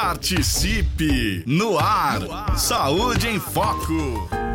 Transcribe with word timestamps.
Participe 0.00 1.42
no 1.44 1.76
ar. 1.76 2.56
Saúde 2.56 3.26
em 3.26 3.40
Foco. 3.40 4.47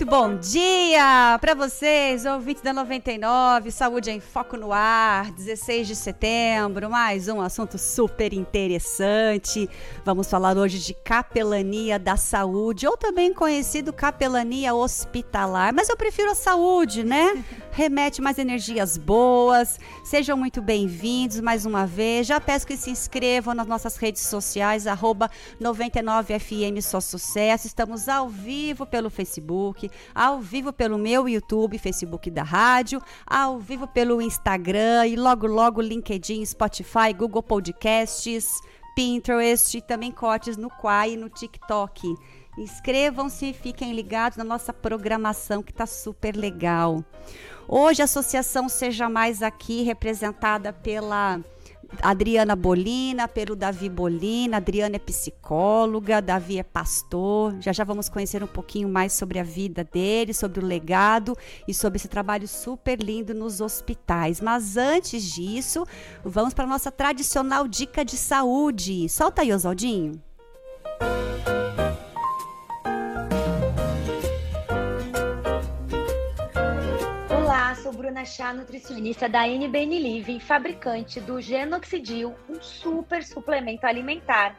Muito 0.00 0.10
bom 0.10 0.34
dia 0.34 1.36
para 1.42 1.52
vocês, 1.52 2.24
ouvintes 2.24 2.62
da 2.62 2.72
99, 2.72 3.70
Saúde 3.70 4.10
em 4.10 4.18
Foco 4.18 4.56
no 4.56 4.72
Ar, 4.72 5.30
16 5.32 5.88
de 5.88 5.94
setembro, 5.94 6.88
mais 6.88 7.28
um 7.28 7.38
assunto 7.38 7.76
super 7.76 8.32
interessante. 8.32 9.68
Vamos 10.02 10.26
falar 10.30 10.56
hoje 10.56 10.78
de 10.78 10.94
capelania 10.94 11.98
da 11.98 12.16
saúde, 12.16 12.86
ou 12.86 12.96
também 12.96 13.34
conhecido 13.34 13.92
capelania 13.92 14.72
hospitalar, 14.72 15.74
mas 15.74 15.90
eu 15.90 15.98
prefiro 15.98 16.30
a 16.30 16.34
saúde, 16.34 17.04
né? 17.04 17.44
Remete 17.72 18.20
mais 18.20 18.36
energias 18.36 18.96
boas. 18.96 19.78
Sejam 20.02 20.36
muito 20.36 20.60
bem-vindos 20.60 21.40
mais 21.40 21.64
uma 21.64 21.86
vez. 21.86 22.26
Já 22.26 22.40
peço 22.40 22.66
que 22.66 22.76
se 22.76 22.90
inscrevam 22.90 23.54
nas 23.54 23.66
nossas 23.66 23.96
redes 23.96 24.22
sociais, 24.22 24.88
arroba 24.88 25.30
99FM 25.60 26.82
Só 26.82 27.00
Sucesso. 27.00 27.68
Estamos 27.68 28.08
ao 28.08 28.28
vivo 28.28 28.84
pelo 28.84 29.08
Facebook 29.08 29.88
ao 30.14 30.40
vivo 30.40 30.72
pelo 30.72 30.98
meu 30.98 31.28
YouTube, 31.28 31.78
Facebook 31.78 32.28
da 32.30 32.42
rádio, 32.42 33.00
ao 33.24 33.58
vivo 33.58 33.86
pelo 33.86 34.20
Instagram 34.20 35.06
e 35.06 35.14
logo 35.16 35.46
logo 35.46 35.80
LinkedIn, 35.80 36.44
Spotify, 36.44 37.12
Google 37.16 37.42
Podcasts, 37.42 38.60
Pinterest 38.96 39.78
e 39.78 39.80
também 39.80 40.10
cortes 40.10 40.56
no 40.56 40.68
Quai 40.68 41.12
e 41.12 41.16
no 41.16 41.28
TikTok. 41.28 42.14
Inscrevam-se 42.58 43.50
e 43.50 43.54
fiquem 43.54 43.92
ligados 43.92 44.36
na 44.36 44.44
nossa 44.44 44.72
programação 44.72 45.62
que 45.62 45.70
está 45.70 45.86
super 45.86 46.36
legal. 46.36 47.02
Hoje 47.72 48.02
a 48.02 48.04
Associação 48.04 48.68
Seja 48.68 49.08
Mais 49.08 49.44
aqui, 49.44 49.84
representada 49.84 50.72
pela 50.72 51.38
Adriana 52.02 52.56
Bolina, 52.56 53.28
pelo 53.28 53.54
Davi 53.54 53.88
Bolina. 53.88 54.56
Adriana 54.56 54.96
é 54.96 54.98
psicóloga, 54.98 56.20
Davi 56.20 56.58
é 56.58 56.64
pastor. 56.64 57.54
Já 57.60 57.72
já 57.72 57.84
vamos 57.84 58.08
conhecer 58.08 58.42
um 58.42 58.48
pouquinho 58.48 58.88
mais 58.88 59.12
sobre 59.12 59.38
a 59.38 59.44
vida 59.44 59.84
dele, 59.84 60.34
sobre 60.34 60.58
o 60.58 60.66
legado 60.66 61.36
e 61.68 61.72
sobre 61.72 61.98
esse 61.98 62.08
trabalho 62.08 62.48
super 62.48 62.98
lindo 63.00 63.32
nos 63.34 63.60
hospitais. 63.60 64.40
Mas 64.40 64.76
antes 64.76 65.22
disso, 65.22 65.86
vamos 66.24 66.52
para 66.52 66.64
a 66.64 66.68
nossa 66.68 66.90
tradicional 66.90 67.68
dica 67.68 68.04
de 68.04 68.16
saúde. 68.16 69.08
Solta 69.08 69.42
aí, 69.42 69.52
Oswaldinho. 69.52 70.20
Bruna 77.92 78.24
Chá, 78.24 78.52
nutricionista 78.52 79.28
da 79.28 79.46
NBN 79.46 79.98
Living, 79.98 80.40
fabricante 80.40 81.20
do 81.20 81.40
Genoxidil, 81.40 82.34
um 82.48 82.60
super 82.60 83.22
suplemento 83.24 83.86
alimentar. 83.86 84.56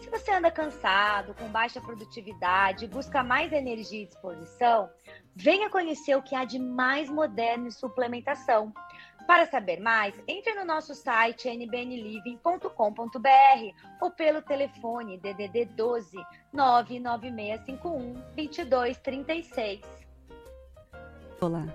Se 0.00 0.10
você 0.10 0.32
anda 0.32 0.50
cansado, 0.50 1.34
com 1.34 1.48
baixa 1.48 1.80
produtividade, 1.80 2.86
busca 2.86 3.22
mais 3.22 3.52
energia 3.52 4.02
e 4.02 4.06
disposição, 4.06 4.90
venha 5.34 5.70
conhecer 5.70 6.14
o 6.16 6.22
que 6.22 6.34
há 6.34 6.44
de 6.44 6.58
mais 6.58 7.08
moderno 7.08 7.68
em 7.68 7.70
suplementação. 7.70 8.72
Para 9.26 9.46
saber 9.46 9.80
mais, 9.80 10.14
entre 10.28 10.52
no 10.54 10.64
nosso 10.64 10.94
site 10.94 11.48
nbnliving.com.br 11.48 12.68
ou 14.00 14.10
pelo 14.10 14.42
telefone 14.42 15.18
DDD 15.18 15.64
12 15.74 16.16
99651 16.52 18.12
2236. 18.36 19.80
Olá. 21.40 21.66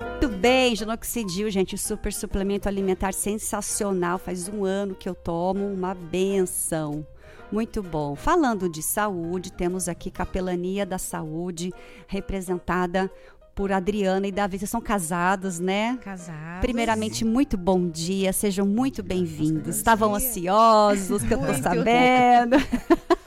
Muito 0.00 0.28
bem, 0.28 0.74
Genoxidil, 0.74 1.50
gente, 1.50 1.76
super 1.78 2.12
suplemento 2.12 2.68
alimentar 2.68 3.12
sensacional. 3.12 4.18
Faz 4.18 4.48
um 4.48 4.64
ano 4.64 4.94
que 4.94 5.08
eu 5.08 5.14
tomo, 5.14 5.66
uma 5.66 5.94
benção. 5.94 7.06
Muito 7.50 7.82
bom. 7.82 8.14
Falando 8.14 8.68
de 8.68 8.82
saúde, 8.82 9.52
temos 9.52 9.88
aqui 9.88 10.10
Capelania 10.10 10.84
da 10.84 10.98
Saúde, 10.98 11.72
representada 12.06 13.10
por 13.58 13.72
Adriana 13.72 14.24
e 14.28 14.30
Davi. 14.30 14.56
Vocês 14.56 14.70
são 14.70 14.80
casados, 14.80 15.58
né? 15.58 15.98
Casados. 16.00 16.60
Primeiramente, 16.60 17.24
muito 17.24 17.56
bom 17.56 17.88
dia, 17.88 18.32
sejam 18.32 18.64
muito 18.64 19.02
bem-vindos. 19.02 19.74
Estavam 19.76 20.14
ansiosos, 20.14 21.24
que 21.24 21.34
eu 21.34 21.40
tô 21.40 21.52
sabendo. 21.54 22.56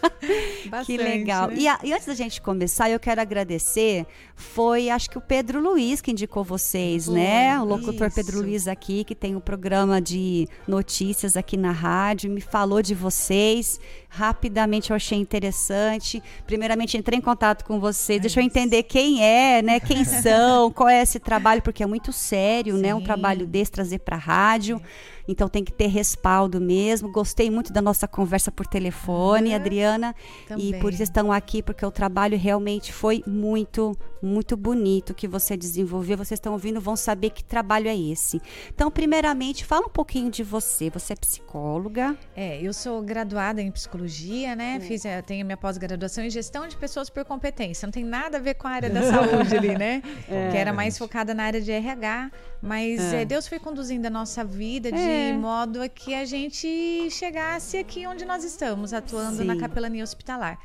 Bastante, 0.69 0.85
que 0.85 0.97
legal. 0.97 1.47
Né? 1.47 1.55
E, 1.57 1.67
a, 1.67 1.79
e, 1.83 1.93
antes 1.93 2.05
da 2.05 2.13
gente 2.13 2.41
começar, 2.41 2.89
eu 2.89 2.99
quero 2.99 3.19
agradecer. 3.19 4.05
Foi, 4.35 4.89
acho 4.89 5.09
que 5.09 5.17
o 5.17 5.21
Pedro 5.21 5.59
Luiz 5.59 5.99
que 5.99 6.11
indicou 6.11 6.43
vocês, 6.43 7.07
né? 7.07 7.59
O 7.59 7.65
locutor 7.65 8.07
isso. 8.07 8.15
Pedro 8.15 8.41
Luiz 8.41 8.67
aqui, 8.67 9.03
que 9.03 9.13
tem 9.13 9.35
um 9.35 9.39
programa 9.39 10.01
de 10.01 10.47
notícias 10.67 11.35
aqui 11.35 11.57
na 11.57 11.71
rádio, 11.71 12.31
me 12.31 12.41
falou 12.41 12.81
de 12.81 12.95
vocês. 12.95 13.79
Rapidamente 14.09 14.91
eu 14.91 14.95
achei 14.95 15.17
interessante. 15.17 16.21
Primeiramente, 16.45 16.97
entrei 16.97 17.19
em 17.19 17.21
contato 17.21 17.63
com 17.65 17.79
vocês. 17.79 18.19
É 18.19 18.21
Deixa 18.21 18.39
eu 18.39 18.43
entender 18.43 18.83
quem 18.83 19.23
é, 19.23 19.61
né? 19.61 19.79
Quem 19.79 20.03
são, 20.21 20.71
qual 20.71 20.89
é 20.89 21.01
esse 21.01 21.19
trabalho, 21.19 21.61
porque 21.61 21.83
é 21.83 21.87
muito 21.87 22.11
sério, 22.11 22.75
Sim. 22.75 22.81
né? 22.81 22.95
Um 22.95 23.01
trabalho 23.01 23.45
desse 23.45 23.71
trazer 23.71 23.99
para 23.99 24.15
a 24.15 24.19
rádio. 24.19 24.81
É. 24.83 25.21
Então 25.27 25.47
tem 25.47 25.63
que 25.63 25.71
ter 25.71 25.87
respaldo 25.87 26.59
mesmo. 26.59 27.11
Gostei 27.11 27.49
muito 27.49 27.71
da 27.71 27.81
nossa 27.81 28.07
conversa 28.07 28.51
por 28.51 28.67
telefone, 28.67 29.53
Adriana, 29.53 30.15
também. 30.47 30.69
e 30.69 30.79
por 30.79 30.91
isso 30.93 31.03
estão 31.03 31.31
aqui 31.31 31.61
porque 31.63 31.85
o 31.85 31.91
trabalho 31.91 32.37
realmente 32.37 32.91
foi 32.91 33.23
muito, 33.25 33.97
muito 34.21 34.57
bonito 34.57 35.13
que 35.13 35.27
você 35.27 35.55
desenvolveu. 35.55 36.17
Vocês 36.17 36.37
estão 36.37 36.53
ouvindo, 36.53 36.81
vão 36.81 36.95
saber 36.95 37.29
que 37.29 37.43
trabalho 37.43 37.87
é 37.87 37.97
esse. 37.97 38.41
Então, 38.73 38.91
primeiramente, 38.91 39.65
fala 39.65 39.85
um 39.85 39.89
pouquinho 39.89 40.29
de 40.29 40.43
você. 40.43 40.89
Você 40.89 41.13
é 41.13 41.15
psicóloga? 41.15 42.15
É, 42.35 42.61
eu 42.61 42.73
sou 42.73 43.01
graduada 43.01 43.61
em 43.61 43.71
psicologia, 43.71 44.55
né? 44.55 44.77
Hum. 44.77 44.81
Fiz, 44.81 45.05
eh, 45.05 45.21
tenho 45.21 45.45
minha 45.45 45.57
pós-graduação 45.57 46.23
em 46.23 46.29
gestão 46.29 46.67
de 46.67 46.75
pessoas 46.75 47.09
por 47.09 47.23
competência. 47.25 47.85
Não 47.85 47.91
tem 47.91 48.03
nada 48.03 48.37
a 48.37 48.41
ver 48.41 48.55
com 48.55 48.67
a 48.67 48.71
área 48.71 48.89
da 48.89 49.01
saúde 49.03 49.55
ali, 49.55 49.77
né? 49.77 50.01
É. 50.27 50.51
Que 50.51 50.57
era 50.57 50.73
mais 50.73 50.97
focada 50.97 51.33
na 51.33 51.43
área 51.43 51.61
de 51.61 51.71
RH, 51.71 52.31
mas 52.61 52.99
é. 53.13 53.21
É, 53.21 53.25
Deus 53.25 53.47
foi 53.47 53.59
conduzindo 53.59 54.05
a 54.05 54.09
nossa 54.09 54.43
vida 54.43 54.91
de 54.91 54.97
é. 54.97 55.33
modo 55.33 55.81
a 55.81 55.89
que 55.89 56.13
a 56.13 56.25
gente 56.25 57.09
chegasse 57.09 57.77
aqui 57.77 58.05
onde 58.07 58.25
nós 58.25 58.43
estamos, 58.43 58.93
atuando 58.93 59.37
Sim. 59.37 59.45
na 59.45 59.57
capelania 59.57 60.03
hospitalar. 60.03 60.57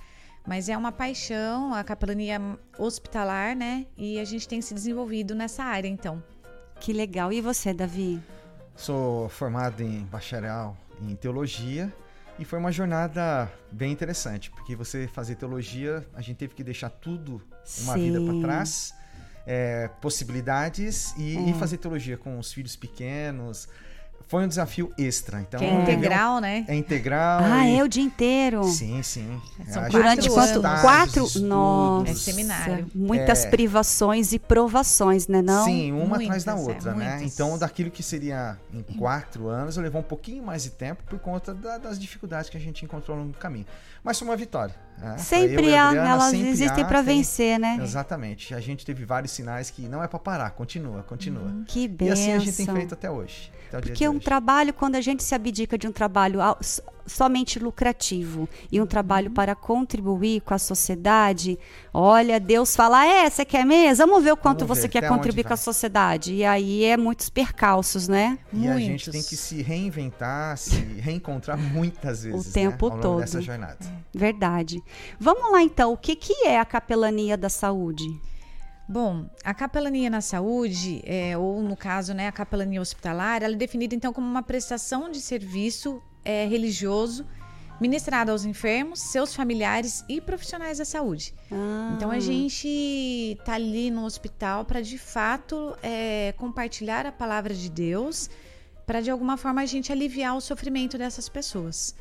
Mas 0.46 0.68
é 0.68 0.76
uma 0.76 0.92
paixão, 0.92 1.74
a 1.74 1.82
capelania 1.82 2.40
hospitalar, 2.78 3.56
né? 3.56 3.86
E 3.96 4.20
a 4.20 4.24
gente 4.24 4.46
tem 4.46 4.60
se 4.60 4.72
desenvolvido 4.72 5.34
nessa 5.34 5.64
área, 5.64 5.88
então. 5.88 6.22
Que 6.78 6.92
legal. 6.92 7.32
E 7.32 7.40
você, 7.40 7.74
Davi? 7.74 8.20
Sou 8.76 9.28
formado 9.28 9.82
em 9.82 10.04
bacharel 10.04 10.76
em 11.02 11.16
teologia 11.16 11.92
e 12.38 12.44
foi 12.44 12.58
uma 12.58 12.70
jornada 12.70 13.50
bem 13.72 13.90
interessante, 13.90 14.50
porque 14.50 14.76
você 14.76 15.08
fazer 15.08 15.36
teologia, 15.36 16.06
a 16.14 16.20
gente 16.20 16.36
teve 16.36 16.54
que 16.54 16.62
deixar 16.62 16.90
tudo, 16.90 17.42
uma 17.80 17.94
Sim. 17.94 18.12
vida 18.12 18.20
para 18.20 18.40
trás 18.40 18.94
é, 19.46 19.88
possibilidades 20.00 21.14
e, 21.16 21.36
é. 21.36 21.50
e, 21.50 21.54
fazer 21.54 21.78
teologia 21.78 22.16
com 22.16 22.38
os 22.38 22.52
filhos 22.52 22.74
pequenos. 22.74 23.68
Foi 24.28 24.44
um 24.44 24.48
desafio 24.48 24.92
extra. 24.98 25.40
Então, 25.40 25.60
que 25.60 25.64
é 25.64 25.72
integral, 25.72 26.40
né? 26.40 26.64
É 26.66 26.74
integral. 26.74 27.40
Ah, 27.44 27.68
e... 27.68 27.78
é 27.78 27.84
o 27.84 27.88
dia 27.88 28.02
inteiro. 28.02 28.64
Sim, 28.64 29.00
sim. 29.02 29.40
São 29.68 29.88
Durante 29.88 30.28
quanto? 30.28 30.60
Quatro? 30.60 31.40
Nossa. 31.40 32.10
É 32.10 32.14
seminário. 32.14 32.90
Muitas 32.92 33.44
é... 33.44 33.50
privações 33.50 34.32
e 34.32 34.38
provações, 34.38 35.28
né? 35.28 35.40
Não? 35.40 35.64
Sim, 35.64 35.92
uma 35.92 36.16
muitas, 36.16 36.24
atrás 36.24 36.44
da 36.44 36.52
é, 36.52 36.54
outra, 36.54 36.94
né? 36.94 37.20
Então, 37.22 37.56
daquilo 37.56 37.88
que 37.88 38.02
seria 38.02 38.58
em 38.74 38.82
quatro 38.82 39.46
anos, 39.46 39.76
eu 39.76 39.82
levou 39.82 40.00
um 40.00 40.04
pouquinho 40.04 40.42
mais 40.42 40.64
de 40.64 40.70
tempo 40.70 41.04
por 41.04 41.20
conta 41.20 41.54
da, 41.54 41.78
das 41.78 41.96
dificuldades 41.96 42.50
que 42.50 42.56
a 42.56 42.60
gente 42.60 42.84
encontrou 42.84 43.16
no 43.16 43.32
caminho. 43.32 43.66
Mas 44.02 44.18
foi 44.18 44.26
uma 44.26 44.36
vitória. 44.36 44.74
Né? 44.98 45.18
Sempre 45.18 45.76
há, 45.76 45.94
elas 45.94 46.30
sempre 46.30 46.48
existem 46.48 46.84
para 46.84 47.02
vencer, 47.02 47.60
né? 47.60 47.78
Exatamente. 47.80 48.54
A 48.54 48.60
gente 48.60 48.84
teve 48.84 49.04
vários 49.04 49.32
sinais 49.32 49.70
que 49.70 49.82
não 49.82 50.02
é 50.02 50.08
para 50.08 50.18
parar, 50.18 50.50
continua, 50.50 51.02
continua. 51.02 51.48
Hum, 51.48 51.64
que 51.66 51.86
bem. 51.86 52.08
E 52.08 52.10
assim 52.10 52.32
a 52.32 52.38
gente 52.38 52.56
tem 52.56 52.66
feito 52.66 52.94
até 52.94 53.10
hoje. 53.10 53.52
Até 53.68 53.80
Porque 53.80 54.08
um 54.16 54.20
trabalho, 54.20 54.72
quando 54.72 54.96
a 54.96 55.00
gente 55.00 55.22
se 55.22 55.34
abdica 55.34 55.76
de 55.76 55.86
um 55.86 55.92
trabalho 55.92 56.40
somente 57.06 57.58
lucrativo 57.58 58.48
e 58.70 58.80
um 58.80 58.86
trabalho 58.86 59.30
para 59.30 59.54
contribuir 59.54 60.40
com 60.40 60.52
a 60.52 60.58
sociedade, 60.58 61.58
olha, 61.94 62.40
Deus 62.40 62.74
fala: 62.74 63.06
é, 63.06 63.28
você 63.30 63.44
quer 63.44 63.64
mesmo? 63.64 64.06
Vamos 64.06 64.24
ver 64.24 64.32
o 64.32 64.36
quanto 64.36 64.66
Vamos 64.66 64.78
você 64.78 64.88
quer 64.88 65.08
contribuir 65.08 65.44
com 65.44 65.54
a 65.54 65.56
sociedade. 65.56 66.34
E 66.34 66.44
aí 66.44 66.84
é 66.84 66.96
muitos 66.96 67.28
percalços, 67.28 68.08
né? 68.08 68.38
E 68.52 68.56
muitos. 68.56 68.76
a 68.76 68.80
gente 68.80 69.10
tem 69.10 69.22
que 69.22 69.36
se 69.36 69.62
reinventar, 69.62 70.56
se 70.56 70.76
reencontrar 70.76 71.58
muitas 71.58 72.24
vezes. 72.24 72.48
O 72.48 72.52
tempo 72.52 72.88
né? 72.90 72.98
todo. 73.00 73.20
Dessa 73.20 73.40
jornada. 73.40 73.78
Verdade. 74.12 74.82
Vamos 75.20 75.52
lá 75.52 75.62
então, 75.62 75.92
o 75.92 75.96
que, 75.96 76.16
que 76.16 76.46
é 76.46 76.58
a 76.58 76.64
capelania 76.64 77.36
da 77.36 77.48
saúde? 77.48 78.04
Bom, 78.88 79.28
a 79.42 79.52
capelania 79.52 80.08
na 80.08 80.20
saúde, 80.20 81.02
é, 81.04 81.36
ou 81.36 81.60
no 81.60 81.76
caso, 81.76 82.14
né, 82.14 82.28
a 82.28 82.32
capelania 82.32 82.80
hospitalar, 82.80 83.42
ela 83.42 83.54
é 83.54 83.56
definida 83.56 83.94
então 83.94 84.12
como 84.12 84.26
uma 84.26 84.42
prestação 84.42 85.10
de 85.10 85.20
serviço 85.20 86.00
é, 86.24 86.46
religioso 86.46 87.26
ministrado 87.80 88.30
aos 88.30 88.44
enfermos, 88.44 89.00
seus 89.00 89.34
familiares 89.34 90.04
e 90.08 90.20
profissionais 90.20 90.78
da 90.78 90.84
saúde. 90.84 91.34
Ah. 91.52 91.92
Então 91.94 92.10
a 92.10 92.18
gente 92.18 93.38
tá 93.44 93.54
ali 93.54 93.90
no 93.90 94.04
hospital 94.04 94.64
para 94.64 94.80
de 94.80 94.98
fato 94.98 95.76
é, 95.82 96.32
compartilhar 96.36 97.06
a 97.06 97.12
palavra 97.12 97.54
de 97.54 97.70
Deus, 97.70 98.30
para 98.86 99.00
de 99.00 99.10
alguma 99.10 99.36
forma 99.36 99.60
a 99.60 99.66
gente 99.66 99.92
aliviar 99.92 100.36
o 100.36 100.40
sofrimento 100.40 100.96
dessas 100.96 101.28
pessoas. 101.28 101.94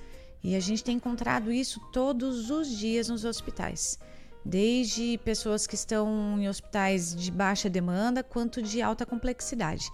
E 0.43 0.55
a 0.55 0.59
gente 0.59 0.83
tem 0.83 0.97
encontrado 0.97 1.51
isso 1.51 1.79
todos 1.91 2.51
os 2.51 2.69
dias 2.69 3.09
nos 3.09 3.25
hospitais. 3.25 3.99
Desde 4.45 5.17
pessoas 5.25 5.65
que 5.65 5.73
estão 5.73 6.39
em 6.39 6.47
hospitais 6.47 7.15
de 7.15 7.31
baixa 7.31 7.67
demanda, 7.67 8.23
quanto 8.23 8.61
de 8.61 8.79
alta 8.79 9.03
complexidade. 9.03 9.89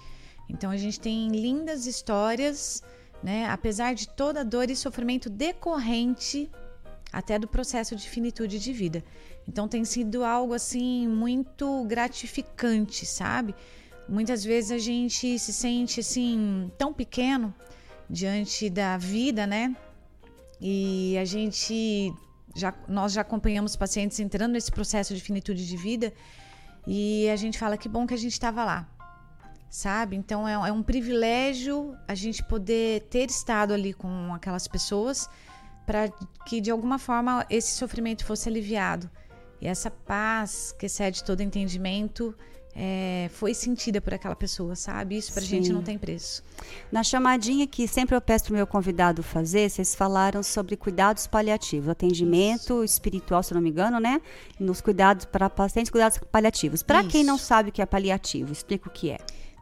Então 0.50 0.70
a 0.70 0.76
gente 0.76 1.00
tem 1.00 1.30
lindas 1.30 1.86
histórias, 1.86 2.84
né? 3.24 3.48
Apesar 3.50 3.94
de 3.96 4.10
toda 4.10 4.44
dor 4.44 4.70
e 4.70 4.76
sofrimento 4.76 5.30
decorrente 5.30 6.52
até 7.14 7.40
do 7.40 7.48
processo 7.48 7.96
de 7.96 8.10
finitude 8.10 8.60
de 8.60 8.74
vida. 8.74 9.04
Então 9.48 9.68
tem 9.68 9.86
sido 9.86 10.24
algo 10.24 10.54
assim 10.54 11.08
muito 11.08 11.86
gratificante, 11.86 13.06
sabe? 13.06 13.56
Muitas 14.08 14.44
vezes 14.44 14.72
a 14.72 14.78
gente 14.78 15.40
se 15.40 15.54
sente 15.54 16.02
assim 16.02 16.70
tão 16.78 16.94
pequeno 16.94 17.54
diante 18.10 18.70
da 18.70 18.98
vida, 18.98 19.48
né? 19.48 19.74
E 20.60 21.18
a 21.18 21.24
gente 21.24 22.14
já 22.56 22.74
nós 22.88 23.14
já 23.14 23.22
acompanhamos 23.22 23.76
pacientes 23.76 24.20
entrando 24.20 24.54
nesse 24.54 24.72
processo 24.72 25.14
de 25.16 25.22
finitude 25.22 25.68
de 25.68 25.78
vida 25.78 26.14
e 26.86 27.30
a 27.30 27.36
gente 27.36 27.58
fala 27.58 27.78
que 27.78 27.88
bom 27.88 28.08
que 28.08 28.14
a 28.14 28.18
gente 28.18 28.34
estava 28.34 28.64
lá, 28.64 28.88
sabe? 29.70 30.16
Então 30.16 30.48
é, 30.48 30.54
é, 30.54 30.72
um 30.72 30.84
privilégio 30.84 31.96
a 32.08 32.16
gente 32.16 32.44
poder 32.44 33.04
ter 33.04 33.30
estado 33.30 33.74
ali 33.74 33.94
com 33.94 34.34
aquelas 34.34 34.68
pessoas 34.68 35.30
para 35.86 36.10
que 36.46 36.62
de 36.62 36.72
alguma 36.72 36.98
forma 36.98 37.46
esse 37.50 37.72
sofrimento 37.76 38.26
fosse 38.26 38.50
aliviado 38.50 39.10
e 39.60 39.68
essa 39.68 39.92
paz 39.92 40.74
que 40.78 40.88
excede 40.88 41.24
todo 41.24 41.42
entendimento 41.42 42.36
é, 42.76 43.30
foi 43.34 43.54
sentida 43.54 44.00
por 44.00 44.14
aquela 44.14 44.36
pessoa, 44.36 44.76
sabe? 44.76 45.18
Isso 45.18 45.34
pra 45.34 45.42
Sim. 45.42 45.48
gente 45.48 45.74
não 45.74 45.82
tem 45.82 45.98
preço. 45.98 46.44
Na 46.92 47.04
chamadinha 47.04 47.68
que 47.68 47.88
sempre 47.88 48.16
eu 48.16 48.22
peço 48.22 48.46
pro 48.46 48.54
meu 48.54 48.66
convidado 48.66 49.22
fazer, 49.22 49.70
vocês 49.70 49.94
falaram 49.94 50.42
sobre 50.42 50.78
cuidados 50.78 51.28
paliativos, 51.28 51.90
atendimento 51.90 52.84
Isso. 52.84 52.94
espiritual, 52.94 53.44
se 53.44 53.54
não 53.54 53.62
me 53.62 53.70
engano, 53.70 54.00
né? 54.00 54.22
Nos 54.60 54.82
cuidados 54.82 55.26
para 55.26 55.50
pacientes, 55.50 55.90
cuidados 55.90 56.18
paliativos. 56.32 56.82
Para 56.82 57.04
quem 57.04 57.24
não 57.24 57.38
sabe 57.38 57.70
o 57.70 57.72
que 57.72 57.82
é 57.82 57.86
paliativo, 57.86 58.52
explica 58.52 58.88
o 58.88 58.92
que 58.92 59.12
é. 59.12 59.18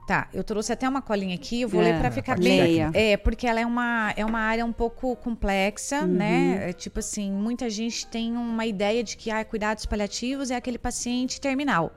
Tá, 0.10 0.28
eu 0.34 0.44
trouxe 0.44 0.74
até 0.74 0.90
uma 0.90 1.04
colinha 1.04 1.36
aqui, 1.36 1.62
eu 1.62 1.70
vou 1.70 1.84
é, 1.84 1.92
ler 1.92 2.00
para 2.00 2.10
ficar 2.10 2.36
bem. 2.36 2.60
Leia. 2.60 2.90
É, 2.96 3.16
porque 3.16 3.46
ela 3.46 3.60
é 3.60 3.66
uma, 3.66 4.12
é 4.18 4.26
uma 4.26 4.40
área 4.40 4.66
um 4.66 4.74
pouco 4.74 5.16
complexa, 5.16 6.02
uhum. 6.02 6.08
né? 6.08 6.70
É, 6.70 6.74
tipo 6.74 6.98
assim, 6.98 7.32
muita 7.32 7.70
gente 7.70 8.08
tem 8.08 8.36
uma 8.36 8.66
ideia 8.66 9.04
de 9.04 9.16
que 9.16 9.30
ah, 9.30 9.46
cuidados 9.46 9.86
paliativos 9.86 10.50
é 10.50 10.56
aquele 10.56 10.80
paciente 10.80 11.40
terminal. 11.40 11.94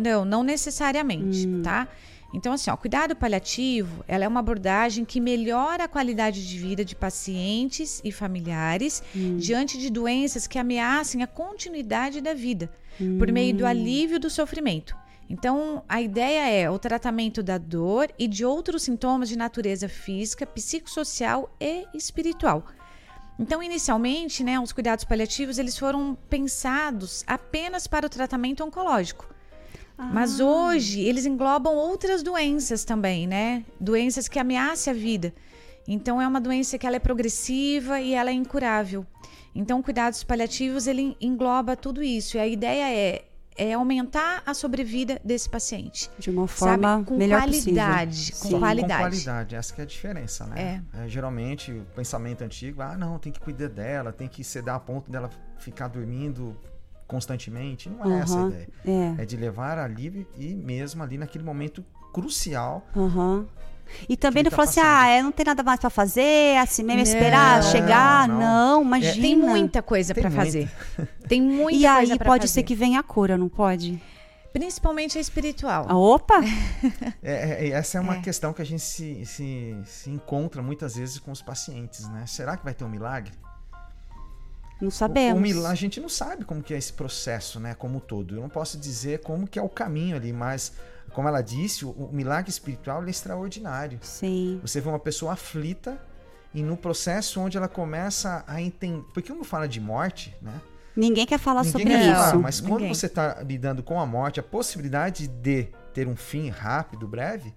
Não, 0.00 0.24
não 0.24 0.42
necessariamente, 0.42 1.46
hum. 1.46 1.62
tá? 1.62 1.86
Então, 2.32 2.52
assim, 2.52 2.70
ó, 2.70 2.76
cuidado 2.76 3.14
paliativo, 3.14 4.04
ela 4.06 4.24
é 4.24 4.28
uma 4.28 4.40
abordagem 4.40 5.04
que 5.04 5.20
melhora 5.20 5.84
a 5.84 5.88
qualidade 5.88 6.48
de 6.48 6.58
vida 6.58 6.84
de 6.84 6.94
pacientes 6.94 8.00
e 8.04 8.12
familiares 8.12 9.02
hum. 9.14 9.36
diante 9.36 9.76
de 9.76 9.90
doenças 9.90 10.46
que 10.46 10.58
ameacem 10.58 11.22
a 11.22 11.26
continuidade 11.26 12.20
da 12.20 12.32
vida, 12.32 12.70
hum. 13.00 13.18
por 13.18 13.30
meio 13.30 13.54
do 13.54 13.66
alívio 13.66 14.18
do 14.18 14.30
sofrimento. 14.30 14.96
Então, 15.28 15.84
a 15.88 16.00
ideia 16.00 16.48
é 16.50 16.70
o 16.70 16.78
tratamento 16.78 17.42
da 17.42 17.58
dor 17.58 18.10
e 18.18 18.26
de 18.26 18.44
outros 18.44 18.82
sintomas 18.82 19.28
de 19.28 19.36
natureza 19.36 19.88
física, 19.88 20.46
psicossocial 20.46 21.54
e 21.60 21.86
espiritual. 21.94 22.64
Então, 23.38 23.62
inicialmente, 23.62 24.42
né, 24.44 24.58
os 24.60 24.72
cuidados 24.72 25.04
paliativos 25.04 25.58
eles 25.58 25.78
foram 25.78 26.16
pensados 26.28 27.24
apenas 27.26 27.86
para 27.86 28.06
o 28.06 28.08
tratamento 28.08 28.62
oncológico. 28.62 29.28
Mas 30.12 30.40
ah. 30.40 30.44
hoje 30.44 31.00
eles 31.00 31.26
englobam 31.26 31.74
outras 31.74 32.22
doenças 32.22 32.84
também, 32.84 33.26
né? 33.26 33.64
Doenças 33.78 34.28
que 34.28 34.38
ameaçam 34.38 34.92
a 34.92 34.96
vida. 34.96 35.34
Então 35.86 36.20
é 36.20 36.26
uma 36.26 36.40
doença 36.40 36.78
que 36.78 36.86
ela 36.86 36.96
é 36.96 37.00
progressiva 37.00 38.00
e 38.00 38.14
ela 38.14 38.30
é 38.30 38.32
incurável. 38.32 39.04
Então 39.54 39.82
cuidados 39.82 40.22
paliativos 40.22 40.86
ele 40.86 41.16
engloba 41.20 41.76
tudo 41.76 42.02
isso. 42.02 42.36
E 42.36 42.40
a 42.40 42.46
ideia 42.46 42.92
é 42.92 43.24
é 43.60 43.74
aumentar 43.74 44.42
a 44.46 44.54
sobrevida 44.54 45.20
desse 45.22 45.46
paciente. 45.48 46.10
De 46.18 46.30
uma 46.30 46.48
forma 46.48 46.88
sabe? 46.88 47.04
com 47.04 47.16
melhor 47.16 47.42
qualidade, 47.42 48.30
possível. 48.30 48.40
com 48.40 48.48
Sim. 48.48 48.58
qualidade. 48.58 49.02
Com 49.02 49.10
qualidade, 49.10 49.54
essa 49.54 49.74
que 49.74 49.80
é 49.82 49.84
a 49.84 49.86
diferença, 49.86 50.46
né? 50.46 50.82
É. 50.94 51.04
É, 51.04 51.08
geralmente 51.08 51.70
o 51.70 51.84
pensamento 51.94 52.42
antigo, 52.42 52.80
ah, 52.80 52.96
não, 52.96 53.18
tem 53.18 53.30
que 53.30 53.38
cuidar 53.38 53.68
dela, 53.68 54.12
tem 54.12 54.28
que 54.28 54.42
sedar 54.42 54.76
a 54.76 54.80
ponto 54.80 55.10
dela 55.10 55.28
ficar 55.58 55.88
dormindo 55.88 56.56
constantemente. 57.10 57.90
Não 57.90 58.04
é 58.04 58.06
uhum, 58.06 58.22
essa 58.22 58.44
a 58.44 58.48
ideia. 58.48 58.68
É. 58.86 59.22
é. 59.22 59.26
de 59.26 59.36
levar 59.36 59.76
alívio 59.78 60.24
e 60.38 60.54
mesmo 60.54 61.02
ali 61.02 61.18
naquele 61.18 61.42
momento 61.42 61.84
crucial. 62.12 62.86
Uhum. 62.94 63.44
E 64.08 64.16
também 64.16 64.44
não 64.44 64.50
tá 64.50 64.56
falou 64.56 64.70
assim, 64.70 64.80
ah, 64.80 65.08
é, 65.08 65.20
não 65.20 65.32
tem 65.32 65.44
nada 65.44 65.64
mais 65.64 65.80
para 65.80 65.90
fazer, 65.90 66.56
assim 66.58 66.84
mesmo, 66.84 67.02
esperar 67.02 67.60
chegar. 67.64 68.28
Não, 68.28 68.38
não 68.38 68.82
imagina. 68.82 69.12
É, 69.12 69.20
tem 69.20 69.36
muita 69.36 69.82
coisa 69.82 70.14
para 70.14 70.30
fazer. 70.30 70.70
Tem 71.26 71.42
muita 71.42 71.76
e 71.76 71.82
coisa 71.82 71.82
E 71.82 72.12
aí 72.12 72.18
pode 72.18 72.42
fazer. 72.42 72.46
ser 72.46 72.62
que 72.62 72.76
venha 72.76 73.00
a 73.00 73.02
cura, 73.02 73.36
não 73.36 73.48
pode? 73.48 74.00
Principalmente 74.52 75.18
a 75.18 75.20
espiritual. 75.20 75.86
Ah, 75.88 75.98
opa! 75.98 76.40
É, 77.22 77.66
é, 77.66 77.70
essa 77.70 77.98
é 77.98 78.00
uma 78.00 78.16
é. 78.16 78.20
questão 78.20 78.52
que 78.52 78.62
a 78.62 78.64
gente 78.64 78.82
se, 78.82 79.26
se, 79.26 79.76
se 79.84 80.10
encontra 80.10 80.62
muitas 80.62 80.94
vezes 80.96 81.18
com 81.18 81.30
os 81.30 81.42
pacientes, 81.42 82.08
né? 82.08 82.24
Será 82.26 82.56
que 82.56 82.64
vai 82.64 82.72
ter 82.72 82.84
um 82.84 82.88
milagre? 82.88 83.32
Não 84.80 84.90
sabemos. 84.90 85.56
O, 85.56 85.62
o, 85.62 85.66
a 85.66 85.74
gente 85.74 86.00
não 86.00 86.08
sabe 86.08 86.44
como 86.44 86.62
que 86.62 86.72
é 86.72 86.78
esse 86.78 86.92
processo, 86.92 87.60
né, 87.60 87.74
como 87.74 88.00
todo. 88.00 88.36
Eu 88.36 88.40
não 88.40 88.48
posso 88.48 88.78
dizer 88.78 89.20
como 89.20 89.46
que 89.46 89.58
é 89.58 89.62
o 89.62 89.68
caminho 89.68 90.16
ali, 90.16 90.32
mas 90.32 90.72
como 91.12 91.28
ela 91.28 91.42
disse, 91.42 91.84
o, 91.84 91.90
o 91.90 92.10
milagre 92.12 92.50
espiritual 92.50 93.04
é 93.04 93.10
extraordinário. 93.10 93.98
Sim. 94.02 94.58
Você 94.62 94.80
vê 94.80 94.88
uma 94.88 94.98
pessoa 94.98 95.32
aflita 95.32 96.00
e 96.54 96.62
no 96.62 96.76
processo 96.76 97.40
onde 97.40 97.56
ela 97.56 97.68
começa 97.68 98.44
a 98.46 98.60
entender, 98.60 99.04
porque 99.12 99.30
quando 99.30 99.44
fala 99.44 99.68
de 99.68 99.80
morte, 99.80 100.34
né? 100.40 100.60
Ninguém 100.96 101.24
quer 101.24 101.38
falar 101.38 101.62
Ninguém 101.62 101.72
sobre 101.72 101.88
quer 101.88 102.06
isso. 102.06 102.14
Falar, 102.14 102.38
mas 102.38 102.60
quando 102.60 102.80
Ninguém. 102.80 102.94
você 102.94 103.06
está 103.06 103.42
lidando 103.42 103.82
com 103.82 104.00
a 104.00 104.06
morte, 104.06 104.40
a 104.40 104.42
possibilidade 104.42 105.28
de 105.28 105.68
ter 105.94 106.08
um 106.08 106.16
fim 106.16 106.48
rápido, 106.48 107.06
breve, 107.06 107.54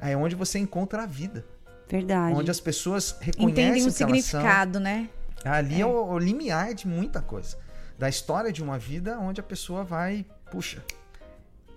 é 0.00 0.16
onde 0.16 0.34
você 0.34 0.58
encontra 0.58 1.02
a 1.02 1.06
vida. 1.06 1.44
Verdade. 1.88 2.36
Onde 2.36 2.50
as 2.50 2.60
pessoas 2.60 3.16
reconhecem 3.20 3.50
Entendem 3.50 3.86
o 3.86 3.90
significado, 3.90 4.74
são... 4.74 4.82
né? 4.82 5.08
Ali 5.44 5.76
é, 5.76 5.80
é 5.80 5.86
o, 5.86 6.12
o, 6.12 6.18
limiar 6.18 6.74
de 6.74 6.86
muita 6.86 7.20
coisa. 7.20 7.56
Da 7.98 8.08
história 8.08 8.52
de 8.52 8.62
uma 8.62 8.78
vida 8.78 9.18
onde 9.18 9.40
a 9.40 9.44
pessoa 9.44 9.84
vai, 9.84 10.24
puxa, 10.50 10.82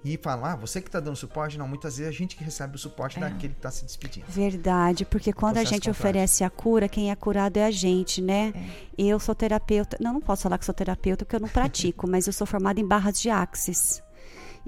e 0.04 0.18
falar, 0.18 0.54
ah, 0.54 0.56
você 0.56 0.82
que 0.82 0.90
está 0.90 1.00
dando 1.00 1.16
suporte, 1.16 1.58
não, 1.58 1.68
muitas 1.68 1.98
vezes 1.98 2.14
a 2.14 2.18
gente 2.18 2.36
que 2.36 2.44
recebe 2.44 2.76
o 2.76 2.80
suporte 2.80 3.18
é. 3.18 3.22
daquele 3.22 3.54
que 3.54 3.60
está 3.60 3.72
se 3.72 3.86
despedindo. 3.86 4.26
Verdade, 4.28 5.06
porque 5.06 5.32
quando 5.32 5.58
a 5.58 5.64
gente 5.64 5.90
oferece 5.90 6.44
a 6.44 6.50
cura, 6.50 6.90
quem 6.90 7.10
é 7.10 7.16
curado 7.16 7.58
é 7.58 7.66
a 7.66 7.72
gente, 7.72 8.22
né? 8.22 8.54
É. 8.56 9.04
Eu 9.04 9.20
sou 9.20 9.34
terapeuta, 9.34 9.98
não, 10.02 10.14
não 10.14 10.22
posso 10.22 10.44
falar 10.44 10.58
que 10.58 10.66
sou 10.66 10.74
terapeuta 10.74 11.24
porque 11.24 11.38
eu 11.38 11.40
não 11.40 11.48
pratico, 11.48 12.08
mas 12.10 12.28
eu 12.28 12.34
sou 12.34 12.46
formada 12.46 12.80
em 12.82 12.86
barras 12.86 13.20
de 13.20 13.30
axis. 13.30 14.04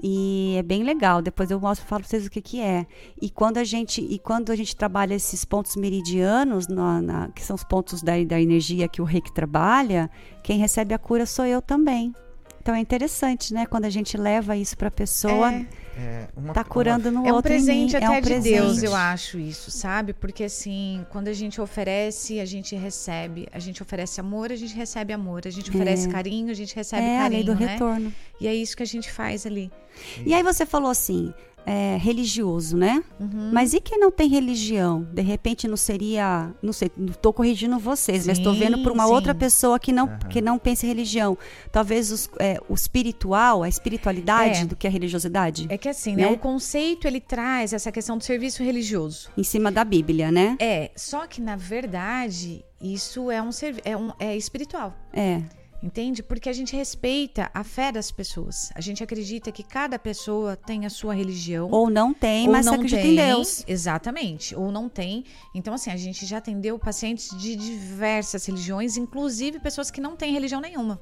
E 0.02 0.56
é 0.58 0.62
bem 0.62 0.82
legal. 0.82 1.22
Depois 1.22 1.50
eu 1.50 1.58
mostro, 1.58 1.86
falo 1.86 2.02
para 2.02 2.08
vocês 2.08 2.26
o 2.26 2.30
que, 2.30 2.40
que 2.40 2.60
é. 2.60 2.86
E 3.20 3.30
quando 3.30 3.58
a 3.58 3.64
gente 3.64 4.00
e 4.00 4.18
quando 4.18 4.50
a 4.50 4.56
gente 4.56 4.76
trabalha 4.76 5.14
esses 5.14 5.44
pontos 5.44 5.76
meridianos, 5.76 6.68
na, 6.68 7.00
na, 7.00 7.28
que 7.28 7.42
são 7.42 7.56
os 7.56 7.64
pontos 7.64 8.02
da, 8.02 8.12
da 8.24 8.40
energia 8.40 8.88
que 8.88 9.00
o 9.00 9.04
reiki 9.04 9.32
trabalha, 9.32 10.10
quem 10.42 10.58
recebe 10.58 10.94
a 10.94 10.98
cura 10.98 11.24
sou 11.24 11.44
eu 11.44 11.62
também. 11.62 12.14
Então 12.60 12.74
é 12.74 12.80
interessante, 12.80 13.54
né? 13.54 13.64
Quando 13.64 13.84
a 13.84 13.90
gente 13.90 14.16
leva 14.16 14.56
isso 14.56 14.76
para 14.76 14.88
a 14.88 14.90
pessoa, 14.90 15.52
é, 15.52 15.66
é 15.98 16.28
uma, 16.36 16.52
tá 16.52 16.62
curando 16.62 17.10
no 17.10 17.26
é 17.26 17.32
outro. 17.32 17.50
É 17.50 17.56
um 17.56 17.64
presente 17.64 17.96
até 17.96 18.04
é 18.04 18.10
um 18.10 18.14
de 18.16 18.20
presente. 18.20 18.54
Deus, 18.54 18.82
eu 18.82 18.94
acho 18.94 19.38
isso, 19.38 19.70
sabe? 19.70 20.12
Porque 20.12 20.44
assim, 20.44 21.06
quando 21.08 21.28
a 21.28 21.32
gente 21.32 21.58
oferece, 21.58 22.38
a 22.38 22.44
gente 22.44 22.76
recebe. 22.76 23.48
A 23.50 23.58
gente 23.58 23.82
oferece 23.82 24.20
amor, 24.20 24.52
a 24.52 24.56
gente 24.56 24.74
recebe 24.74 25.14
amor. 25.14 25.42
A 25.46 25.50
gente 25.50 25.70
oferece 25.70 26.06
é. 26.06 26.12
carinho, 26.12 26.50
a 26.50 26.54
gente 26.54 26.76
recebe 26.76 27.02
é, 27.02 27.18
carinho. 27.18 27.22
É 27.22 27.26
a 27.26 27.28
lei 27.28 27.44
do 27.44 27.54
né? 27.54 27.66
retorno. 27.72 28.12
E 28.38 28.46
é 28.46 28.54
isso 28.54 28.76
que 28.76 28.82
a 28.82 28.86
gente 28.86 29.10
faz 29.10 29.46
ali. 29.46 29.72
E 30.26 30.34
aí 30.34 30.42
você 30.42 30.66
falou 30.66 30.90
assim, 30.90 31.32
é, 31.66 31.96
religioso, 31.96 32.76
né? 32.76 33.02
Uhum. 33.18 33.50
Mas 33.52 33.74
e 33.74 33.80
quem 33.80 33.98
não 33.98 34.10
tem 34.10 34.28
religião? 34.28 35.02
De 35.12 35.20
repente 35.20 35.66
não 35.66 35.76
seria, 35.76 36.54
não 36.62 36.72
sei, 36.72 36.92
não 36.96 37.10
estou 37.10 37.32
corrigindo 37.32 37.76
vocês, 37.76 38.22
sim, 38.22 38.28
mas 38.28 38.38
estou 38.38 38.54
vendo 38.54 38.80
por 38.84 38.92
uma 38.92 39.04
sim. 39.04 39.12
outra 39.12 39.34
pessoa 39.34 39.76
que 39.76 39.90
não, 39.90 40.06
uhum. 40.06 40.18
que 40.30 40.40
não 40.40 40.58
pensa 40.60 40.86
em 40.86 40.88
religião. 40.88 41.36
Talvez 41.72 42.12
os, 42.12 42.30
é, 42.38 42.60
o 42.68 42.74
espiritual, 42.74 43.64
a 43.64 43.68
espiritualidade 43.68 44.60
é. 44.60 44.64
do 44.64 44.76
que 44.76 44.86
a 44.86 44.90
religiosidade. 44.90 45.66
É 45.68 45.76
que 45.76 45.85
assim, 45.88 46.16
né? 46.16 46.26
né? 46.26 46.32
O 46.32 46.38
conceito 46.38 47.06
ele 47.06 47.20
traz 47.20 47.72
essa 47.72 47.90
questão 47.92 48.18
do 48.18 48.24
serviço 48.24 48.62
religioso. 48.62 49.30
Em 49.36 49.44
cima 49.44 49.70
da 49.70 49.84
Bíblia, 49.84 50.30
né? 50.30 50.56
É, 50.60 50.90
só 50.96 51.26
que 51.26 51.40
na 51.40 51.56
verdade 51.56 52.64
isso 52.80 53.30
é 53.30 53.42
um, 53.42 53.50
é, 53.84 53.96
um, 53.96 54.12
é 54.18 54.36
espiritual. 54.36 54.94
É. 55.12 55.42
Entende? 55.82 56.22
Porque 56.22 56.48
a 56.48 56.52
gente 56.52 56.74
respeita 56.74 57.50
a 57.52 57.62
fé 57.62 57.92
das 57.92 58.10
pessoas. 58.10 58.70
A 58.74 58.80
gente 58.80 59.04
acredita 59.04 59.52
que 59.52 59.62
cada 59.62 59.98
pessoa 59.98 60.56
tem 60.56 60.86
a 60.86 60.90
sua 60.90 61.14
religião. 61.14 61.68
Ou 61.70 61.90
não 61.90 62.14
tem, 62.14 62.46
ou 62.46 62.52
mas 62.52 62.66
não 62.66 62.74
acredita 62.74 63.02
tem, 63.02 63.12
em 63.12 63.16
Deus. 63.16 63.62
Exatamente. 63.66 64.54
Ou 64.56 64.72
não 64.72 64.88
tem. 64.88 65.24
Então, 65.54 65.74
assim, 65.74 65.90
a 65.90 65.96
gente 65.96 66.24
já 66.26 66.38
atendeu 66.38 66.78
pacientes 66.78 67.28
de 67.38 67.54
diversas 67.54 68.44
religiões, 68.46 68.96
inclusive 68.96 69.60
pessoas 69.60 69.90
que 69.90 70.00
não 70.00 70.16
têm 70.16 70.32
religião 70.32 70.60
nenhuma. 70.60 71.00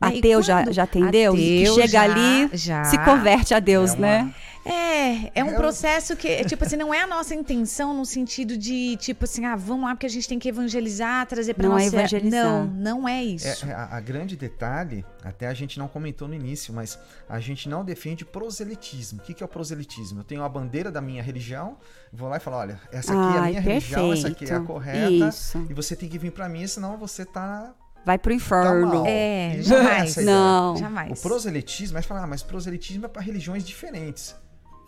Né? 0.00 0.18
Ateu 0.18 0.42
já, 0.42 0.70
já 0.72 0.86
tem 0.86 1.06
Deus? 1.10 1.36
Que 1.36 1.62
Ateu 1.62 1.74
chega 1.74 1.88
já- 1.88 2.02
ali, 2.02 2.50
já. 2.52 2.84
se 2.84 2.98
converte 2.98 3.54
a 3.54 3.60
Deus, 3.60 3.90
É 3.90 3.94
uma- 3.94 4.00
né? 4.06 4.34
É, 4.68 5.30
é 5.40 5.44
um 5.44 5.50
É 5.50 5.52
um- 5.52 5.54
processo 5.54 6.16
que, 6.16 6.44
tipo 6.44 6.64
assim, 6.64 6.74
não 6.74 6.92
é 6.92 7.00
a 7.02 7.06
nossa 7.06 7.32
intenção 7.32 7.94
no 7.96 8.04
sentido 8.04 8.56
de, 8.58 8.96
tipo 8.96 9.22
assim, 9.24 9.44
ah, 9.44 9.54
vamos 9.54 9.84
lá 9.84 9.94
porque 9.94 10.06
a 10.06 10.10
gente 10.10 10.28
tem 10.28 10.40
que 10.40 10.48
evangelizar, 10.48 11.24
trazer 11.26 11.54
pra 11.54 11.68
Não 11.68 11.78
é 11.78 11.86
evangelizar. 11.86 12.44
Não, 12.44 12.66
não 12.66 13.08
é 13.08 13.22
isso. 13.22 13.64
É, 13.64 13.72
a, 13.72 13.96
a 13.96 14.00
grande 14.00 14.36
detalhe, 14.36 15.04
até 15.22 15.46
a 15.46 15.54
gente 15.54 15.78
não 15.78 15.86
comentou 15.86 16.26
no 16.26 16.34
início, 16.34 16.74
mas 16.74 16.98
a 17.28 17.38
gente 17.38 17.68
não 17.68 17.84
defende 17.84 18.24
proselitismo. 18.24 19.20
O 19.20 19.22
que, 19.22 19.34
que 19.34 19.42
é 19.44 19.46
o 19.46 19.48
proselitismo? 19.48 20.20
Eu 20.20 20.24
tenho 20.24 20.42
a 20.42 20.48
bandeira 20.48 20.90
da 20.90 21.00
minha 21.00 21.22
religião, 21.22 21.76
vou 22.12 22.28
lá 22.28 22.38
e 22.38 22.40
falo, 22.40 22.56
olha, 22.56 22.80
essa 22.90 23.12
aqui 23.12 23.36
é 23.36 23.38
a 23.38 23.42
Ai, 23.42 23.48
minha 23.50 23.60
religião, 23.60 24.12
essa 24.12 24.28
aqui 24.28 24.44
é 24.44 24.48
a 24.48 24.50
perfeito. 24.50 24.66
correta, 24.66 25.28
Isso. 25.28 25.64
e 25.70 25.74
você 25.74 25.94
tem 25.94 26.08
que 26.08 26.18
vir 26.18 26.32
pra 26.32 26.48
mim, 26.48 26.66
senão 26.66 26.96
você 26.96 27.24
tá, 27.24 27.72
Vai 28.06 28.18
pro 28.18 28.30
tá 28.30 28.36
inferno. 28.36 28.86
mal. 28.86 29.04
É, 29.04 29.58
jamais. 29.60 30.16
Não. 30.18 30.76
Jamais. 30.76 31.18
O 31.18 31.22
proselitismo, 31.22 31.94
mas 31.94 32.06
falar, 32.06 32.22
ah, 32.22 32.26
mas 32.28 32.40
proselitismo 32.40 33.04
é 33.04 33.08
para 33.08 33.20
religiões 33.20 33.64
diferentes. 33.66 34.36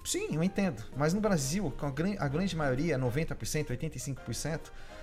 Sim, 0.05 0.37
eu 0.37 0.43
entendo. 0.45 0.85
Mas 0.97 1.13
no 1.13 1.21
Brasil, 1.21 1.71
com 1.77 1.85
a, 1.87 1.91
gran- 1.91 2.15
a 2.17 2.29
grande 2.29 2.57
maioria, 2.57 2.97
90%, 2.97 3.77
85%, 3.77 4.61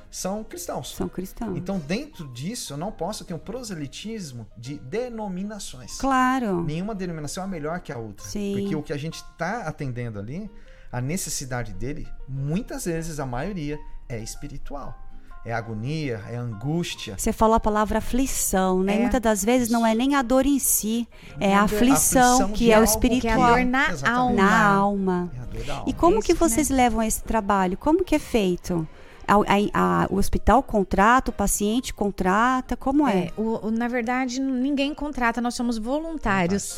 são 0.10 0.46
cristãos. 0.46 0.96
São 0.96 1.10
cristãos. 1.10 1.58
Então, 1.58 1.78
dentro 1.78 2.26
disso, 2.30 2.72
eu 2.72 2.78
não 2.78 2.90
posso 2.90 3.26
ter 3.26 3.34
um 3.34 3.38
proselitismo 3.38 4.48
de 4.58 4.80
denominações. 4.80 5.98
Claro. 5.98 6.64
Nenhuma 6.64 6.96
denominação 6.96 7.44
é 7.44 7.48
melhor 7.48 7.82
que 7.82 7.92
a 7.92 7.98
outra. 7.98 8.26
Sim. 8.26 8.56
Porque 8.58 8.76
o 8.78 8.82
que 8.82 8.94
a 8.94 8.98
gente 8.98 9.16
está 9.16 9.64
atendendo 9.64 10.20
ali, 10.20 10.50
a 10.90 11.02
necessidade 11.02 11.74
dele, 11.74 12.08
muitas 12.30 12.86
vezes, 12.86 13.20
a 13.20 13.26
maioria, 13.26 13.78
é 14.08 14.18
espiritual. 14.20 14.98
É 15.46 15.54
agonia, 15.54 16.22
é 16.28 16.36
angústia. 16.38 17.16
Você 17.18 17.32
falou 17.32 17.56
a 17.56 17.60
palavra 17.60 18.00
aflição, 18.00 18.82
né? 18.82 18.96
É. 18.96 19.00
Muitas 19.02 19.22
das 19.22 19.46
vezes 19.46 19.70
não 19.70 19.86
é 19.86 19.94
nem 19.94 20.16
a 20.16 20.24
dor 20.24 20.44
em 20.46 20.58
si, 20.58 21.08
é 21.40 21.54
a 21.54 21.62
aflição, 21.62 22.38
aflição 22.38 22.52
que 22.52 22.72
é 22.72 22.80
o 22.80 22.82
algo 22.82 23.00
que 23.00 23.06
é 23.08 23.10
Que 23.20 23.28
é 23.28 23.32
a 23.32 23.34
espiritual. 23.36 23.56
dor 23.56 23.66
na 23.66 23.90
Exatamente. 23.92 24.08
alma. 24.20 24.34
na 24.44 24.66
alma. 24.68 25.32
É 25.38 25.40
a 25.42 25.46
dor 25.46 25.64
da 25.64 25.74
alma. 25.76 25.86
E 25.88 25.94
como 25.94 26.20
que 26.22 26.34
Isso, 26.34 26.44
né? 26.44 26.50
vocês 26.50 26.70
levam 26.70 27.04
esse 27.04 27.22
trabalho? 27.24 27.78
Como 27.78 28.04
que 28.04 28.16
é 28.16 28.20
feito? 28.20 28.88
A- 29.28 29.34
a- 29.36 30.04
a- 30.04 30.08
o 30.12 30.18
hospital 30.18 30.62
contrata, 30.64 31.30
o 31.32 31.34
paciente 31.34 31.94
contrata, 31.94 32.76
como 32.76 33.08
é? 33.08 33.26
É, 33.26 33.32
o- 33.38 33.68
o- 33.68 33.72
na 33.72 33.88
verdade, 33.88 34.40
ninguém 34.40 34.94
contrata, 34.96 35.40
nós 35.42 35.54
somos 35.56 35.78
voluntários. 35.80 36.78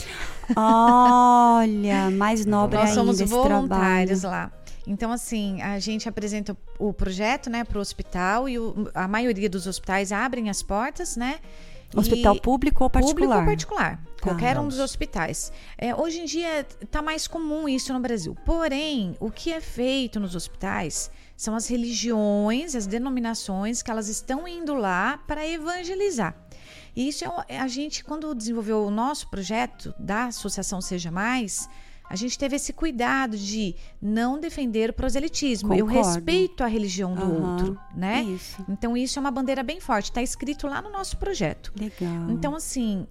Olha, 0.55 2.09
mais 2.11 2.45
nobre 2.45 2.77
Nós 2.77 2.89
ainda 2.89 2.95
somos 3.01 3.19
esse 3.21 3.29
voluntários 3.33 4.21
trabalho. 4.21 4.49
lá. 4.51 4.51
Então, 4.87 5.11
assim, 5.11 5.61
a 5.61 5.77
gente 5.79 6.07
apresenta 6.07 6.55
o 6.79 6.93
projeto, 6.93 7.49
né, 7.49 7.63
para 7.63 7.77
o 7.77 7.81
hospital 7.81 8.47
e 8.47 8.57
o- 8.57 8.89
a 8.93 9.07
maioria 9.07 9.49
dos 9.49 9.67
hospitais 9.67 10.11
abrem 10.13 10.49
as 10.49 10.63
portas, 10.63 11.17
né? 11.17 11.39
Hospital 11.95 12.35
E- 12.35 12.41
público 12.41 12.83
ou 12.83 12.89
particular? 12.89 13.15
Público 13.15 13.39
ou 13.39 13.45
particular. 13.45 14.03
Qualquer 14.21 14.59
um 14.59 14.67
dos 14.67 14.79
hospitais. 14.79 15.51
É, 15.77 15.95
hoje 15.95 16.19
em 16.19 16.25
dia 16.25 16.65
está 16.81 17.01
mais 17.01 17.27
comum 17.27 17.67
isso 17.69 17.93
no 17.93 17.99
Brasil. 17.99 18.35
Porém, 18.45 19.15
o 19.19 19.29
que 19.31 19.53
é 19.53 19.61
feito 19.61 20.19
nos 20.19 20.35
hospitais 20.35 21.09
são 21.35 21.55
as 21.55 21.67
religiões, 21.67 22.75
as 22.75 22.87
denominações 22.87 23.81
que 23.81 23.89
elas 23.91 24.09
estão 24.09 24.47
indo 24.47 24.73
lá 24.73 25.17
para 25.27 25.47
evangelizar. 25.47 26.35
E 26.95 27.07
isso 27.07 27.23
é 27.47 27.59
a 27.59 27.67
gente, 27.67 28.03
quando 28.03 28.33
desenvolveu 28.35 28.83
o 28.85 28.91
nosso 28.91 29.29
projeto 29.29 29.93
da 29.99 30.25
Associação 30.25 30.81
Seja 30.81 31.11
Mais, 31.11 31.69
a 32.09 32.15
gente 32.15 32.37
teve 32.37 32.55
esse 32.55 32.71
cuidado 32.71 33.37
de 33.37 33.75
não 34.01 34.39
defender 34.39 34.89
o 34.89 34.93
proselitismo. 34.93 35.73
Eu 35.73 35.85
Concordo. 35.85 36.09
respeito 36.09 36.63
a 36.63 36.67
religião 36.67 37.13
do 37.13 37.21
Aham, 37.21 37.51
outro, 37.51 37.79
né? 37.95 38.23
Isso. 38.23 38.63
Então 38.69 38.95
isso 38.95 39.17
é 39.17 39.21
uma 39.21 39.31
bandeira 39.31 39.63
bem 39.63 39.79
forte. 39.79 40.05
Está 40.05 40.21
escrito 40.21 40.67
lá 40.67 40.81
no 40.81 40.89
nosso 40.89 41.17
projeto. 41.17 41.73
Legal. 41.79 42.29
Então, 42.29 42.55
assim, 42.55 43.05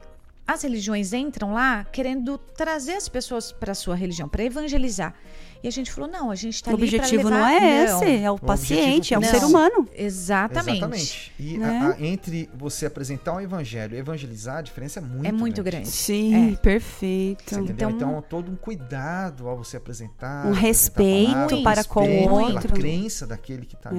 as 0.46 0.62
religiões 0.62 1.12
entram 1.12 1.52
lá 1.52 1.84
querendo 1.84 2.38
trazer 2.38 2.94
as 2.94 3.08
pessoas 3.08 3.52
para 3.52 3.72
a 3.72 3.74
sua 3.74 3.96
religião, 3.96 4.28
para 4.28 4.44
evangelizar. 4.44 5.14
E 5.66 5.68
a 5.68 5.72
gente 5.72 5.90
falou: 5.90 6.08
não, 6.08 6.30
a 6.30 6.34
gente 6.36 6.54
está 6.54 6.70
o 6.70 6.74
ali 6.74 6.86
para 6.88 6.96
objetivo 6.98 7.24
levar... 7.28 7.38
não 7.40 7.46
é 7.48 7.86
Não, 7.88 8.02
esse, 8.04 8.22
é 8.22 8.30
o, 8.30 8.34
objetivo 8.34 8.46
paciente, 8.46 9.14
é 9.14 9.18
um 9.18 9.20
não. 9.20 9.28
ser 9.28 9.44
humano. 9.44 9.88
Exatamente. 9.92 11.32
E 11.40 11.58
Né? 11.58 11.66
a- 11.66 11.88
a- 11.90 12.06
entre 12.06 12.48
você 12.54 12.86
apresentar 12.86 13.34
o 13.34 13.40
evangelho 13.40 13.96
e 13.96 13.98
evangelizar, 13.98 14.58
a 14.58 14.62
diferença 14.62 15.00
é 15.00 15.02
muito 15.02 15.26
É 15.26 15.32
muito 15.32 15.62
grande. 15.62 15.76
grande. 15.78 15.88
Sim, 15.88 16.52
É. 16.52 16.56
perfeito. 16.56 17.42
Você 17.52 17.60
entendeu? 17.60 17.90
Então- 17.90 18.10
Então, 18.10 18.22
todo 18.28 18.50
um 18.52 18.56
cuidado 18.56 19.48
ao 19.48 19.56
você 19.56 19.76
apresentar. 19.76 20.46
Um 20.46 20.50
apresentar 20.50 20.58
a 20.58 20.60
respeito 20.60 21.32
palavra, 21.32 21.56
um 21.56 21.62
para 21.64 21.84
com 21.84 22.00
o 22.00 22.04
respeito 22.06 22.30
outro. 22.32 22.60
Pela 22.68 22.74
crença 22.74 23.26
daquele 23.26 23.66
que 23.66 23.74
está 23.74 23.90
ali. 23.90 23.98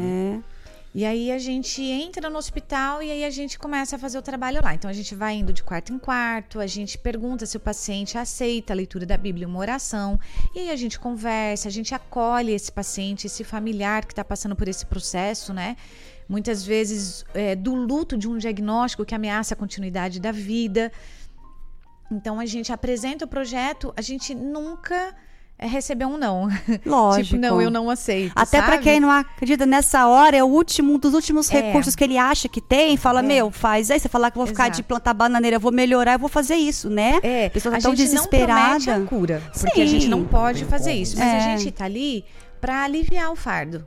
E 0.98 1.06
aí 1.06 1.32
a 1.32 1.38
gente 1.38 1.80
entra 1.84 2.27
no 2.27 2.39
hospital 2.39 3.04
e 3.04 3.12
aí 3.12 3.24
a 3.24 3.30
gente 3.30 3.60
começa 3.60 3.96
a 3.96 4.00
fazer 4.00 4.18
o 4.18 4.22
trabalho 4.24 4.60
lá. 4.63 4.74
Então 4.74 4.89
a 4.89 4.94
gente 4.94 5.13
vai 5.13 5.36
indo 5.36 5.54
de 5.54 5.62
quarto 5.62 5.94
em 5.94 6.00
quarto, 6.00 6.60
a 6.60 6.66
gente 6.66 6.98
pergunta 6.98 7.46
se 7.46 7.56
o 7.56 7.60
paciente 7.60 8.18
aceita 8.18 8.74
a 8.74 8.75
leitura 8.75 9.06
da 9.06 9.16
Bíblia, 9.16 9.48
uma 9.48 9.60
oração, 9.60 10.20
e 10.56 10.60
aí 10.62 10.72
a 10.72 10.75
gente 10.75 11.00
conversa, 11.00 11.68
a 11.68 11.72
gente 11.72 11.94
acolhe 11.94 12.51
esse 12.51 12.72
paciente, 12.72 13.27
esse 13.27 13.44
familiar 13.44 14.08
que 14.08 14.12
está 14.12 14.25
passando 14.25 14.56
por 14.56 14.68
esse 14.68 14.88
processo, 14.88 15.54
né? 15.54 15.77
Muitas 16.27 16.66
vezes 16.66 17.24
é, 17.36 17.56
do 17.56 17.75
luto 17.75 18.18
de 18.18 18.27
um 18.27 18.36
diagnóstico 18.36 19.06
que 19.06 19.13
ameaça 19.13 19.54
a 19.54 19.58
continuidade 19.58 20.20
da 20.20 20.32
vida. 20.32 20.92
Então 22.12 22.39
a 22.39 22.46
gente 22.48 22.74
apresenta 22.74 23.25
o 23.25 23.27
projeto, 23.27 23.94
a 23.96 24.01
gente 24.01 24.34
nunca 24.34 25.16
é, 25.60 25.66
recebeu 25.68 26.08
um 26.08 26.18
não. 26.18 26.48
Lógico. 26.86 27.24
tipo, 27.36 27.42
não, 27.42 27.62
eu 27.62 27.70
não 27.72 27.90
aceito. 27.90 28.32
Até 28.36 28.62
pra 28.62 28.74
sabe? 28.74 28.84
quem 28.84 29.00
não 29.00 29.10
acredita 29.10 29.66
nessa 29.66 30.08
hora, 30.08 30.38
é 30.38 30.44
o 30.44 30.48
último 30.48 30.94
um 30.94 31.00
dos 31.00 31.14
últimos 31.14 31.50
É. 31.52 31.60
recursos 31.62 31.96
que 31.96 32.04
ele 32.04 32.18
acha 32.18 32.48
que 32.48 32.62
tem. 32.62 32.96
Fala, 32.98 33.20
É. 33.20 33.24
meu, 33.24 33.50
faz. 33.52 33.90
Aí 33.90 34.00
você 34.00 34.08
falar 34.08 34.30
que 34.32 34.38
eu 34.38 34.42
vou 34.42 34.48
ficar 34.48 34.66
de 34.70 34.76
Exato. 34.76 34.88
plantar 34.88 35.14
bananeira, 35.14 35.56
eu 35.58 35.60
vou 35.60 35.72
melhorar, 35.72 36.14
eu 36.14 36.20
vou 36.20 36.30
fazer 36.30 36.56
isso, 36.56 36.90
né? 36.90 37.20
É, 37.24 37.48
A 37.48 37.50
pessoa 37.50 37.72
tá 37.72 37.78
a 37.80 37.82
tão 37.82 37.96
gente 37.96 38.06
desesperada. 38.10 38.62
não 38.62 38.80
promete 38.80 38.90
a 38.92 39.00
cura, 39.02 39.42
porque 39.60 39.82
a 39.82 39.86
Sim. 39.86 39.92
gente 39.92 40.08
não 40.08 40.24
pode 40.26 40.64
fazer 40.66 40.94
isso, 40.94 41.18
mas 41.18 41.28
É. 41.28 41.38
a 41.38 41.58
gente 41.58 41.72
tá 41.72 41.86
ali 41.86 42.24
pra 42.62 42.84
aliviar 42.84 43.32
o 43.32 43.36
fardo. 43.36 43.84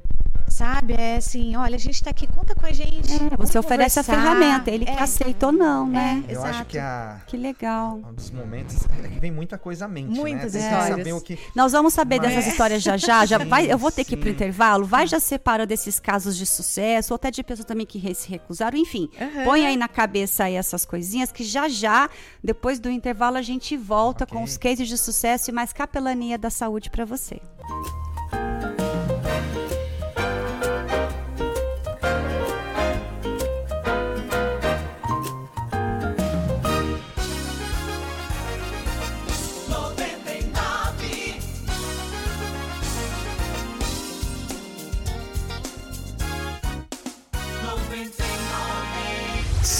Sabe? 0.60 0.92
É 0.92 1.16
assim, 1.16 1.56
olha, 1.56 1.74
a 1.76 1.78
gente 1.78 2.04
tá 2.04 2.10
aqui, 2.10 2.26
conta 2.26 2.54
com 2.54 2.66
a 2.66 2.70
gente. 2.72 3.10
É, 3.14 3.34
você 3.38 3.58
oferece 3.58 3.98
a 3.98 4.04
conversar. 4.04 4.22
ferramenta, 4.36 4.70
ele 4.70 4.84
que 4.84 4.90
É, 4.90 5.00
aceita 5.02 5.46
ou 5.46 5.52
não, 5.52 5.86
né? 5.86 6.22
Eu 6.28 6.32
Exato. 6.38 6.48
acho 6.48 6.64
que 6.66 6.78
a, 6.78 7.18
Que 7.26 7.36
legal. 7.38 7.98
um 8.06 8.12
dos 8.12 8.30
momentos 8.30 8.76
é 9.02 9.08
que 9.08 9.18
vem 9.18 9.30
muita 9.30 9.56
coisa 9.56 9.86
à 9.86 9.88
mente. 9.88 10.10
Muitas 10.10 10.52
né? 10.52 10.60
Histórias. 10.60 10.84
Que 10.88 10.90
saber 10.98 11.12
o 11.14 11.20
que... 11.22 11.38
Nós 11.56 11.72
vamos 11.72 11.94
saber 11.94 12.18
Mas- 12.20 12.28
dessas 12.34 12.52
histórias 12.52 12.82
já 12.82 12.98
já. 12.98 13.24
já 13.24 13.38
Sim, 13.38 13.46
vai, 13.46 13.72
eu 13.72 13.78
vou 13.78 13.90
ter 13.90 14.04
que 14.04 14.12
ir 14.12 14.18
pro 14.18 14.28
sim. 14.28 14.34
intervalo. 14.34 14.84
Vai 14.84 15.06
já 15.06 15.18
separa 15.18 15.64
desses 15.64 15.98
casos 15.98 16.36
de 16.36 16.44
sucesso, 16.44 17.14
ou 17.14 17.16
até 17.16 17.30
de 17.30 17.42
pessoas 17.42 17.64
também 17.64 17.86
que 17.86 18.14
se 18.14 18.28
recusaram. 18.28 18.76
Enfim, 18.76 19.08
Aham. 19.18 19.44
põe 19.44 19.66
aí 19.66 19.78
na 19.78 19.88
cabeça 19.88 20.44
aí 20.44 20.56
essas 20.56 20.84
coisinhas 20.84 21.32
que 21.32 21.42
já 21.42 21.70
já, 21.70 22.10
depois 22.44 22.78
do 22.78 22.90
intervalo, 22.90 23.38
a 23.38 23.42
gente 23.42 23.78
volta 23.78 24.24
Ok. 24.24 24.36
com 24.36 24.44
os 24.44 24.58
cases 24.58 24.86
de 24.86 24.98
sucesso 24.98 25.50
e 25.50 25.54
mais 25.54 25.72
capelania 25.72 26.36
da 26.36 26.50
saúde 26.50 26.90
para 26.90 27.06
você. 27.06 27.40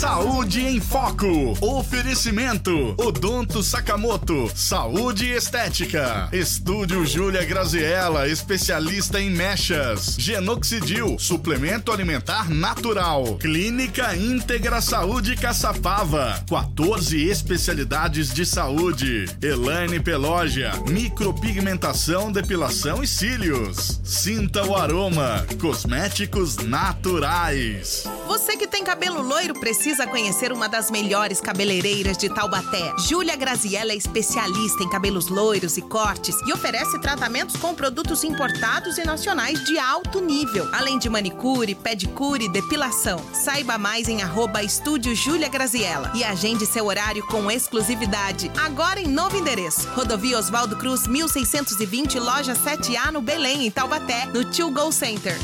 Saúde 0.01 0.67
em 0.67 0.81
Foco. 0.81 1.59
Oferecimento. 1.61 2.95
Odonto 2.97 3.63
Sakamoto. 3.63 4.51
Saúde 4.55 5.31
Estética. 5.31 6.27
Estúdio 6.33 7.05
Júlia 7.05 7.45
Graziella, 7.45 8.27
especialista 8.27 9.21
em 9.21 9.29
mechas. 9.29 10.17
Genoxidil, 10.19 11.19
suplemento 11.19 11.93
alimentar 11.93 12.49
natural. 12.49 13.37
Clínica 13.37 14.17
Íntegra 14.17 14.81
Saúde 14.81 15.37
Caçapava. 15.37 16.43
14 16.49 17.23
especialidades 17.29 18.33
de 18.33 18.47
saúde. 18.47 19.27
Elaine 19.43 20.01
Pelógia. 20.01 20.73
Micropigmentação, 20.89 22.33
depilação 22.33 23.03
e 23.03 23.07
cílios. 23.07 24.01
Sinta 24.03 24.65
o 24.65 24.75
aroma. 24.75 25.45
Cosméticos 25.61 26.57
naturais. 26.57 28.05
Você 28.27 28.57
que 28.57 28.67
tem 28.67 28.83
cabelo 28.83 29.21
loiro 29.21 29.61
precisa 29.61 29.90
conhecer 30.07 30.53
uma 30.53 30.69
das 30.69 30.91
melhores 30.91 31.41
cabeleireiras 31.41 32.17
de 32.17 32.29
Taubaté. 32.29 32.93
Júlia 32.99 33.35
Graziella 33.35 33.93
é 33.93 33.97
especialista 33.97 34.83
em 34.83 34.89
cabelos 34.89 35.29
loiros 35.29 35.77
e 35.77 35.83
cortes 35.83 36.37
e 36.47 36.53
oferece 36.53 36.99
tratamentos 37.01 37.57
com 37.57 37.75
produtos 37.75 38.23
importados 38.23 38.99
e 38.99 39.05
nacionais 39.05 39.65
de 39.65 39.79
alto 39.79 40.21
nível, 40.21 40.69
além 40.73 40.99
de 40.99 41.09
manicure, 41.09 41.75
pedicure 41.75 42.45
e 42.45 42.49
depilação. 42.49 43.21
Saiba 43.33 43.79
mais 43.79 44.09
em 44.09 44.23
arroba 44.23 44.63
estúdio 44.63 45.15
Júlia 45.15 45.49
Graziella 45.49 46.13
e 46.15 46.23
agende 46.23 46.67
seu 46.67 46.87
horário 46.87 47.27
com 47.27 47.51
exclusividade. 47.51 48.51
Agora 48.65 49.01
em 49.01 49.09
novo 49.09 49.37
endereço. 49.37 49.89
Rodovia 49.91 50.39
Oswaldo 50.39 50.77
Cruz, 50.77 51.07
1620, 51.07 52.19
loja 52.19 52.55
7A 52.55 53.11
no 53.11 53.21
Belém, 53.21 53.67
em 53.67 53.71
Taubaté, 53.71 54.27
no 54.27 54.45
Tio 54.45 54.71
Go 54.71 54.93
Center. 54.93 55.37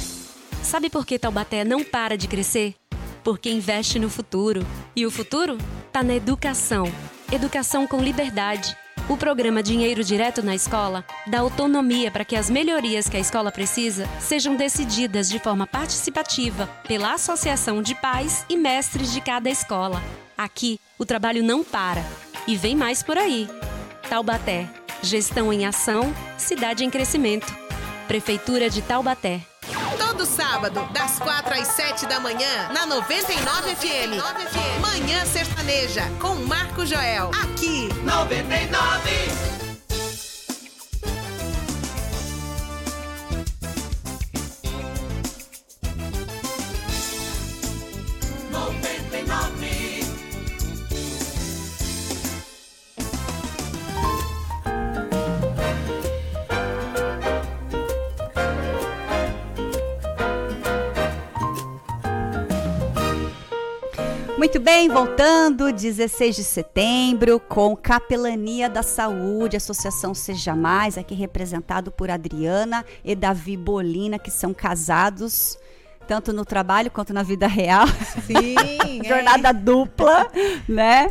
Sabe 0.62 0.88
por 0.88 1.04
que 1.04 1.18
Taubaté 1.18 1.64
não 1.64 1.82
para 1.84 2.16
de 2.16 2.28
crescer? 2.28 2.74
Porque 3.26 3.50
investe 3.50 3.98
no 3.98 4.08
futuro. 4.08 4.64
E 4.94 5.04
o 5.04 5.10
futuro? 5.10 5.58
Tá 5.90 6.00
na 6.00 6.14
educação. 6.14 6.84
Educação 7.32 7.84
com 7.84 8.00
liberdade. 8.00 8.76
O 9.08 9.16
programa 9.16 9.64
Dinheiro 9.64 10.04
Direto 10.04 10.44
na 10.44 10.54
Escola 10.54 11.04
dá 11.26 11.40
autonomia 11.40 12.08
para 12.08 12.24
que 12.24 12.36
as 12.36 12.48
melhorias 12.48 13.08
que 13.08 13.16
a 13.16 13.20
escola 13.20 13.50
precisa 13.50 14.06
sejam 14.20 14.54
decididas 14.54 15.28
de 15.28 15.40
forma 15.40 15.66
participativa 15.66 16.68
pela 16.86 17.14
Associação 17.14 17.82
de 17.82 17.96
Pais 17.96 18.46
e 18.48 18.56
Mestres 18.56 19.12
de 19.12 19.20
cada 19.20 19.50
escola. 19.50 20.00
Aqui, 20.38 20.78
o 20.96 21.04
trabalho 21.04 21.42
não 21.42 21.64
para. 21.64 22.04
E 22.46 22.54
vem 22.54 22.76
mais 22.76 23.02
por 23.02 23.18
aí. 23.18 23.48
Taubaté. 24.08 24.70
Gestão 25.02 25.52
em 25.52 25.66
ação, 25.66 26.14
cidade 26.38 26.84
em 26.84 26.90
crescimento. 26.90 27.52
Prefeitura 28.06 28.70
de 28.70 28.82
Taubaté. 28.82 29.44
Todo 29.98 30.26
sábado, 30.26 30.86
das 30.92 31.18
4 31.18 31.54
às 31.54 31.68
7 31.68 32.06
da 32.06 32.20
manhã, 32.20 32.68
na 32.72 32.86
99 32.86 33.76
FM. 33.76 34.80
Manhã 34.80 35.24
Sertaneja, 35.26 36.10
com 36.20 36.34
Marco 36.36 36.84
Joel. 36.86 37.30
Aqui. 37.42 37.88
99. 38.02 39.65
Muito 64.46 64.60
bem, 64.60 64.88
voltando, 64.88 65.72
16 65.72 66.36
de 66.36 66.44
setembro, 66.44 67.40
com 67.40 67.74
Capelania 67.74 68.70
da 68.70 68.80
Saúde, 68.80 69.56
Associação 69.56 70.14
Seja 70.14 70.54
Mais, 70.54 70.96
aqui 70.96 71.16
representado 71.16 71.90
por 71.90 72.12
Adriana 72.12 72.84
e 73.04 73.16
Davi 73.16 73.56
Bolina, 73.56 74.20
que 74.20 74.30
são 74.30 74.54
casados 74.54 75.58
tanto 76.06 76.32
no 76.32 76.44
trabalho 76.44 76.90
quanto 76.90 77.12
na 77.12 77.22
vida 77.22 77.46
real. 77.46 77.86
Sim. 78.24 79.02
Jornada 79.04 79.48
é. 79.48 79.52
dupla, 79.52 80.30
né? 80.68 81.10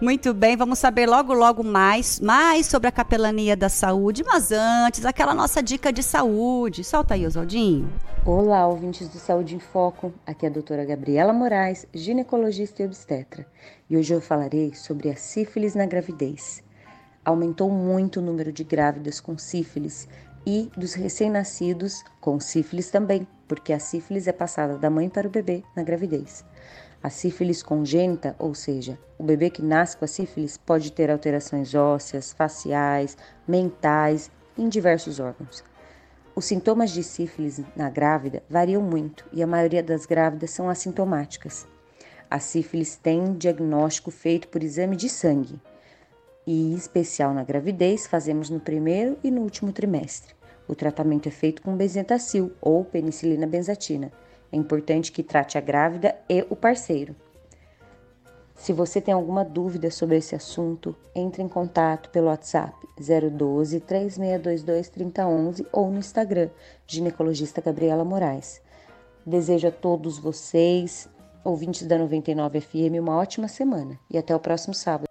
Muito 0.00 0.32
bem, 0.32 0.56
vamos 0.56 0.78
saber 0.78 1.08
logo, 1.08 1.34
logo 1.34 1.64
mais, 1.64 2.20
mais 2.20 2.66
sobre 2.66 2.88
a 2.88 2.92
capelania 2.92 3.56
da 3.56 3.68
saúde, 3.68 4.22
mas 4.24 4.52
antes, 4.52 5.04
aquela 5.04 5.34
nossa 5.34 5.62
dica 5.62 5.92
de 5.92 6.02
saúde. 6.02 6.84
Solta 6.84 7.14
aí, 7.14 7.26
Oswaldinho. 7.26 7.90
Olá, 8.24 8.66
ouvintes 8.66 9.08
do 9.08 9.18
Saúde 9.18 9.54
em 9.54 9.60
Foco. 9.60 10.12
Aqui 10.26 10.46
é 10.46 10.48
a 10.48 10.52
doutora 10.52 10.84
Gabriela 10.84 11.32
Moraes, 11.32 11.86
ginecologista 11.94 12.82
e 12.82 12.86
obstetra. 12.86 13.46
E 13.88 13.96
hoje 13.96 14.12
eu 14.12 14.20
falarei 14.20 14.74
sobre 14.74 15.10
a 15.10 15.16
sífilis 15.16 15.74
na 15.74 15.86
gravidez. 15.86 16.62
Aumentou 17.24 17.70
muito 17.70 18.20
o 18.20 18.22
número 18.22 18.52
de 18.52 18.64
grávidas 18.64 19.20
com 19.20 19.36
sífilis 19.38 20.08
e 20.46 20.70
dos 20.76 20.94
recém-nascidos 20.94 22.04
com 22.20 22.38
sífilis 22.38 22.88
também, 22.88 23.26
porque 23.48 23.72
a 23.72 23.80
sífilis 23.80 24.28
é 24.28 24.32
passada 24.32 24.78
da 24.78 24.88
mãe 24.88 25.08
para 25.08 25.26
o 25.26 25.30
bebê 25.30 25.64
na 25.74 25.82
gravidez. 25.82 26.44
A 27.02 27.10
sífilis 27.10 27.62
congênita, 27.62 28.36
ou 28.38 28.54
seja, 28.54 28.98
o 29.18 29.24
bebê 29.24 29.50
que 29.50 29.62
nasce 29.62 29.96
com 29.96 30.04
a 30.04 30.08
sífilis 30.08 30.56
pode 30.56 30.92
ter 30.92 31.10
alterações 31.10 31.74
ósseas, 31.74 32.32
faciais, 32.32 33.16
mentais 33.46 34.30
em 34.56 34.68
diversos 34.68 35.20
órgãos. 35.20 35.64
Os 36.34 36.44
sintomas 36.44 36.90
de 36.90 37.02
sífilis 37.02 37.60
na 37.74 37.90
grávida 37.90 38.42
variam 38.48 38.82
muito 38.82 39.24
e 39.32 39.42
a 39.42 39.46
maioria 39.46 39.82
das 39.82 40.06
grávidas 40.06 40.50
são 40.50 40.68
assintomáticas. 40.68 41.66
A 42.30 42.38
sífilis 42.38 42.96
tem 42.96 43.34
diagnóstico 43.34 44.10
feito 44.10 44.48
por 44.48 44.62
exame 44.62 44.96
de 44.96 45.08
sangue 45.08 45.60
e, 46.46 46.72
em 46.72 46.74
especial 46.74 47.32
na 47.32 47.42
gravidez, 47.42 48.06
fazemos 48.06 48.50
no 48.50 48.60
primeiro 48.60 49.18
e 49.24 49.30
no 49.30 49.40
último 49.40 49.72
trimestre. 49.72 50.35
O 50.68 50.74
tratamento 50.74 51.28
é 51.28 51.32
feito 51.32 51.62
com 51.62 51.76
benzetacil 51.76 52.52
ou 52.60 52.84
penicilina 52.84 53.46
benzatina. 53.46 54.12
É 54.50 54.56
importante 54.56 55.12
que 55.12 55.22
trate 55.22 55.58
a 55.58 55.60
grávida 55.60 56.16
e 56.28 56.44
o 56.48 56.56
parceiro. 56.56 57.14
Se 58.56 58.72
você 58.72 59.00
tem 59.00 59.12
alguma 59.12 59.44
dúvida 59.44 59.90
sobre 59.90 60.16
esse 60.16 60.34
assunto, 60.34 60.96
entre 61.14 61.42
em 61.42 61.48
contato 61.48 62.08
pelo 62.08 62.28
WhatsApp 62.28 62.74
012 62.98 63.80
3622 63.80 64.88
3011 64.88 65.66
ou 65.70 65.90
no 65.90 65.98
Instagram, 65.98 66.48
ginecologista 66.86 67.60
Gabriela 67.60 68.04
Moraes. 68.04 68.60
Desejo 69.26 69.68
a 69.68 69.70
todos 69.70 70.18
vocês, 70.18 71.08
ouvintes 71.44 71.86
da 71.86 71.98
99 71.98 72.60
FM, 72.60 72.98
uma 72.98 73.16
ótima 73.16 73.46
semana 73.46 73.98
e 74.10 74.16
até 74.16 74.34
o 74.34 74.40
próximo 74.40 74.72
sábado. 74.72 75.06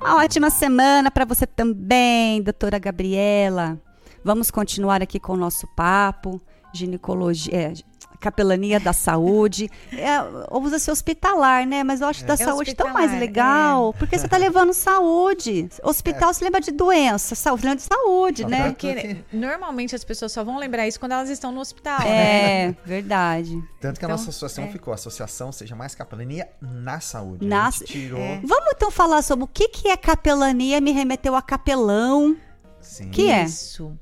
Uma 0.00 0.22
ótima 0.22 0.50
semana 0.50 1.10
para 1.10 1.24
você 1.24 1.46
também, 1.46 2.40
doutora 2.42 2.78
Gabriela. 2.78 3.80
Vamos 4.26 4.50
continuar 4.50 5.00
aqui 5.02 5.20
com 5.20 5.34
o 5.34 5.36
nosso 5.36 5.68
papo, 5.68 6.42
ginecologia, 6.74 7.54
é, 7.54 7.72
capelania 8.18 8.80
da 8.80 8.92
saúde. 8.92 9.70
É, 9.96 10.18
Usa-se 10.50 10.90
hospitalar, 10.90 11.64
né? 11.64 11.84
Mas 11.84 12.00
eu 12.00 12.08
acho 12.08 12.24
é. 12.24 12.26
da 12.26 12.34
é 12.34 12.36
saúde 12.36 12.74
tão 12.74 12.92
mais 12.92 13.12
legal, 13.12 13.90
é. 13.94 13.98
porque 13.98 14.18
você 14.18 14.26
está 14.26 14.36
levando 14.36 14.72
saúde. 14.72 15.68
Hospital 15.80 16.34
se 16.34 16.42
lembra 16.42 16.60
de 16.60 16.72
doença, 16.72 17.36
saúde, 17.36 17.62
lembra 17.62 17.76
de 17.76 17.82
saúde, 17.82 18.42
Só 18.42 18.48
né? 18.48 18.68
Porque 18.70 19.24
normalmente 19.32 19.94
as 19.94 20.02
pessoas 20.02 20.32
só 20.32 20.42
vão 20.42 20.58
lembrar 20.58 20.88
isso 20.88 20.98
quando 20.98 21.12
elas 21.12 21.30
estão 21.30 21.52
no 21.52 21.60
hospital, 21.60 22.00
É, 22.02 22.68
né? 22.68 22.76
verdade. 22.84 23.62
Tanto 23.80 24.00
que 24.00 24.04
então, 24.04 24.14
a 24.14 24.18
nossa 24.18 24.30
associação 24.30 24.64
é. 24.64 24.68
ficou, 24.72 24.92
associação 24.92 25.52
seja 25.52 25.76
mais 25.76 25.94
capelania 25.94 26.48
na 26.60 26.98
saúde. 26.98 27.46
Na... 27.46 27.70
tirou... 27.70 28.20
Vamos 28.42 28.72
então 28.74 28.90
falar 28.90 29.22
sobre 29.22 29.44
o 29.44 29.48
que, 29.48 29.68
que 29.68 29.88
é 29.88 29.96
capelania, 29.96 30.80
me 30.80 30.90
remeteu 30.90 31.36
a 31.36 31.42
capelão. 31.42 32.36
Sim. 32.80 33.10
Que 33.10 33.30
é? 33.30 33.44
Isso. 33.44 33.96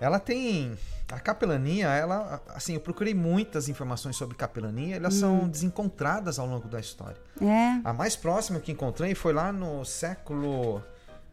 Ela 0.00 0.18
tem. 0.18 0.76
A 1.10 1.20
capelania, 1.20 1.88
ela. 1.88 2.42
Assim, 2.48 2.74
eu 2.74 2.80
procurei 2.80 3.14
muitas 3.14 3.68
informações 3.68 4.16
sobre 4.16 4.36
capelania, 4.36 4.96
elas 4.96 5.14
hum. 5.16 5.20
são 5.20 5.48
desencontradas 5.48 6.38
ao 6.38 6.46
longo 6.46 6.68
da 6.68 6.80
história. 6.80 7.16
É. 7.40 7.80
A 7.84 7.92
mais 7.92 8.16
próxima 8.16 8.60
que 8.60 8.72
encontrei 8.72 9.14
foi 9.14 9.32
lá 9.32 9.52
no 9.52 9.84
século. 9.84 10.82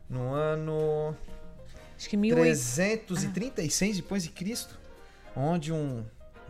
No 0.10 0.34
ano. 0.34 1.16
Acho 1.98 2.10
que 2.10 2.18
336 2.18 3.98
ah. 3.98 4.02
depois 4.02 4.24
de 4.24 4.30
Cristo, 4.30 4.78
onde 5.36 5.72
um, 5.72 6.04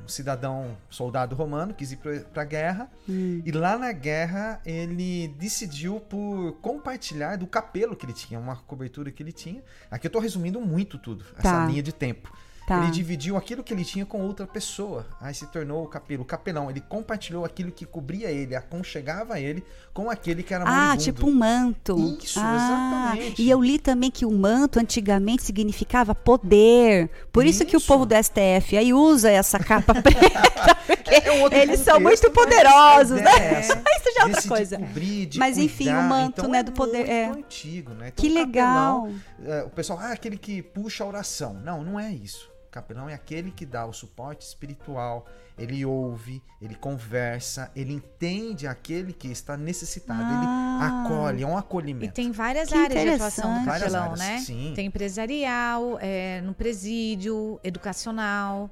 um 0.04 0.08
cidadão, 0.08 0.78
soldado 0.89 1.36
romano, 1.36 1.74
quis 1.74 1.92
ir 1.92 1.98
para 1.98 2.42
a 2.42 2.46
guerra. 2.46 2.92
Hum. 3.08 3.42
E 3.46 3.52
lá 3.52 3.78
na 3.78 3.92
guerra 3.92 4.62
ele 4.66 5.30
decidiu 5.39 6.00
por 6.00 6.54
compartilhar 6.62 7.38
do 7.38 7.48
capelo 7.48 7.96
que 7.96 8.06
ele 8.06 8.13
tinha, 8.13 8.39
uma 8.39 8.56
cobertura 8.56 9.12
que 9.12 9.24
ele 9.24 9.32
tinha. 9.32 9.63
Aqui 9.89 10.08
eu 10.08 10.10
estou 10.10 10.22
resumindo 10.22 10.60
muito 10.60 10.98
tudo, 10.98 11.26
essa 11.38 11.42
tá. 11.42 11.66
linha 11.66 11.82
de 11.82 11.94
tempo. 11.94 12.32
Tá. 12.65 12.82
Ele 12.84 12.91
dividiu 12.91 13.36
aquilo 13.36 13.62
que 13.62 13.73
ele 13.73 13.84
tinha 13.84 14.06
com 14.06 14.21
outra 14.21 14.47
pessoa. 14.47 15.06
Aí 15.19 15.34
se 15.34 15.45
tornou 15.47 15.84
o 15.84 15.88
capelo, 15.88 16.21
o 16.23 16.26
capelão. 16.26 16.69
Ele 16.69 16.80
compartilhou 16.80 17.43
aquilo 17.43 17.71
que 17.71 17.86
cobria 17.86 18.32
ele, 18.32 18.56
aconchegava 18.56 19.38
ele 19.39 19.63
com 19.93 20.10
aquele 20.10 20.43
que 20.43 20.54
era 20.54 20.63
Ah, 20.63 20.67
moribundo. 20.95 21.04
tipo 21.04 21.28
um 21.28 21.34
manto. 21.34 22.17
Isso, 22.23 22.39
ah, 22.41 23.12
exatamente. 23.15 23.41
E 23.41 23.49
eu 23.49 23.62
li 23.62 23.78
também 23.78 24.10
que 24.10 24.26
o 24.26 24.32
manto 24.32 24.80
antigamente 24.80 25.43
significava 25.43 26.15
poder. 26.15 27.10
Por 27.34 27.45
isso, 27.45 27.63
isso 27.63 27.69
que 27.69 27.76
o 27.76 27.82
povo 27.82 28.06
do 28.06 28.15
STF 28.15 28.78
aí 28.78 28.93
usa 28.93 29.30
essa 29.30 29.60
capa 29.60 29.93
preta. 30.02 30.78
é 31.06 31.62
eles 31.62 31.82
são 31.82 31.99
muito 31.99 32.32
poderosos, 32.32 33.21
né? 33.21 33.56
É 33.56 33.60
isso 33.99 34.13
já 34.15 34.21
é 34.21 34.26
outra 34.26 34.41
coisa. 34.41 34.78
Cobrir, 34.78 35.30
Mas 35.36 35.56
cuidar. 35.56 35.65
enfim, 35.65 35.89
o 35.89 36.02
manto, 36.04 36.39
então, 36.39 36.49
né, 36.49 36.60
é 36.60 36.63
do 36.63 36.71
poder. 36.71 37.10
É 37.10 37.26
antigo, 37.26 37.93
né? 37.93 38.08
Então, 38.08 38.23
que 38.23 38.30
legal. 38.34 39.02
Capelão, 39.04 39.21
é, 39.60 39.63
o 39.63 39.69
pessoal, 39.69 39.99
ah, 40.02 40.13
aquele 40.13 40.38
que 40.38 40.62
puxa 40.62 41.04
a 41.04 41.08
oração. 41.08 41.54
Não, 41.56 41.84
não 41.84 41.99
é 41.99 42.10
isso 42.12 42.53
capelão 42.73 43.07
é 43.07 43.13
aquele 43.13 43.51
que 43.51 43.65
dá 43.65 43.86
o 43.86 43.93
suporte 43.93 44.41
espiritual, 44.41 45.27
ele 45.57 45.86
ouve, 45.86 46.41
ele 46.59 46.73
conversa, 46.73 47.71
ele 47.75 47.93
entende 47.93 48.65
aquele 48.65 49.13
que 49.13 49.27
está 49.27 49.55
necessitado, 49.55 50.23
ah. 50.23 50.79
ele 50.79 51.07
acolhe, 51.07 51.43
é 51.43 51.47
um 51.47 51.55
acolhimento. 51.55 52.05
E 52.05 52.12
tem 52.12 52.31
várias 52.31 52.69
que 52.69 52.75
áreas 52.75 53.03
de 53.03 53.09
atuação 53.09 53.59
do 53.59 53.65
capelão, 53.65 54.15
né? 54.15 54.39
Sim. 54.39 54.73
Tem 54.75 54.88
empresarial, 54.88 55.99
é, 56.01 56.41
no 56.41 56.53
presídio, 56.53 57.59
educacional. 57.63 58.71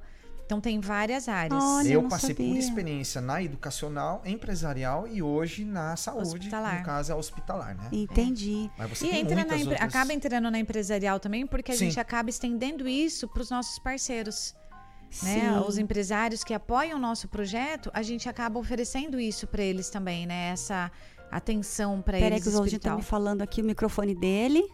Então 0.51 0.59
tem 0.59 0.81
várias 0.81 1.29
áreas. 1.29 1.63
Olha, 1.63 1.93
eu 1.93 2.09
passei 2.09 2.35
por 2.35 2.43
sabia. 2.43 2.59
experiência 2.59 3.21
na 3.21 3.41
educacional, 3.41 4.21
empresarial 4.25 5.07
e 5.07 5.23
hoje 5.23 5.63
na 5.63 5.95
saúde, 5.95 6.27
Hospitalar. 6.27 6.79
no 6.79 6.85
caso 6.85 7.09
é 7.09 7.15
hospitalar, 7.15 7.73
né? 7.73 7.87
Entendi. 7.89 8.69
Mas 8.77 8.89
você 8.89 9.05
E 9.05 9.09
tem 9.11 9.19
entra 9.21 9.45
na 9.45 9.55
outras... 9.55 9.81
acaba 9.81 10.11
entrando 10.13 10.51
na 10.51 10.59
empresarial 10.59 11.21
também, 11.21 11.47
porque 11.47 11.71
a 11.71 11.75
Sim. 11.75 11.85
gente 11.85 12.01
acaba 12.01 12.29
estendendo 12.29 12.85
isso 12.85 13.29
para 13.29 13.41
os 13.41 13.49
nossos 13.49 13.79
parceiros. 13.79 14.53
Né? 15.23 15.39
Sim. 15.39 15.59
Os 15.65 15.77
empresários 15.77 16.43
que 16.43 16.53
apoiam 16.53 16.97
o 16.97 17.01
nosso 17.01 17.29
projeto, 17.29 17.89
a 17.93 18.03
gente 18.03 18.27
acaba 18.27 18.59
oferecendo 18.59 19.17
isso 19.17 19.47
para 19.47 19.63
eles 19.63 19.89
também, 19.89 20.25
né? 20.25 20.49
Essa 20.49 20.91
atenção 21.31 22.01
para 22.01 22.17
Peraí 22.17 22.33
eles 22.33 22.43
que 22.43 22.49
o 22.49 22.51
Zaldinho 22.51 22.81
tá 22.81 22.93
me 22.97 23.01
falando 23.03 23.41
aqui 23.41 23.61
o 23.61 23.65
microfone 23.65 24.13
dele. 24.13 24.69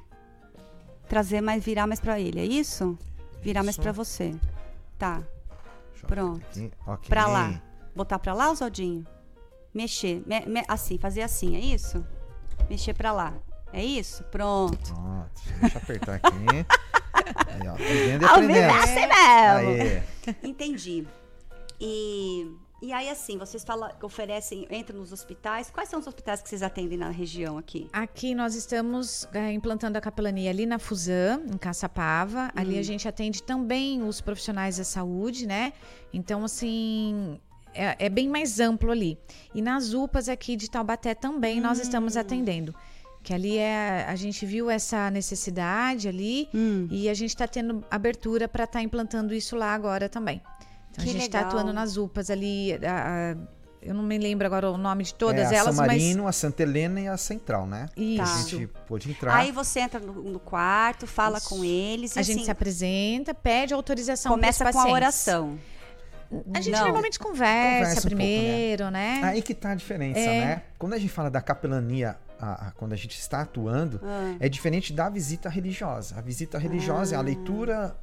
Trazer 1.08 1.40
mais, 1.40 1.64
virar 1.64 1.86
mais 1.86 2.00
pra 2.00 2.20
ele, 2.20 2.40
é 2.40 2.46
isso? 2.46 2.98
Virar 3.44 3.62
mais 3.62 3.76
Isso. 3.76 3.82
pra 3.84 3.92
você. 3.92 4.34
Tá, 4.98 5.22
pronto. 6.08 6.40
ver 6.54 6.66
aqui. 6.66 6.72
Ok. 6.86 7.10
Pra 7.10 7.28
lá. 7.28 7.62
Botar 7.96 8.20
pra 8.20 8.34
lá, 8.34 8.54
Zaldinho? 8.54 9.06
Mexer. 9.74 10.24
Me- 10.26 10.46
me- 10.46 10.66
assim, 10.68 10.98
fazer 10.98 11.22
assim, 11.22 11.56
é 11.56 11.60
isso? 11.60 12.06
Mexer 12.70 12.94
pra 12.94 13.12
lá. 13.12 13.34
É 13.74 13.84
isso? 13.84 14.24
Pronto. 14.26 14.78
Pronto, 14.94 15.30
deixa 15.62 15.78
eu 15.78 15.82
apertar 15.84 16.16
aqui. 16.16 16.28
Aí, 17.48 17.68
ó, 17.68 17.74
vivendo 17.74 18.22
e 18.22 18.26
é 18.26 18.30
aprendendo. 18.30 18.74
assim 18.78 19.08
mesmo. 19.08 19.14
Aê. 19.14 20.04
Entendi. 20.44 21.06
E, 21.80 22.52
e 22.82 22.94
aí, 22.94 23.10
assim, 23.10 23.38
vocês 23.38 23.64
falam, 23.64 23.90
oferecem, 24.04 24.68
entram 24.70 25.00
nos 25.00 25.12
hospitais. 25.12 25.72
Quais 25.72 25.90
são 25.90 26.00
os 26.00 26.06
hospitais 26.06 26.42
que 26.42 26.50
vocês 26.50 26.62
atendem 26.62 26.98
na 26.98 27.10
região 27.10 27.58
aqui? 27.58 27.90
Aqui 27.92 28.36
nós 28.36 28.54
estamos 28.54 29.28
é, 29.34 29.52
implantando 29.52 29.98
a 29.98 30.02
capelania 30.02 30.50
ali 30.52 30.66
na 30.66 30.78
Fusam, 30.78 31.44
em 31.52 31.58
Caçapava. 31.58 32.52
Ali 32.56 32.78
a 32.78 32.84
gente 32.84 33.08
atende 33.08 33.42
também 33.42 34.04
os 34.04 34.22
profissionais 34.22 34.78
da 34.78 34.84
saúde, 34.84 35.48
né? 35.48 35.74
Então, 36.14 36.44
assim, 36.44 37.40
é, 37.74 38.06
é 38.06 38.10
bem 38.10 38.30
mais 38.30 38.60
amplo 38.60 38.92
ali. 38.92 39.18
E 39.56 39.62
nas 39.62 39.94
UPAs 39.94 40.30
aqui 40.30 40.56
de 40.56 40.70
Taubaté 40.70 41.16
também 41.16 41.60
nós 41.62 41.80
estamos 41.80 42.16
atendendo. 42.16 42.76
Que 43.24 43.34
ali 43.34 43.58
é, 43.58 44.06
a 44.08 44.16
gente 44.16 44.46
viu 44.46 44.70
essa 44.70 45.12
necessidade 45.12 46.08
ali 46.08 46.48
Hum. 46.54 46.88
e 46.90 47.10
a 47.10 47.14
gente 47.14 47.30
está 47.30 47.48
tendo 47.48 47.84
abertura 47.92 48.48
para 48.48 48.64
estar 48.64 48.82
implantando 48.82 49.34
isso 49.34 49.56
lá 49.56 49.74
agora 49.74 50.08
também. 50.08 50.42
Então 50.98 51.04
Que 51.04 51.10
a 51.10 51.14
gente 51.14 51.26
está 51.26 51.42
atuando 51.42 51.72
nas 51.72 51.96
UPAs 51.96 52.30
ali. 52.32 52.74
a- 52.74 53.34
a- 53.34 53.58
eu 53.80 53.94
não 53.94 54.04
me 54.04 54.18
lembro 54.18 54.46
agora 54.48 54.70
o 54.72 54.78
nome 54.78 55.04
de 55.04 55.14
todas 55.14 55.52
é, 55.52 55.56
a 55.56 55.60
elas, 55.60 55.76
San 55.76 55.82
mas. 55.84 55.88
Marino, 56.02 56.28
a 56.28 56.32
Santa 56.32 56.64
Helena 56.64 57.00
e 57.00 57.08
a 57.08 57.16
Central, 57.16 57.68
né? 57.68 57.86
Isso. 57.96 58.22
A 58.22 58.26
Tá. 58.26 58.38
gente 58.50 58.68
pôde 58.88 59.10
entrar. 59.12 59.36
Aí 59.36 59.52
você 59.52 59.80
entra 59.82 60.00
no, 60.00 60.14
no 60.24 60.40
quarto, 60.40 61.06
fala 61.06 61.38
Isso. 61.38 61.50
com 61.50 61.64
eles 61.64 62.16
e 62.16 62.20
A 62.20 62.22
assim, 62.22 62.34
gente 62.34 62.46
se 62.46 62.52
apresenta, 62.52 63.34
pede 63.34 63.74
autorização 63.74 64.32
começa 64.32 64.72
com 64.74 64.80
a 64.80 64.90
oração. 64.90 65.60
A 66.54 66.60
gente 66.60 66.72
Não. 66.74 66.82
normalmente 66.82 67.18
conversa, 67.20 67.78
Conversa 67.78 67.92
um 67.92 67.94
pouco, 68.02 68.08
primeiro, 68.18 68.90
né? 68.92 69.22
Aí 69.24 69.42
que 69.42 69.54
tá 69.54 69.72
a 69.72 69.76
diferença, 69.76 70.20
É. 70.20 70.40
né? 70.46 70.64
Quando 70.78 70.94
a 70.94 70.98
gente 70.98 71.10
fala 71.12 71.30
da 71.30 71.40
capelania, 71.40 72.18
a- 72.38 72.68
a- 72.68 72.72
quando 72.72 72.92
a 72.92 72.98
gente 72.98 73.18
está 73.18 73.42
atuando, 73.42 74.02
Ah. 74.04 74.36
é 74.40 74.50
diferente 74.50 74.92
da 74.92 75.08
visita 75.08 75.48
religiosa. 75.48 76.16
A 76.18 76.22
visita 76.22 76.58
religiosa 76.58 77.16
é 77.16 77.18
a 77.18 77.22
leitura, 77.22 77.96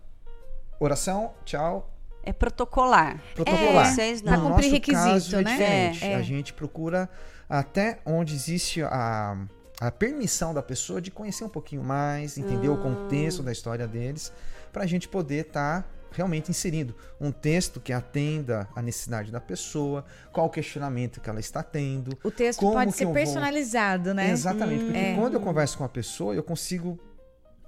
oração, 0.80 1.32
tchau, 1.44 1.90
É 2.26 2.32
protocolar. 2.32 3.20
protocolar. 3.34 3.94
Vocês 3.94 4.22
Pra 4.22 4.32
não. 4.36 4.44
No 4.44 4.48
cumprir 4.50 4.64
nosso 4.66 4.74
requisito, 4.74 5.04
caso, 5.04 5.36
é 5.36 5.42
né? 5.42 5.50
diferente. 5.52 6.04
É, 6.04 6.12
é. 6.12 6.14
A 6.16 6.22
gente 6.22 6.52
procura 6.52 7.08
até 7.48 7.98
onde 8.06 8.34
existe 8.34 8.82
a, 8.82 9.36
a 9.80 9.90
permissão 9.90 10.54
da 10.54 10.62
pessoa 10.62 11.00
de 11.00 11.10
conhecer 11.10 11.44
um 11.44 11.48
pouquinho 11.48 11.84
mais, 11.84 12.38
entender 12.38 12.68
o 12.68 12.76
contexto 12.78 13.42
da 13.42 13.52
história 13.52 13.86
deles, 13.86 14.32
para 14.72 14.84
a 14.84 14.86
gente 14.86 15.06
poder 15.08 15.46
estar 15.46 15.86
realmente 16.10 16.48
inserindo 16.48 16.94
um 17.20 17.32
texto 17.32 17.80
que 17.80 17.92
atenda 17.92 18.68
a 18.74 18.80
necessidade 18.80 19.32
da 19.32 19.40
pessoa, 19.40 20.04
qual 20.32 20.46
o 20.46 20.50
questionamento 20.50 21.20
que 21.20 21.28
ela 21.28 21.40
está 21.40 21.60
tendo. 21.62 22.16
O 22.22 22.30
texto 22.30 22.60
Como 22.60 22.72
pode 22.72 22.92
ser 22.92 23.02
eu 23.02 23.08
vou- 23.08 23.14
personalizado, 23.16 24.14
né? 24.14 24.30
Exatamente, 24.30 24.84
porque 24.84 24.96
É. 24.98 25.14
quando 25.16 25.34
eu 25.34 25.40
converso 25.40 25.76
com 25.76 25.82
a 25.84 25.88
pessoa, 25.88 26.32
eu 26.34 26.42
consigo 26.44 26.98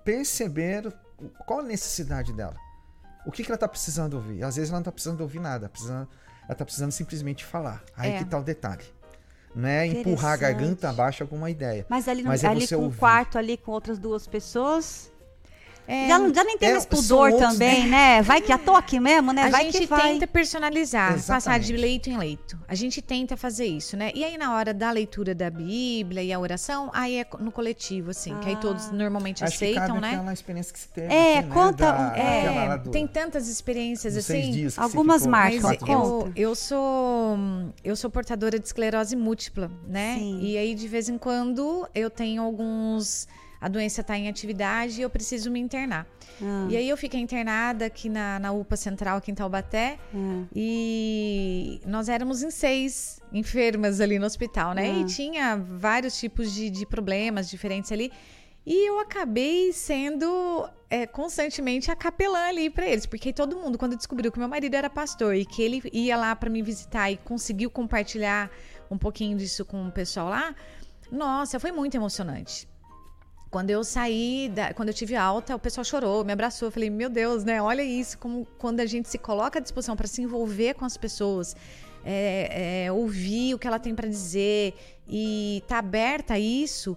perceber 0.04 0.92
qual 1.46 1.60
a 1.60 1.62
necessidade 1.64 2.32
dela. 2.32 2.54
O 3.26 3.32
que, 3.32 3.42
que 3.42 3.50
ela 3.50 3.56
está 3.56 3.68
precisando 3.68 4.14
ouvir. 4.14 4.42
Às 4.44 4.56
vezes 4.56 4.70
ela 4.70 4.76
não 4.78 4.82
está 4.82 4.92
precisando 4.92 5.20
ouvir 5.20 5.40
nada, 5.40 5.68
precisa- 5.68 6.08
ela 6.44 6.52
está 6.52 6.64
precisando 6.64 6.92
simplesmente 6.92 7.44
falar. 7.44 7.82
Aí 7.96 8.12
É. 8.12 8.18
que 8.18 8.24
tá 8.24 8.38
o 8.38 8.42
detalhe. 8.44 8.84
Não 9.54 9.68
é 9.68 9.86
empurrar 9.86 10.34
a 10.34 10.36
garganta 10.36 10.88
abaixo 10.90 11.22
alguma 11.22 11.50
ideia. 11.50 11.86
Mas 11.88 12.08
ali, 12.08 12.22
no, 12.22 12.28
Mas 12.28 12.44
é 12.44 12.48
ali 12.48 12.68
com 12.68 12.86
o 12.86 12.94
quarto, 12.94 13.38
ali 13.38 13.56
com 13.56 13.72
outras 13.72 13.98
duas 13.98 14.26
pessoas. 14.26 15.10
É, 15.88 16.08
já, 16.08 16.18
não- 16.18 16.34
já 16.34 16.42
nem 16.44 16.58
tem 16.58 16.68
é, 16.68 16.72
mais 16.72 16.86
pudor 16.86 17.30
outros, 17.32 17.52
também, 17.52 17.86
né? 17.86 18.20
Vai 18.22 18.40
que 18.40 18.48
já 18.48 18.58
tô 18.58 18.74
aqui 18.74 18.98
mesmo, 18.98 19.32
né? 19.32 19.42
a 19.44 19.50
vai 19.50 19.64
gente 19.66 19.78
que 19.80 19.86
vai. 19.86 20.02
tenta 20.14 20.26
personalizar, 20.26 21.12
passar 21.14 21.36
Exatamente. 21.36 21.66
de 21.66 21.76
leito 21.76 22.10
em 22.10 22.16
leito. 22.18 22.58
A 22.66 22.74
gente 22.74 23.00
tenta 23.00 23.36
fazer 23.36 23.66
isso, 23.66 23.96
né? 23.96 24.10
E 24.14 24.24
aí, 24.24 24.36
na 24.36 24.54
hora 24.54 24.74
da 24.74 24.90
leitura 24.90 25.34
da 25.34 25.48
Bíblia 25.48 26.22
e 26.22 26.32
a 26.32 26.38
oração, 26.40 26.90
aí 26.92 27.18
é 27.18 27.26
no 27.38 27.52
coletivo, 27.52 28.10
assim, 28.10 28.36
que 28.40 28.48
aí 28.48 28.56
todos 28.56 28.90
normalmente 28.90 29.44
Acho 29.44 29.56
que 29.58 29.64
aceitam, 29.64 29.86
cabe 29.88 30.00
né? 30.00 30.10
aquela 30.14 30.32
experiência 30.32 30.72
que 30.72 30.78
se 30.80 30.88
teve. 30.88 31.12
É, 31.14 31.38
aqui, 31.38 31.48
né? 31.48 31.54
conta 31.54 31.92
da, 31.92 31.98
um- 31.98 32.14
é, 32.16 32.40
aquela 32.48 32.64
lá 32.64 32.76
do- 32.76 32.90
tem 32.90 33.06
tantas 33.06 33.48
experiências 33.48 34.16
assim. 34.16 34.26
seis 34.42 34.54
dias 34.54 34.74
que 34.74 34.80
você 34.80 34.80
Algumas 34.80 35.26
marcas, 35.26 35.62
eu, 35.86 36.32
eu 36.34 36.54
sou 36.54 37.36
eu 37.84 37.94
sou 37.96 38.10
portadora 38.10 38.58
de 38.58 38.66
esclerose 38.66 39.14
múltipla, 39.16 39.70
né? 39.86 40.16
Sim. 40.18 40.40
E 40.42 40.58
aí 40.58 40.74
de 40.74 40.88
vez 40.88 41.08
em 41.08 41.18
quando 41.18 41.88
eu 41.94 42.10
tenho 42.10 42.42
alguns 42.42 43.26
a 43.66 43.68
doença 43.68 44.00
está 44.00 44.16
em 44.16 44.28
atividade 44.28 45.00
e 45.00 45.02
eu 45.02 45.10
preciso 45.10 45.50
me 45.50 45.58
internar. 45.58 46.06
Ah, 46.40 46.68
E 46.70 46.76
aí 46.76 46.88
eu 46.88 46.96
fiquei 46.96 47.20
internada 47.20 47.86
aqui 47.86 48.08
na, 48.08 48.38
na 48.38 48.52
UPA 48.52 48.76
Central, 48.76 49.16
aqui 49.16 49.32
em 49.32 49.34
Taubaté, 49.34 49.98
ah. 50.14 50.44
e 50.54 51.80
nós 51.84 52.08
éramos 52.08 52.44
em 52.44 52.50
seis 52.52 53.20
enfermas 53.32 54.00
ali 54.00 54.20
no 54.20 54.26
hospital, 54.26 54.72
né? 54.72 54.88
Ah. 54.88 55.00
E 55.00 55.04
tinha 55.04 55.56
vários 55.56 56.16
tipos 56.16 56.52
de, 56.52 56.70
de 56.70 56.86
problemas 56.86 57.50
diferentes 57.50 57.90
ali. 57.90 58.12
E 58.64 58.88
eu 58.88 59.00
acabei 59.00 59.72
sendo 59.72 60.68
é, 60.88 61.04
constantemente 61.04 61.90
a 61.90 61.96
capelã 61.96 62.46
ali 62.46 62.70
pra 62.70 62.86
eles, 62.86 63.04
porque 63.04 63.32
todo 63.32 63.56
mundo, 63.56 63.76
quando 63.76 63.96
descobriu 63.96 64.30
que 64.30 64.38
meu 64.38 64.48
marido 64.48 64.74
era 64.74 64.88
pastor 64.88 65.34
e 65.34 65.44
que 65.44 65.60
ele 65.60 65.82
ia 65.92 66.16
lá 66.16 66.36
pra 66.36 66.48
me 66.48 66.62
visitar 66.62 67.10
e 67.10 67.16
conseguiu 67.16 67.68
compartilhar 67.68 68.48
um 68.88 68.96
pouquinho 68.96 69.36
disso 69.36 69.64
com 69.64 69.88
o 69.88 69.90
pessoal 69.90 70.28
lá, 70.28 70.54
nossa, 71.10 71.58
foi 71.58 71.72
muito 71.72 71.96
emocionante. 71.96 72.68
Quando 73.50 73.70
eu 73.70 73.84
saí, 73.84 74.50
da- 74.54 74.74
quando 74.74 74.88
eu 74.88 74.94
tive 74.94 75.14
alta, 75.14 75.54
o 75.54 75.58
pessoal 75.58 75.84
chorou, 75.84 76.24
me 76.24 76.32
abraçou. 76.32 76.68
Eu 76.68 76.72
falei, 76.72 76.90
meu 76.90 77.08
Deus, 77.08 77.44
né? 77.44 77.62
Olha 77.62 77.82
isso, 77.82 78.18
como 78.18 78.46
quando 78.58 78.80
a 78.80 78.86
gente 78.86 79.08
se 79.08 79.18
coloca 79.18 79.58
à 79.58 79.62
disposição 79.62 79.96
para 79.96 80.06
se 80.06 80.20
envolver 80.20 80.74
com 80.74 80.84
as 80.84 80.96
pessoas, 80.96 81.54
é, 82.04 82.84
é, 82.86 82.92
ouvir 82.92 83.54
o 83.54 83.58
que 83.58 83.66
ela 83.66 83.78
tem 83.78 83.94
para 83.94 84.08
dizer 84.08 84.74
e 85.08 85.62
tá 85.66 85.78
aberta 85.78 86.34
a 86.34 86.38
isso, 86.38 86.96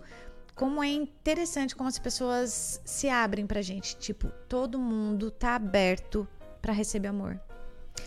como 0.55 0.83
é 0.83 0.89
interessante 0.89 1.75
como 1.75 1.87
as 1.87 1.97
pessoas 1.99 2.81
se 2.83 3.07
abrem 3.07 3.47
pra 3.47 3.61
gente. 3.61 3.95
Tipo, 3.97 4.29
todo 4.47 4.77
mundo 4.77 5.31
tá 5.31 5.55
aberto 5.55 6.27
para 6.61 6.73
receber 6.73 7.07
amor. 7.07 7.39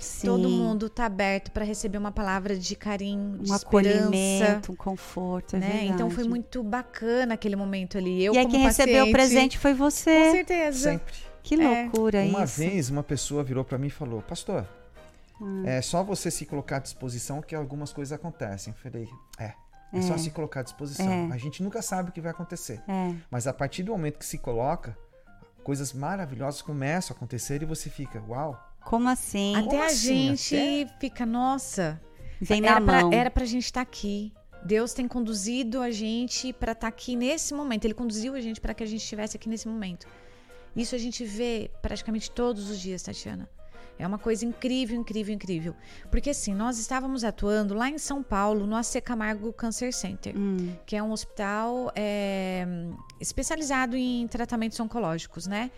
Sim. 0.01 0.27
Todo 0.27 0.49
mundo 0.49 0.89
tá 0.89 1.07
aberto 1.07 1.51
para 1.51 1.65
receber 1.65 1.99
uma 1.99 2.13
palavra 2.13 2.57
de 2.57 2.75
carinho, 2.77 3.39
de 3.39 3.51
um 3.51 3.55
esperança. 3.55 3.67
acolhimento, 3.67 4.73
um 4.73 4.77
conforto, 4.77 5.57
é 5.57 5.59
Né? 5.59 5.85
Então 5.87 6.09
foi 6.11 6.25
muito 6.25 6.63
bacana 6.63 7.35
aquele 7.35 7.57
momento 7.57 7.99
ali. 7.99 8.25
Eu, 8.25 8.35
E 8.35 8.39
aí 8.39 8.45
como 8.45 8.57
quem 8.57 8.65
recebeu 8.65 8.95
o 8.95 8.99
paciente, 8.99 9.13
presente 9.13 9.59
foi 9.59 9.73
Com 9.73 9.79
você. 9.79 10.31
certeza. 10.33 10.91
Sempre. 10.93 11.15
Que 11.43 11.55
É. 11.61 11.83
loucura 11.83 12.23
Uma 12.23 12.45
isso. 12.45 12.59
vez 12.61 12.89
uma 12.91 13.03
pessoa 13.03 13.43
virou 13.43 13.65
para 13.65 13.77
mim 13.79 13.89
e 13.89 13.91
falou: 13.91 14.23
Pastor, 14.23 14.65
Hum. 15.41 15.65
é 15.67 15.83
só 15.83 16.03
você 16.05 16.31
se 16.31 16.47
colocar 16.47 16.77
à 16.77 16.79
disposição 16.81 17.43
que 17.43 17.55
algumas 17.55 17.93
coisas 17.93 18.13
acontecem. 18.13 18.73
Eu 18.73 18.91
falei: 18.91 19.09
É. 19.39 19.53
É, 19.95 20.01
só 20.01 20.17
se 20.17 20.31
colocar 20.31 20.61
à 20.61 20.63
disposição. 20.63 21.07
É. 21.13 21.29
A 21.33 21.37
gente 21.37 21.63
nunca 21.63 21.83
sabe 21.83 22.09
o 22.09 22.13
que 22.13 22.21
vai 22.21 22.31
acontecer. 22.31 22.81
É. 22.89 23.15
Mas 23.31 23.47
a 23.47 23.53
partir 23.53 23.83
do 23.83 23.93
momento 23.93 24.19
que 24.19 24.25
se 24.25 24.39
coloca, 24.39 24.97
coisas 25.63 25.93
maravilhosas 25.93 26.63
começam 26.63 27.15
a 27.15 27.17
acontecer 27.17 27.61
e 27.63 27.67
você 27.67 27.91
fica: 27.91 28.23
Uau! 28.27 28.59
Como 28.85 29.09
assim? 29.09 29.55
Até 29.57 29.83
a 29.83 29.87
assim? 29.87 30.37
gente 30.37 30.87
fica, 31.01 31.25
nossa, 31.27 32.01
Vem 32.41 32.61
na 32.61 32.69
era 32.69 32.81
pra, 32.81 33.01
mão. 33.03 33.13
era 33.13 33.31
pra 33.31 33.45
gente 33.45 33.65
estar 33.65 33.81
aqui. 33.81 34.33
Deus 34.65 34.93
tem 34.93 35.09
conduzido 35.09 35.81
a 35.81 35.91
gente 35.91 36.53
para 36.53 36.73
estar 36.73 36.89
aqui 36.89 37.17
nesse 37.17 37.53
momento. 37.55 37.85
Ele 37.85 37.95
conduziu 37.95 38.35
a 38.35 38.41
gente 38.41 38.61
para 38.61 38.75
que 38.75 38.83
a 38.83 38.87
gente 38.87 39.03
estivesse 39.03 39.37
aqui 39.37 39.49
nesse 39.49 39.67
momento. 39.67 40.07
Isso 40.77 40.95
a 40.95 40.99
gente 40.99 41.25
vê 41.25 41.71
praticamente 41.83 42.31
todos 42.31 42.71
os 42.71 42.79
dias, 42.79 43.03
Tatiana. 43.03 43.49
É 43.99 44.07
uma 44.07 44.19
coisa 44.19 44.45
incrível, 44.47 44.99
incrível, 44.99 45.35
incrível. 45.35 45.75
Porque 46.11 46.31
assim, 46.31 46.55
nós 46.55 46.79
estávamos 46.79 47.25
atuando 47.25 47.75
lá 47.75 47.89
em 47.89 47.99
São 47.99 48.23
Paulo, 48.23 48.67
no 48.67 48.75
AC 48.75 49.01
Camargo 49.03 49.53
Cancer 49.53 49.93
Center, 49.93 50.35
Hum. 50.37 50.75
que 50.87 50.97
é 50.97 51.03
um 51.03 51.13
hospital 51.13 51.93
é, 51.95 52.67
especializado 53.21 53.97
em 53.97 54.27
tratamentos 54.29 54.79
oncológicos, 54.81 55.47
né? 55.47 55.71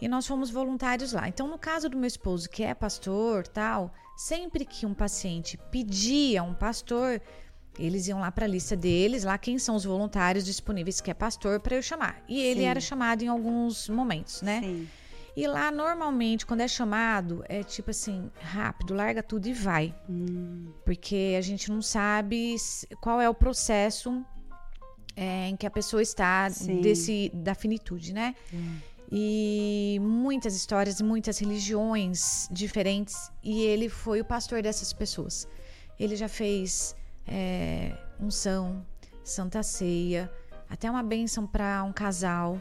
E 0.00 0.08
nós 0.08 0.26
fomos 0.26 0.50
voluntários 0.50 1.12
lá. 1.12 1.28
Então, 1.28 1.46
no 1.46 1.58
caso 1.58 1.88
do 1.88 1.96
meu 1.96 2.08
esposo, 2.08 2.48
que 2.48 2.62
é 2.62 2.74
pastor, 2.74 3.46
tal, 3.46 3.92
sempre 4.16 4.64
que 4.64 4.86
um 4.86 4.94
paciente 4.94 5.58
pedia 5.70 6.42
um 6.42 6.54
pastor, 6.54 7.20
eles 7.78 8.08
iam 8.08 8.20
lá 8.20 8.30
para 8.30 8.46
a 8.46 8.48
lista 8.48 8.76
deles, 8.76 9.24
lá 9.24 9.36
quem 9.36 9.58
são 9.58 9.76
os 9.76 9.84
voluntários 9.84 10.44
disponíveis 10.44 11.00
que 11.00 11.10
é 11.10 11.14
pastor 11.14 11.60
para 11.60 11.76
eu 11.76 11.82
chamar. 11.82 12.22
E 12.28 12.40
ele 12.40 12.60
Sim. 12.60 12.66
era 12.66 12.80
chamado 12.80 13.22
em 13.22 13.28
alguns 13.28 13.88
momentos, 13.88 14.42
né? 14.42 14.60
Sim. 14.62 14.88
E 15.36 15.46
lá, 15.46 15.70
normalmente, 15.70 16.44
quando 16.44 16.60
é 16.60 16.68
chamado, 16.68 17.44
é 17.48 17.62
tipo 17.62 17.90
assim, 17.90 18.30
rápido, 18.40 18.94
larga 18.94 19.22
tudo 19.22 19.46
e 19.46 19.52
vai. 19.52 19.94
Hum. 20.08 20.72
Porque 20.84 21.34
a 21.38 21.40
gente 21.40 21.70
não 21.70 21.80
sabe 21.80 22.56
qual 23.00 23.20
é 23.20 23.28
o 23.28 23.34
processo 23.34 24.24
é, 25.16 25.48
em 25.48 25.56
que 25.56 25.66
a 25.66 25.70
pessoa 25.70 26.02
está 26.02 26.50
Sim. 26.50 26.80
desse, 26.80 27.30
da 27.32 27.54
finitude, 27.54 28.12
né? 28.12 28.34
E 29.12 29.98
muitas 30.00 30.54
histórias, 30.54 31.00
muitas 31.00 31.38
religiões 31.38 32.48
diferentes. 32.50 33.30
E 33.42 33.62
ele 33.62 33.88
foi 33.88 34.20
o 34.20 34.24
pastor 34.24 34.62
dessas 34.62 34.92
pessoas. 34.92 35.48
Ele 35.98 36.14
já 36.14 36.28
fez 36.28 36.94
é, 37.26 37.92
unção, 38.20 38.86
santa 39.24 39.62
ceia, 39.62 40.30
até 40.68 40.90
uma 40.90 41.02
bênção 41.02 41.46
para 41.46 41.82
um 41.82 41.92
casal. 41.92 42.60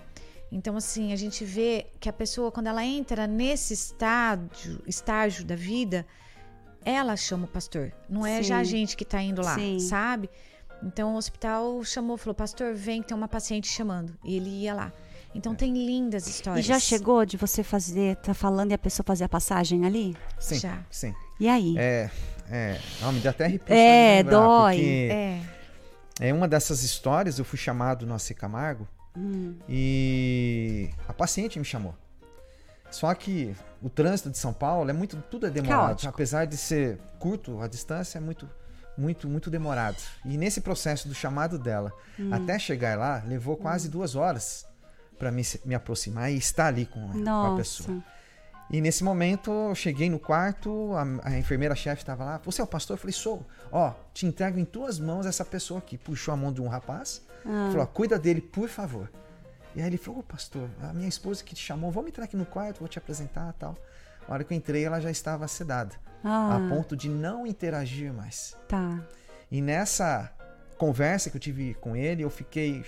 Então, 0.52 0.76
assim, 0.76 1.14
a 1.14 1.16
gente 1.16 1.46
vê 1.46 1.88
que 2.00 2.10
a 2.10 2.14
pessoa, 2.14 2.52
quando 2.52 2.68
ela 2.68 2.84
entra 2.84 3.28
nesse 3.28 3.74
estágio, 3.74 4.82
estágio 4.88 5.46
da 5.46 5.56
vida, 5.56 6.06
ela 6.84 7.16
chama 7.16 7.46
o 7.46 7.48
pastor. 7.48 7.94
Não 8.10 8.26
é 8.26 8.42
já 8.42 8.60
a 8.60 8.66
Sim. 8.66 8.72
gente 8.72 8.98
que 8.98 9.06
tá 9.06 9.22
indo 9.22 9.44
lá, 9.44 9.54
Sim. 9.54 9.80
sabe? 9.80 10.30
Então, 10.82 11.14
o 11.14 11.18
hospital 11.18 11.84
chamou, 11.84 12.18
falou, 12.18 12.34
pastor, 12.34 12.74
vem 12.74 13.04
tem 13.04 13.16
uma 13.16 13.28
paciente 13.28 13.68
chamando. 13.68 14.18
E 14.24 14.36
ele 14.36 14.50
ia 14.50 14.74
lá. 14.74 14.94
Então, 15.34 15.54
tem 15.54 15.74
lindas 15.74 16.28
E 16.28 16.32
histórias. 16.32 16.66
já 16.66 16.80
chegou 16.80 17.26
de 17.26 17.38
você 17.38 17.64
fazer, 17.64 18.16
tá 18.18 18.34
falando 18.34 18.72
e 18.72 18.74
a 18.74 18.78
pessoa 18.78 19.04
fazer 19.06 19.26
a 19.26 19.30
passagem 19.30 19.86
ali? 19.86 20.18
Sim, 20.40 20.56
Já. 20.60 20.80
sim. 20.90 21.14
E 21.40 21.48
aí? 21.48 21.76
É, 21.78 22.10
é, 22.50 22.80
não, 23.02 23.12
me 23.14 23.20
dá 23.20 23.30
até 23.30 23.46
arrepio. 23.46 23.74
É, 23.74 24.18
lembrar, 24.18 24.32
dói. 24.38 24.82
É. 25.12 25.42
é 26.20 26.34
uma 26.34 26.48
dessas 26.48 26.84
histórias, 26.84 27.38
eu 27.38 27.46
fui 27.46 27.58
chamado 27.60 28.06
no 28.06 28.14
AC 28.16 28.32
Camargo 28.34 28.88
Hum. 29.18 29.56
e 29.68 30.90
a 31.08 31.14
paciente 31.14 31.58
me 31.60 31.66
chamou. 31.66 31.96
Só 32.92 33.14
que 33.14 33.56
o 33.82 33.90
trânsito 33.90 34.30
de 34.32 34.38
São 34.38 34.52
Paulo 34.52 34.90
é 34.90 34.94
muito, 34.94 35.16
tudo 35.30 35.46
é 35.46 35.50
demorado. 35.50 35.88
Caótico. 35.88 36.10
Apesar 36.10 36.46
de 36.46 36.58
ser 36.58 36.98
curto, 37.20 37.62
a 37.62 37.68
distância 37.68 38.18
é 38.18 38.22
muito, 38.22 38.50
muito, 38.98 39.28
muito 39.28 39.50
demorado. 39.50 39.98
E 40.26 40.38
nesse 40.38 40.60
processo 40.62 41.08
do 41.08 41.14
chamado 41.14 41.58
dela, 41.60 41.94
Hum. 42.20 42.34
até 42.34 42.58
chegar 42.58 42.98
lá, 42.98 43.24
levou 43.28 43.56
quase 43.56 43.88
duas 43.90 44.16
horas 44.16 44.66
para 45.20 45.32
me, 45.32 45.44
me 45.66 45.76
aproximar 45.76 46.32
e 46.32 46.38
estar 46.38 46.68
ali 46.68 46.86
com, 46.86 47.08
com 47.24 47.54
a 47.54 47.56
pessoa. 47.58 48.02
E 48.72 48.80
nesse 48.82 49.04
momento, 49.04 49.52
eu 49.52 49.76
cheguei 49.76 50.10
no 50.10 50.20
quarto, 50.20 50.94
a, 50.96 51.30
a 51.30 51.38
enfermeira-chefe 51.38 52.02
estava 52.04 52.24
lá. 52.24 52.42
Você 52.46 52.62
é 52.62 52.64
o 52.64 52.68
pastor? 52.68 52.96
Eu 52.96 53.00
falei, 53.00 53.14
sou. 53.14 53.46
Ó, 53.72 53.94
te 54.14 54.26
entrego 54.28 54.60
em 54.60 54.66
tuas 54.66 55.00
mãos 55.00 55.26
essa 55.26 55.44
pessoa 55.44 55.80
aqui. 55.80 55.98
Puxou 55.98 56.34
a 56.34 56.38
mão 56.38 56.54
de 56.54 56.62
um 56.62 56.68
rapaz, 56.68 57.22
Ah. 57.46 57.70
falou, 57.72 57.88
cuida 57.88 58.18
dele, 58.20 58.42
por 58.42 58.70
favor. 58.70 59.10
E 59.76 59.82
aí 59.82 59.88
ele 59.88 59.98
falou, 59.98 60.20
ô 60.20 60.24
pastor, 60.24 60.70
a 60.82 60.94
minha 60.94 61.10
esposa 61.10 61.44
que 61.44 61.54
te 61.56 61.62
chamou, 61.64 61.92
vamos 61.92 62.10
entrar 62.10 62.26
aqui 62.26 62.38
no 62.38 62.46
quarto, 62.46 62.80
vou 62.80 62.88
te 62.88 62.98
apresentar 63.00 63.54
tal. 63.54 63.76
A 64.28 64.34
hora 64.34 64.44
que 64.44 64.54
eu 64.54 64.58
entrei, 64.58 64.84
ela 64.84 65.00
já 65.00 65.10
estava 65.10 65.48
sedada, 65.48 65.96
Ah, 66.24 66.58
a 66.58 66.70
ponto 66.70 66.96
de 66.96 67.10
não 67.10 67.48
interagir 67.48 68.14
mais. 68.14 68.56
tá. 68.68 69.00
E 69.52 69.62
nessa 69.62 70.32
conversa 70.78 71.32
que 71.32 71.38
eu 71.38 71.42
tive 71.42 71.74
com 71.76 71.96
ele, 71.96 72.22
eu 72.24 72.30
fiquei 72.30 72.86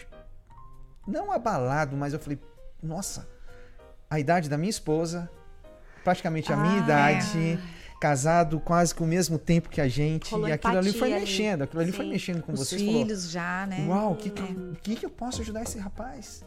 não 1.08 1.32
abalado, 1.32 1.96
mas 1.98 2.14
eu 2.14 2.20
falei, 2.20 2.40
nossa, 2.82 3.28
a 4.10 4.20
idade 4.20 4.50
da 4.50 4.58
minha 4.58 4.70
esposa, 4.70 5.30
praticamente 6.04 6.52
a 6.52 6.58
minha 6.58 6.76
Ah, 6.76 6.84
idade, 6.84 7.60
casado 8.00 8.60
quase 8.60 8.94
com 8.96 9.04
o 9.04 9.08
mesmo 9.08 9.38
tempo 9.38 9.70
que 9.70 9.80
a 9.80 9.88
gente, 9.88 10.32
Rolou 10.32 10.48
e 10.50 10.52
aquilo 10.52 10.78
ali 10.78 10.92
foi 10.92 11.12
ali. 11.14 11.22
mexendo, 11.22 11.62
aquilo 11.64 11.82
ali 11.82 11.92
foi 11.92 12.06
Sim. 12.06 12.12
mexendo 12.12 12.42
com 12.42 12.52
Os 12.54 12.60
vocês. 12.60 12.82
falou, 12.82 13.02
filhos 13.02 13.30
já, 13.30 13.66
né? 13.68 13.86
Uau, 13.88 14.14
o 14.14 14.16
que, 14.16 14.30
que, 14.30 14.42
o 14.42 14.76
que, 14.82 14.96
que 14.96 15.06
eu 15.06 15.10
posso 15.10 15.42
ajudar 15.42 15.62
esse 15.64 15.78
rapaz? 15.78 16.44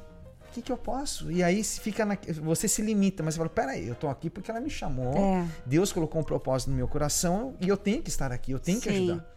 O 0.51 0.55
que, 0.55 0.63
que 0.63 0.71
eu 0.73 0.77
posso? 0.77 1.33
E 1.33 1.43
aí 1.43 1.63
se 1.65 1.81
fica 1.81 2.05
na- 2.05 2.17
você 2.43 2.69
se 2.69 2.81
limita, 2.81 3.23
mas 3.25 3.35
você 3.35 3.39
fala, 3.39 3.51
peraí, 3.51 3.89
eu 3.89 3.95
tô 3.97 4.09
aqui 4.09 4.31
porque 4.31 4.51
ela 4.51 4.61
me 4.61 4.71
chamou. 4.71 5.17
É. 5.17 5.47
Deus 5.67 5.93
colocou 5.93 6.21
um 6.21 6.25
propósito 6.25 6.71
no 6.71 6.77
meu 6.77 6.87
coração 6.87 7.57
e 7.61 7.69
eu 7.69 7.77
tenho 7.77 8.01
que 8.03 8.09
estar 8.09 8.31
aqui, 8.31 8.53
eu 8.53 8.61
tenho 8.61 8.81
que 8.81 8.89
Sim. 8.89 9.11
ajudar. 9.11 9.35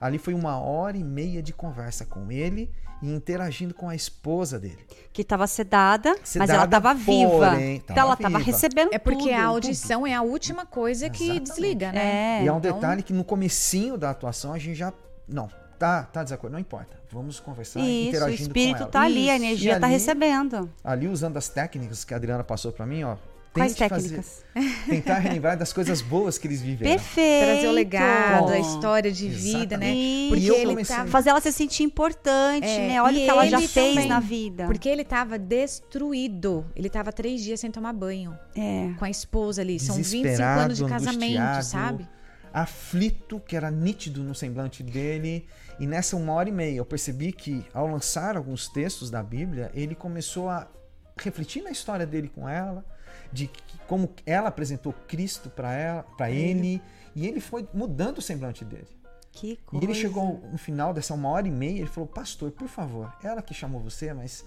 Ali 0.00 0.16
foi 0.18 0.32
uma 0.32 0.58
hora 0.58 0.96
e 0.96 1.02
meia 1.04 1.42
de 1.42 1.52
conversa 1.52 2.04
com 2.06 2.30
ele 2.32 2.70
e 3.02 3.10
interagindo 3.10 3.72
com 3.74 3.88
a 3.88 3.94
esposa 3.94 4.58
dele. 4.58 4.78
Que 5.12 5.24
tava 5.24 5.46
sedada, 5.46 6.10
mas 6.18 6.28
Sedada, 6.28 6.52
ela 6.54 6.66
tava 6.66 6.94
viva. 6.94 7.60
então 7.60 7.96
ela 7.96 8.16
tava 8.16 8.38
viva. 8.38 8.50
recebendo 8.50 8.90
É 8.92 8.98
porque 8.98 9.24
tudo. 9.30 9.34
a 9.34 9.44
audição 9.44 10.06
é 10.06 10.14
a 10.14 10.22
última 10.22 10.64
coisa 10.66 11.08
que 11.10 11.24
Exatamente. 11.24 11.48
desliga, 11.50 11.92
né? 11.92 12.40
É. 12.40 12.44
e 12.44 12.48
há 12.48 12.54
um 12.54 12.58
então- 12.58 12.74
detalhe 12.74 13.02
que 13.02 13.12
no 13.12 13.24
comecinho 13.24 13.96
da 13.98 14.10
atuação 14.10 14.52
a 14.52 14.58
gente 14.58 14.76
já. 14.76 14.92
Não, 15.26 15.48
tá, 15.78 16.04
tá 16.04 16.22
desacordo, 16.22 16.52
não 16.52 16.60
importa. 16.60 16.98
Vamos 17.12 17.40
conversar 17.40 17.80
Isso, 17.80 17.88
o 17.88 18.08
interagindo 18.08 18.42
espírito 18.42 18.76
com 18.76 18.82
ela. 18.82 18.90
tá 18.92 19.00
ali, 19.02 19.28
a 19.28 19.34
energia 19.34 19.76
E 19.76 19.80
tá 19.80 19.86
ali- 19.86 19.94
recebendo. 19.94 20.70
Ali 20.84 21.08
usando 21.08 21.36
as 21.36 21.48
técnicas 21.48 22.04
que 22.04 22.14
a 22.14 22.16
Adriana 22.16 22.44
passou 22.44 22.70
pra 22.70 22.86
mim, 22.86 23.02
ó. 23.02 23.16
Quais 23.52 23.74
tente 23.74 23.88
fazer- 23.88 24.08
técnicas? 24.08 24.44
tentar 24.86 25.18
relembrar 25.18 25.58
das 25.58 25.72
coisas 25.72 26.00
boas 26.00 26.38
que 26.38 26.46
eles 26.46 26.60
viveram. 26.62 26.92
Perfeito. 26.92 27.44
Trazer 27.46 27.66
o 27.68 27.72
legado, 27.72 28.48
a 28.52 28.58
história 28.60 29.10
de 29.10 29.28
vida, 29.28 29.76
né? 29.76 29.86
Exatamente. 29.90 30.28
Porque 30.28 30.44
E 30.44 30.48
eu 30.48 30.54
ele 30.54 30.66
comecei- 30.66 30.96
tava 30.96 31.08
Fazer 31.10 31.30
ela 31.30 31.40
se 31.40 31.50
sentir 31.52 31.82
importante, 31.82 32.66
É, 32.66 32.88
né? 32.88 33.02
Olha 33.02 33.18
o 33.18 33.24
que 33.24 33.28
ela 33.30 33.46
já 33.48 33.58
fez 33.60 33.94
também. 33.94 34.08
na 34.08 34.20
vida. 34.20 34.66
Porque 34.66 34.88
ele 34.88 35.04
tava 35.04 35.36
destruído. 35.38 36.64
Ele 36.76 36.88
tava 36.88 37.12
três 37.12 37.42
dias 37.42 37.58
sem 37.60 37.70
tomar 37.70 37.92
banho. 37.92 38.38
É. 38.54 38.90
Com 38.98 39.04
a 39.04 39.10
esposa 39.10 39.62
ali. 39.62 39.80
São 39.80 39.96
25 39.96 40.22
Desesperado, 40.22 40.60
anos 40.62 40.78
de 40.78 40.84
casamento, 40.86 41.62
sabe? 41.64 42.08
Aflito, 42.52 43.40
que 43.40 43.56
era 43.56 43.70
nítido 43.70 44.22
no 44.22 44.34
semblante 44.34 44.82
dele. 44.82 45.46
E 45.78 45.86
nessa 45.86 46.16
uma 46.16 46.32
hora 46.32 46.48
e 46.48 46.52
meia 46.52 46.76
eu 46.76 46.84
percebi 46.84 47.32
que, 47.32 47.64
ao 47.72 47.86
lançar 47.86 48.36
alguns 48.36 48.68
textos 48.68 49.10
da 49.10 49.22
Bíblia, 49.22 49.70
ele 49.74 49.94
começou 49.94 50.48
a 50.48 50.68
refletir 51.16 51.62
na 51.62 51.70
história 51.70 52.06
dele 52.06 52.30
com 52.34 52.48
ela, 52.48 52.84
de 53.32 53.50
como 53.86 54.12
ela 54.24 54.48
apresentou 54.48 54.92
Cristo 55.08 55.50
para 55.50 55.72
ela, 55.72 56.02
para 56.16 56.30
ele, 56.30 56.80
e 57.14 57.26
ele 57.26 57.40
foi 57.40 57.68
mudando 57.74 58.18
o 58.18 58.22
semblante 58.22 58.64
dele. 58.64 58.88
Que 59.32 59.52
E 59.52 59.56
coisa. 59.58 59.84
ele 59.84 59.94
chegou 59.94 60.38
no 60.50 60.58
final 60.58 60.92
dessa 60.92 61.14
uma 61.14 61.28
hora 61.28 61.46
e 61.46 61.50
meia, 61.50 61.78
ele 61.78 61.86
falou: 61.86 62.08
Pastor, 62.08 62.50
por 62.50 62.68
favor, 62.68 63.12
ela 63.22 63.40
que 63.42 63.54
chamou 63.54 63.80
você, 63.80 64.12
mas 64.12 64.44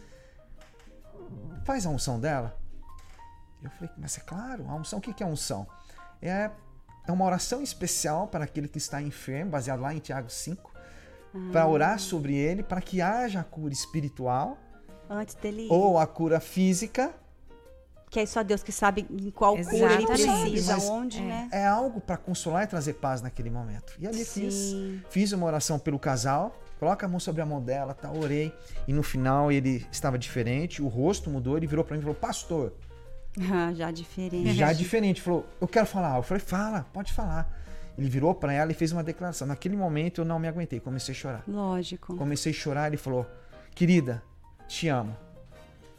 faz 1.65 1.86
a 1.86 1.89
unção 1.89 2.19
dela. 2.19 2.58
Eu 3.62 3.69
falei: 3.72 3.89
Mas 3.98 4.17
é 4.17 4.22
claro, 4.22 4.65
a 4.69 4.76
unção, 4.76 5.00
o 5.00 5.02
que 5.02 5.13
que 5.13 5.24
é 5.24 5.26
a 5.26 5.30
unção? 5.30 5.65
É, 6.22 6.50
é 7.08 7.12
uma 7.12 7.26
oração 7.26 7.62
especial 7.62 8.28
para 8.28 8.43
aquele 8.43 8.67
que 8.67 8.78
está 8.78 9.02
enfermo, 9.02 9.52
baseado 9.52 9.82
lá 9.82 9.93
em 9.93 10.00
Tiago 10.00 10.30
5, 10.30 10.72
para 11.52 11.65
orar 11.67 12.00
sobre 12.00 12.36
ele, 12.36 12.62
para 12.63 12.82
que 12.82 13.02
haja 13.02 13.39
a 13.39 13.43
cura 13.43 13.74
espiritual 13.74 14.58
Antes 15.10 15.36
dele 15.36 15.63
ir. 15.65 15.72
ou 15.72 15.98
a 15.98 16.06
cura 16.06 16.39
física. 16.39 17.13
Que 18.13 18.19
é 18.19 18.26
só 18.28 18.43
Deus 18.43 18.62
que 18.62 18.71
sabe 18.71 19.08
em 19.10 19.32
qual 19.32 19.58
cura 19.58 19.93
ele 19.95 20.06
precisa, 20.06 20.73
Mas 20.76 20.86
onde, 20.88 21.19
né? 21.19 21.49
É 21.52 21.65
algo 21.65 21.99
para 21.99 22.15
consolar 22.15 22.63
e 22.63 22.67
trazer 22.67 22.93
paz 22.93 23.23
naquele 23.23 23.49
momento. 23.49 23.93
E 23.99 24.06
ali 24.06 24.23
fiz, 24.23 24.54
Sim. 24.54 25.02
fiz 25.10 25.32
uma 25.32 25.47
oração 25.47 25.80
pelo 25.80 25.97
casal, 25.97 26.56
coloca 26.80 27.08
a 27.08 27.10
mão 27.10 27.19
sobre 27.19 27.41
a 27.41 27.45
mão 27.45 27.60
dela, 27.60 27.95
tá, 27.95 28.12
orei. 28.12 28.54
E 28.88 28.93
no 28.93 29.02
final 29.02 29.52
ele 29.52 29.84
estava 29.91 30.15
diferente, 30.15 30.80
o 30.80 30.88
rosto 30.88 31.28
mudou, 31.28 31.58
ele 31.58 31.65
virou 31.65 31.84
para 31.84 31.95
mim 31.95 32.02
e 32.02 32.04
falou: 32.04 32.15
Pastor, 32.15 32.73
Ah, 33.52 33.73
já 33.73 33.89
diferente. 33.89 34.54
já 34.54 34.69
é 34.69 34.73
diferente. 34.76 35.19
Falou: 35.19 35.43
Eu 35.60 35.67
quero 35.67 35.88
falar. 35.88 36.15
Eu 36.17 36.21
falei: 36.21 36.43
Fala, 36.45 36.86
pode 36.93 37.12
falar. 37.12 37.52
Ele 37.97 38.08
virou 38.08 38.36
para 38.36 38.54
ela 38.54 38.71
e 38.71 38.76
fez 38.76 38.91
uma 38.91 39.04
declaração. 39.04 39.47
Naquele 39.47 39.76
momento 39.76 40.21
eu 40.21 40.26
não 40.26 40.38
me 40.38 40.47
aguentei, 40.47 40.80
comecei 40.80 41.15
a 41.15 41.17
chorar. 41.17 41.43
Lógico. 41.47 42.15
Comecei 42.15 42.52
a 42.52 42.56
chorar, 42.56 42.88
ele 42.89 42.97
falou: 42.97 43.26
Querida, 43.73 44.21
te 44.67 44.88
amo. 44.88 45.17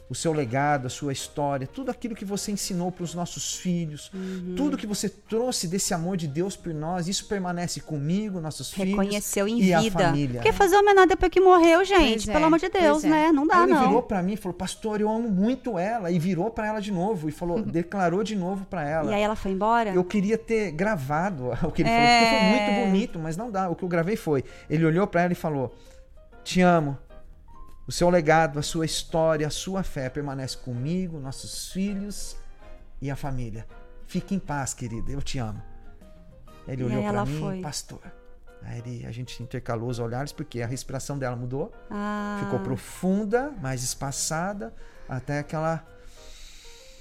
O 0.06 0.14
seu 0.14 0.34
legado, 0.34 0.86
a 0.86 0.90
sua 0.90 1.14
história, 1.14 1.66
tudo 1.66 1.90
aquilo 1.90 2.14
que 2.14 2.26
você 2.26 2.52
ensinou 2.52 2.92
para 2.92 3.02
os 3.04 3.14
nossos 3.14 3.54
filhos, 3.56 4.12
tudo 4.54 4.76
que 4.76 4.86
você 4.86 5.08
trouxe 5.08 5.66
desse 5.66 5.94
amor 5.94 6.18
de 6.18 6.28
Deus 6.28 6.54
por 6.56 6.74
nós, 6.74 7.08
isso 7.08 7.24
permanece 7.26 7.80
comigo, 7.80 8.38
nossos 8.38 8.70
Reconheceu 8.74 9.46
filhos 9.46 9.62
em 9.62 9.64
e 9.64 9.72
a 9.72 9.80
vida. 9.80 9.98
família. 10.04 10.34
Porque 10.42 10.52
fazer 10.52 10.76
homenagem 10.76 11.08
depois 11.08 11.32
que 11.32 11.40
morreu, 11.40 11.82
gente, 11.86 12.26
Pois 12.26 12.28
é, 12.28 12.32
pelo 12.34 12.44
amor 12.44 12.58
de 12.58 12.68
Deus, 12.68 13.02
é. 13.02 13.08
né? 13.08 13.32
Não 13.32 13.46
dá, 13.46 13.56
Aí 13.56 13.62
ele 13.62 13.72
não. 13.72 13.86
virou 13.86 14.02
para 14.02 14.22
mim 14.22 14.34
e 14.34 14.36
falou: 14.36 14.52
Pastor, 14.54 15.00
eu 15.00 15.08
amo 15.10 15.30
muito 15.30 15.78
ela. 15.78 16.10
E 16.10 16.18
virou 16.18 16.50
para 16.50 16.66
ela 16.66 16.80
de 16.80 16.92
novo 16.92 17.26
e 17.26 17.32
falou, 17.32 17.62
declarou 17.64 18.22
de 18.22 18.36
novo 18.36 18.66
para 18.66 18.86
ela. 18.86 19.10
E 19.10 19.14
aí 19.14 19.22
ela 19.22 19.34
foi 19.34 19.52
embora? 19.52 19.88
Eu 19.94 20.04
queria 20.04 20.36
ter 20.36 20.70
gravado 20.72 21.50
o 21.64 21.72
que 21.72 21.80
ele 21.80 21.88
É. 21.88 21.96
falou, 21.96 22.18
porque 22.18 22.34
foi 22.34 22.74
muito 22.76 22.86
bonito, 22.90 23.18
mas 23.18 23.38
não 23.38 23.50
dá. 23.50 23.70
O 23.70 23.74
que 23.74 23.82
eu 23.82 23.88
gravei 23.88 24.16
foi: 24.16 24.44
ele 24.68 24.84
olhou 24.84 25.06
para 25.06 25.22
ela 25.22 25.32
e 25.32 25.36
falou: 25.36 25.74
Te 26.44 26.60
amo. 26.60 26.98
O 27.86 27.92
seu 27.92 28.08
legado, 28.08 28.58
a 28.58 28.62
sua 28.62 28.84
história, 28.86 29.46
a 29.46 29.50
sua 29.50 29.82
fé 29.82 30.08
permanece 30.08 30.56
comigo, 30.56 31.18
nossos 31.20 31.70
filhos 31.72 32.36
e 33.00 33.10
a 33.10 33.16
família. 33.16 33.66
Fique 34.06 34.34
em 34.34 34.38
paz, 34.38 34.72
querida. 34.72 35.10
Eu 35.12 35.20
te 35.22 35.38
amo. 35.38 35.62
Ele 36.66 36.82
E 36.82 36.84
olhou 36.86 37.02
para 37.02 37.24
mim, 37.26 37.38
foi. 37.40 37.60
pastor. 37.60 38.00
Aí 38.62 38.78
ele- 38.78 39.06
a 39.06 39.10
gente 39.12 39.42
intercalou 39.42 39.90
os 39.90 39.98
olhares 39.98 40.32
porque 40.32 40.62
a 40.62 40.66
respiração 40.66 41.18
dela 41.18 41.36
mudou, 41.36 41.70
Ah, 41.90 42.38
ficou 42.42 42.58
profunda, 42.60 43.50
mais 43.60 43.82
espaçada, 43.82 44.72
até 45.08 45.42
que 45.42 45.54
ela 45.54 45.86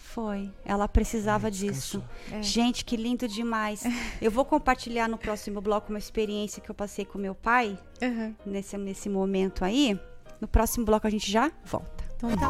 Foi. 0.01 0.51
Ela 0.63 0.87
precisava 0.87 1.47
Ai, 1.47 1.51
disso. 1.51 2.03
descansou. 2.27 2.43
Gente, 2.43 2.85
que 2.85 2.95
lindo 2.95 3.27
demais. 3.27 3.81
Eu 4.21 4.29
vou 4.29 4.45
compartilhar 4.45 5.07
no 5.09 5.17
próximo 5.17 5.59
bloco 5.59 5.89
uma 5.89 5.97
experiência 5.97 6.61
que 6.61 6.69
eu 6.69 6.75
passei 6.75 7.03
com 7.03 7.17
meu 7.17 7.33
pai 7.33 7.79
Uhum. 7.99 8.35
nesse, 8.45 8.77
nesse 8.77 9.09
momento 9.09 9.65
aí. 9.65 9.99
No 10.43 10.47
próximo 10.49 10.85
bloco 10.85 11.07
a 11.07 11.09
gente 11.09 11.31
já 11.31 11.49
volta. 11.63 12.03
Então 12.17 12.29
tá. 12.35 12.49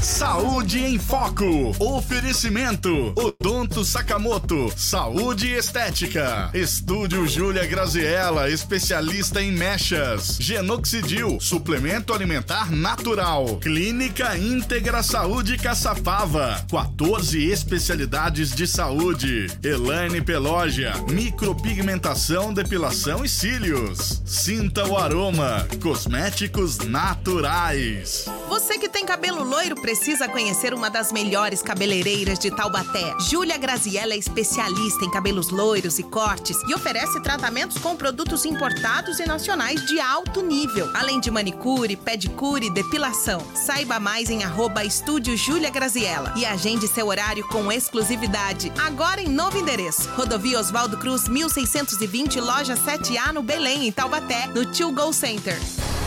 Saúde 0.00 0.78
em 0.78 0.98
Foco. 0.98 1.44
Oferecimento. 1.78 3.12
Odonto 3.42 3.82
Sakamoto. 3.86 4.70
Saúde 4.76 5.48
e 5.48 5.56
Estética. 5.56 6.50
Estúdio 6.52 7.26
Júlia 7.26 7.64
Graziella, 7.66 8.50
especialista 8.50 9.40
em 9.40 9.50
mechas. 9.50 10.36
Genoxidil, 10.38 11.40
suplemento 11.40 12.12
alimentar 12.12 12.70
natural. 12.70 13.56
Clínica 13.56 14.36
Íntegra 14.36 15.02
Saúde 15.02 15.56
Caçapava. 15.56 16.62
14 16.70 17.42
especialidades 17.50 18.54
de 18.54 18.66
saúde. 18.66 19.46
Elaine 19.64 20.20
Pelógia. 20.20 20.92
Micropigmentação, 21.10 22.52
depilação 22.52 23.24
e 23.24 23.28
cílios. 23.28 24.20
Sinta 24.26 24.86
o 24.86 24.98
aroma. 24.98 25.66
Cosméticos 25.82 26.76
naturais. 26.76 28.26
Você 28.50 28.76
que 28.76 28.88
tem 28.88 29.06
cabelo 29.06 29.42
loiro 29.42 29.80
precisa 29.80 30.28
conhecer 30.28 30.74
uma 30.74 30.90
das 30.90 31.10
melhores 31.10 31.62
cabeleireiras 31.62 32.38
de 32.38 32.50
Taubaté. 32.50 33.14
Júlia 33.30 33.56
Graziella 33.56 34.14
é 34.14 34.16
especialista 34.16 35.04
em 35.04 35.10
cabelos 35.10 35.50
loiros 35.50 36.00
e 36.00 36.02
cortes 36.02 36.56
e 36.68 36.74
oferece 36.74 37.20
tratamentos 37.20 37.78
com 37.78 37.94
produtos 37.94 38.44
importados 38.44 39.20
e 39.20 39.24
nacionais 39.24 39.86
de 39.86 40.00
alto 40.00 40.42
nível, 40.42 40.90
além 40.96 41.20
de 41.20 41.30
manicure, 41.30 41.94
pedicure 41.94 42.66
e 42.66 42.74
depilação. 42.74 43.40
Saiba 43.54 44.00
mais 44.00 44.30
em 44.30 44.42
arroba 44.42 44.84
Estúdio 44.84 45.36
Júlia 45.36 45.70
Graziella 45.70 46.34
e 46.36 46.44
agende 46.44 46.88
seu 46.88 47.06
horário 47.06 47.46
com 47.46 47.70
exclusividade. 47.70 48.72
Agora 48.84 49.20
em 49.20 49.28
novo 49.28 49.56
endereço. 49.56 50.08
Rodovia 50.16 50.58
Oswaldo 50.58 50.98
Cruz, 50.98 51.28
1620, 51.28 52.40
loja 52.40 52.74
7A 52.74 53.32
no 53.32 53.44
Belém, 53.44 53.86
em 53.86 53.92
Taubaté, 53.92 54.48
no 54.48 54.66
Tio 54.72 54.90
Go 54.90 55.12
Center. 55.12 55.56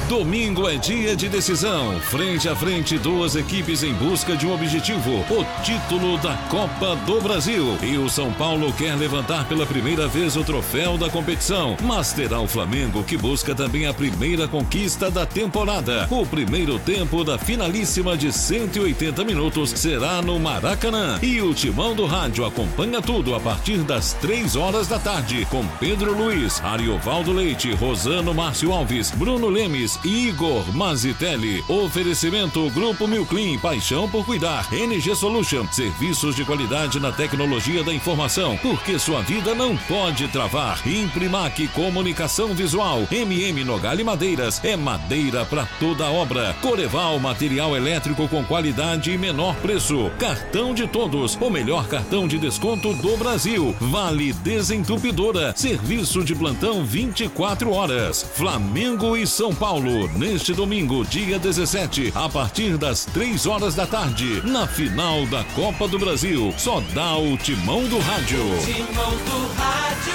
Domingo 0.09 0.67
é 0.67 0.75
dia 0.75 1.15
de 1.15 1.29
decisão. 1.29 1.99
Frente 2.01 2.49
a 2.49 2.55
frente, 2.55 2.97
duas 2.97 3.35
equipes 3.35 3.83
em 3.83 3.93
busca 3.93 4.35
de 4.35 4.45
um 4.45 4.53
objetivo: 4.53 5.11
o 5.29 5.63
título 5.63 6.17
da 6.17 6.35
Copa 6.49 6.95
do 7.05 7.21
Brasil. 7.21 7.77
E 7.81 7.97
o 7.97 8.09
São 8.09 8.31
Paulo 8.33 8.71
quer 8.73 8.95
levantar 8.95 9.47
pela 9.47 9.65
primeira 9.65 10.07
vez 10.07 10.35
o 10.35 10.43
troféu 10.43 10.97
da 10.97 11.09
competição. 11.09 11.77
Mas 11.81 12.11
terá 12.11 12.39
o 12.39 12.47
Flamengo 12.47 13.03
que 13.03 13.17
busca 13.17 13.55
também 13.55 13.87
a 13.87 13.93
primeira 13.93 14.47
conquista 14.47 15.09
da 15.09 15.25
temporada. 15.25 16.07
O 16.11 16.25
primeiro 16.25 16.77
tempo 16.79 17.23
da 17.23 17.37
finalíssima 17.37 18.17
de 18.17 18.31
180 18.31 19.23
minutos 19.23 19.69
será 19.71 20.21
no 20.21 20.37
Maracanã. 20.37 21.17
E 21.21 21.41
o 21.41 21.53
Timão 21.53 21.95
do 21.95 22.05
Rádio 22.05 22.45
acompanha 22.45 23.01
tudo 23.01 23.33
a 23.35 23.39
partir 23.39 23.77
das 23.77 24.13
3 24.13 24.55
horas 24.55 24.87
da 24.87 24.99
tarde 24.99 25.47
com 25.49 25.65
Pedro 25.79 26.13
Luiz, 26.13 26.61
Ariovaldo 26.63 27.31
Leite, 27.31 27.71
Rosano 27.73 28.33
Márcio 28.33 28.73
Alves, 28.73 29.09
Bruno 29.11 29.47
Lemes 29.47 29.92
Igor 30.03 30.75
Mazitelli. 30.75 31.63
Oferecimento 31.67 32.69
Grupo 32.71 33.07
Milclean, 33.07 33.57
paixão 33.59 34.09
por 34.09 34.25
cuidar. 34.25 34.67
NG 34.73 35.15
Solution, 35.15 35.67
serviços 35.71 36.35
de 36.35 36.45
qualidade 36.45 36.99
na 36.99 37.11
tecnologia 37.11 37.83
da 37.83 37.93
informação, 37.93 38.57
porque 38.61 38.99
sua 38.99 39.21
vida 39.21 39.55
não 39.55 39.75
pode 39.75 40.27
travar. 40.27 40.81
Imprimac 40.87 41.67
Comunicação 41.69 42.53
Visual, 42.53 43.07
MM 43.11 43.63
Nogale 43.63 44.03
Madeiras, 44.03 44.63
é 44.63 44.75
madeira 44.75 45.45
para 45.45 45.65
toda 45.79 46.09
obra. 46.09 46.55
Coreval, 46.61 47.19
material 47.19 47.75
elétrico 47.75 48.27
com 48.27 48.43
qualidade 48.43 49.11
e 49.11 49.17
menor 49.17 49.55
preço. 49.55 50.09
Cartão 50.19 50.73
de 50.73 50.87
todos, 50.87 51.35
o 51.41 51.49
melhor 51.49 51.87
cartão 51.87 52.27
de 52.27 52.37
desconto 52.37 52.93
do 52.93 53.17
Brasil. 53.17 53.75
Vale 53.79 54.33
Desentupidora, 54.33 55.53
serviço 55.55 56.23
de 56.23 56.35
plantão 56.35 56.85
24 56.85 57.71
horas. 57.71 58.23
Flamengo 58.35 59.17
e 59.17 59.25
São 59.25 59.53
Paulo 59.53 59.82
neste 60.17 60.53
domingo, 60.53 61.05
dia 61.05 61.37
17, 61.37 62.13
a 62.15 62.29
partir 62.29 62.77
das 62.77 63.05
3 63.05 63.45
horas 63.45 63.75
da 63.75 63.85
tarde, 63.85 64.41
na 64.45 64.67
final 64.67 65.25
da 65.27 65.43
Copa 65.55 65.87
do 65.87 65.99
Brasil. 65.99 66.53
Só 66.57 66.79
dá 66.93 67.17
o 67.17 67.37
timão 67.37 67.83
do 67.87 67.99
rádio. 67.99 68.39
Timão 68.65 69.11
do 69.11 69.53
rádio 69.53 70.13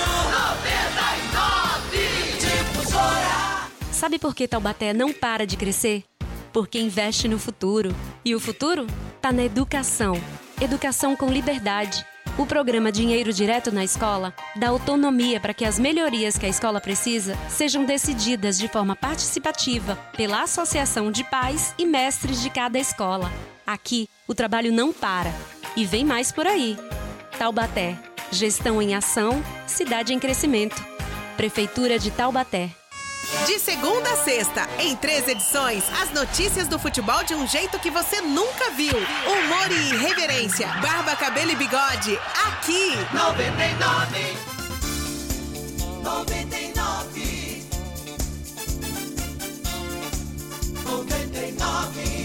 99 1.92 1.98
Difusora. 2.40 3.68
Sabe 3.92 4.18
por 4.18 4.34
que 4.34 4.48
Taubaté 4.48 4.92
não 4.92 5.12
para 5.12 5.46
de 5.46 5.56
crescer? 5.56 6.04
Porque 6.52 6.78
investe 6.80 7.28
no 7.28 7.38
futuro. 7.38 7.94
E 8.24 8.34
o 8.34 8.40
futuro? 8.40 8.86
Tá 9.20 9.32
na 9.32 9.44
educação. 9.44 10.20
Educação 10.60 11.14
com 11.14 11.30
liberdade 11.30 12.04
o 12.38 12.46
programa 12.46 12.92
Dinheiro 12.92 13.32
Direto 13.32 13.72
na 13.72 13.82
Escola 13.82 14.32
dá 14.54 14.68
autonomia 14.68 15.40
para 15.40 15.52
que 15.52 15.64
as 15.64 15.76
melhorias 15.76 16.38
que 16.38 16.46
a 16.46 16.48
escola 16.48 16.80
precisa 16.80 17.36
sejam 17.48 17.84
decididas 17.84 18.56
de 18.56 18.68
forma 18.68 18.94
participativa 18.94 19.96
pela 20.16 20.42
Associação 20.42 21.10
de 21.10 21.24
Pais 21.24 21.74
e 21.76 21.84
Mestres 21.84 22.40
de 22.40 22.48
cada 22.48 22.78
escola. 22.78 23.30
Aqui, 23.66 24.08
o 24.26 24.34
trabalho 24.34 24.72
não 24.72 24.92
para. 24.92 25.34
E 25.76 25.84
vem 25.84 26.04
mais 26.04 26.30
por 26.30 26.46
aí. 26.46 26.78
Taubaté. 27.36 27.98
Gestão 28.30 28.80
em 28.80 28.94
ação, 28.94 29.42
cidade 29.66 30.14
em 30.14 30.18
crescimento. 30.18 30.82
Prefeitura 31.36 31.98
de 31.98 32.10
Taubaté. 32.10 32.77
De 33.46 33.58
segunda 33.58 34.10
a 34.10 34.16
sexta, 34.16 34.66
em 34.78 34.96
três 34.96 35.28
edições, 35.28 35.84
as 36.00 36.10
notícias 36.12 36.66
do 36.66 36.78
futebol 36.78 37.22
de 37.24 37.34
um 37.34 37.46
jeito 37.46 37.78
que 37.78 37.90
você 37.90 38.22
nunca 38.22 38.70
viu. 38.70 38.94
Humor 38.96 39.70
e 39.70 39.94
irreverência, 39.94 40.66
barba, 40.80 41.14
cabelo 41.14 41.50
e 41.50 41.56
bigode, 41.56 42.18
aqui. 42.46 42.94
99. 43.12 44.36
99. 46.02 47.66
99. 50.84 52.17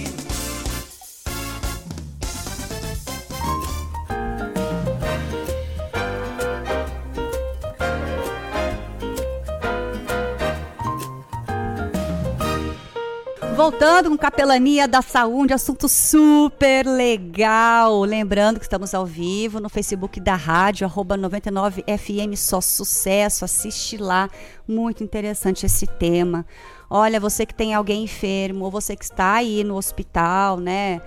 Voltando 13.55 14.09
com 14.09 14.17
Capelania 14.17 14.87
da 14.87 15.03
Saúde, 15.03 15.53
assunto 15.53 15.87
super 15.87 16.87
legal. 16.87 18.01
Lembrando 18.01 18.59
que 18.59 18.65
estamos 18.65 18.95
ao 18.95 19.05
vivo 19.05 19.59
no 19.59 19.69
Facebook 19.69 20.19
da 20.19 20.35
rádio, 20.35 20.87
arroba 20.87 21.15
99FM, 21.15 22.35
só 22.35 22.59
sucesso. 22.59 23.45
Assiste 23.45 23.95
lá, 23.95 24.27
muito 24.67 25.03
interessante 25.03 25.67
esse 25.67 25.85
tema. 25.85 26.45
Olha, 26.89 27.19
você 27.19 27.45
que 27.45 27.53
tem 27.53 27.75
alguém 27.75 28.03
enfermo, 28.03 28.65
ou 28.65 28.71
você 28.71 28.95
que 28.95 29.03
está 29.05 29.33
aí 29.33 29.63
no 29.63 29.75
hospital, 29.75 30.59
né? 30.59 30.99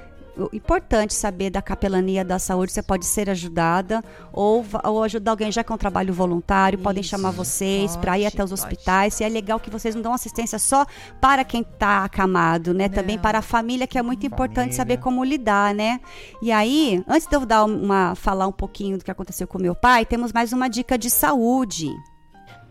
Importante 0.53 1.14
saber 1.14 1.51
da 1.51 1.62
capelania 1.62 2.25
da 2.25 2.38
saúde, 2.38 2.72
você 2.72 2.83
pode 2.83 3.07
ser 3.07 3.31
ajudada 3.31 4.03
ou, 4.33 4.64
ou 4.85 5.03
ajudar 5.03 5.33
alguém 5.33 5.51
já 5.51 5.64
com 5.64 5.75
um 5.75 5.79
trabalho 5.79 6.12
voluntário, 6.12 6.77
Isso, 6.77 6.85
podem 6.85 7.03
chamar 7.03 7.31
vocês 7.31 7.96
para 7.96 8.18
ir 8.18 8.27
até 8.27 8.42
os 8.44 8.53
hospitais. 8.53 9.18
E 9.20 9.25
é 9.25 9.29
legal 9.29 9.59
que 9.59 9.70
vocês 9.70 9.94
não 9.94 10.03
dão 10.03 10.12
assistência 10.12 10.59
só 10.59 10.87
para 11.20 11.44
quem 11.44 11.62
está 11.62 12.05
acamado, 12.05 12.75
né? 12.75 12.88
Também 12.88 13.18
para 13.18 13.38
a 13.38 13.42
família, 13.42 13.87
que 13.87 13.99
é 13.99 14.03
muito 14.03 14.20
família. 14.20 14.35
importante 14.35 14.75
saber 14.75 14.99
como 14.99 15.25
lidar, 15.25 15.75
né? 15.75 16.01
E 16.42 16.53
aí, 16.53 17.03
antes 17.09 17.27
de 17.27 17.35
eu 17.35 17.46
dar 17.46 17.64
uma, 17.64 18.14
falar 18.14 18.46
um 18.46 18.53
pouquinho 18.53 18.99
do 18.99 19.05
que 19.05 19.11
aconteceu 19.11 19.46
com 19.46 19.59
meu 19.59 19.75
pai, 19.75 20.05
temos 20.05 20.33
mais 20.33 20.53
uma 20.53 20.68
dica 20.68 20.99
de 20.99 21.11
saúde. 21.11 21.90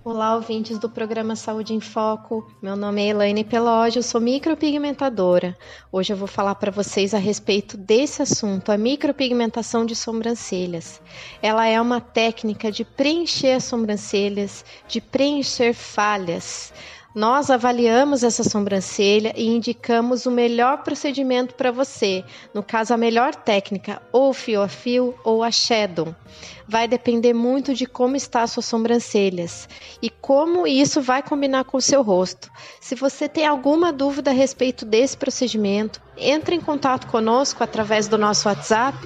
Olá, 0.06 0.36
ouvintes 0.36 0.78
do 0.78 0.88
programa 0.88 1.36
Saúde 1.36 1.74
em 1.74 1.80
Foco. 1.80 2.48
Meu 2.62 2.76
nome 2.76 3.02
é 3.02 3.08
Elaine 3.08 3.44
Pelógio, 3.44 4.04
sou 4.04 4.22
micropigmentadora. 4.22 5.58
Hoje 5.92 6.14
eu 6.14 6.18
vou 6.18 6.28
falar 6.28 6.54
para 6.54 6.70
vocês 6.70 7.12
a 7.16 7.18
respeito 7.18 7.76
desse 7.76 8.22
assunto, 8.22 8.72
a 8.72 8.78
micropigmentação 8.78 9.84
de 9.84 9.96
sobrancelhas. 9.96 11.02
Ela 11.42 11.66
é 11.66 11.82
uma 11.82 12.00
técnica 12.00 12.72
de 12.72 12.86
preencher 12.86 13.54
as 13.54 13.64
sobrancelhas, 13.64 14.64
de 14.88 15.02
preencher 15.02 15.74
falhas. 15.74 16.72
Nós 17.16 17.50
avaliamos 17.50 18.24
essa 18.26 18.44
sobrancelha 18.44 19.32
e 19.38 19.48
indicamos 19.48 20.26
o 20.26 20.32
melhor 20.32 20.84
procedimento 20.84 21.56
para 21.56 21.72
você, 21.72 22.26
no 22.54 22.62
caso 22.62 22.94
a 22.94 22.98
melhor 22.98 23.34
técnica, 23.34 24.02
ou 24.12 24.34
fio 24.34 24.62
a 24.62 24.68
fio 24.68 25.16
ou 25.24 25.42
a 25.42 25.50
shadow. 25.50 26.14
Vai 26.68 26.90
depender 26.90 27.34
muito 27.34 27.74
de 27.74 27.86
como 27.86 28.18
está 28.18 28.42
as 28.42 28.52
suas 28.52 28.66
sobrancelhas 28.66 29.70
e 30.02 30.10
como 30.10 30.68
isso 30.68 31.02
vai 31.02 31.24
combinar 31.24 31.64
com 31.64 31.78
o 31.78 31.82
seu 31.82 32.02
rosto. 32.02 32.52
Se 32.82 32.96
você 32.96 33.30
tem 33.30 33.48
alguma 33.48 33.94
dúvida 33.94 34.32
a 34.32 34.34
respeito 34.34 34.84
desse 34.84 35.16
procedimento, 35.16 36.02
entre 36.18 36.54
em 36.54 36.60
contato 36.60 37.08
conosco 37.08 37.64
através 37.64 38.10
do 38.10 38.18
nosso 38.18 38.50
WhatsApp 38.50 38.98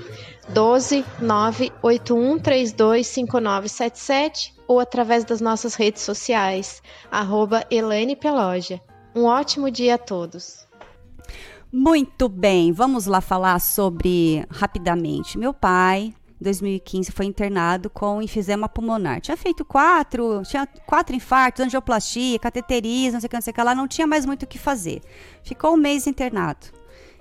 12 0.50 1.06
98132 1.22 3.06
5977 3.06 4.59
ou 4.70 4.80
através 4.80 5.26
das 5.26 5.42
nossas 5.42 5.74
redes 5.74 6.04
sociais, 6.04 6.84
arroba 7.10 7.66
Elaine 7.72 8.16
Peloja. 8.16 8.80
Um 9.16 9.24
ótimo 9.24 9.72
dia 9.72 9.96
a 9.96 9.98
todos. 9.98 10.68
Muito 11.74 12.30
bem, 12.30 12.72
vamos 12.72 13.08
lá 13.08 13.20
falar 13.20 13.60
sobre 13.60 14.46
rapidamente. 14.48 15.40
Meu 15.40 15.56
pai, 15.56 16.14
em 16.40 16.44
2015, 16.44 17.12
foi 17.12 17.26
internado 17.26 17.90
com 17.90 18.22
enfisema 18.22 18.70
pulmonar. 18.70 19.20
Tinha 19.22 19.36
feito 19.36 19.66
quatro, 19.66 20.44
tinha 20.44 20.68
quatro 20.86 21.16
infartos, 21.16 21.66
angioplastia, 21.66 22.38
cateterismo, 22.38 23.14
não 23.14 23.22
sei 23.22 23.26
o 23.26 23.30
que, 23.30 23.36
não 23.38 23.42
sei 23.42 23.52
o 23.52 23.54
que 23.56 23.64
lá, 23.64 23.74
não 23.74 23.88
tinha 23.88 24.06
mais 24.06 24.24
muito 24.24 24.44
o 24.44 24.48
que 24.48 24.60
fazer. 24.60 25.02
Ficou 25.42 25.74
um 25.74 25.78
mês 25.78 26.06
internado. 26.06 26.68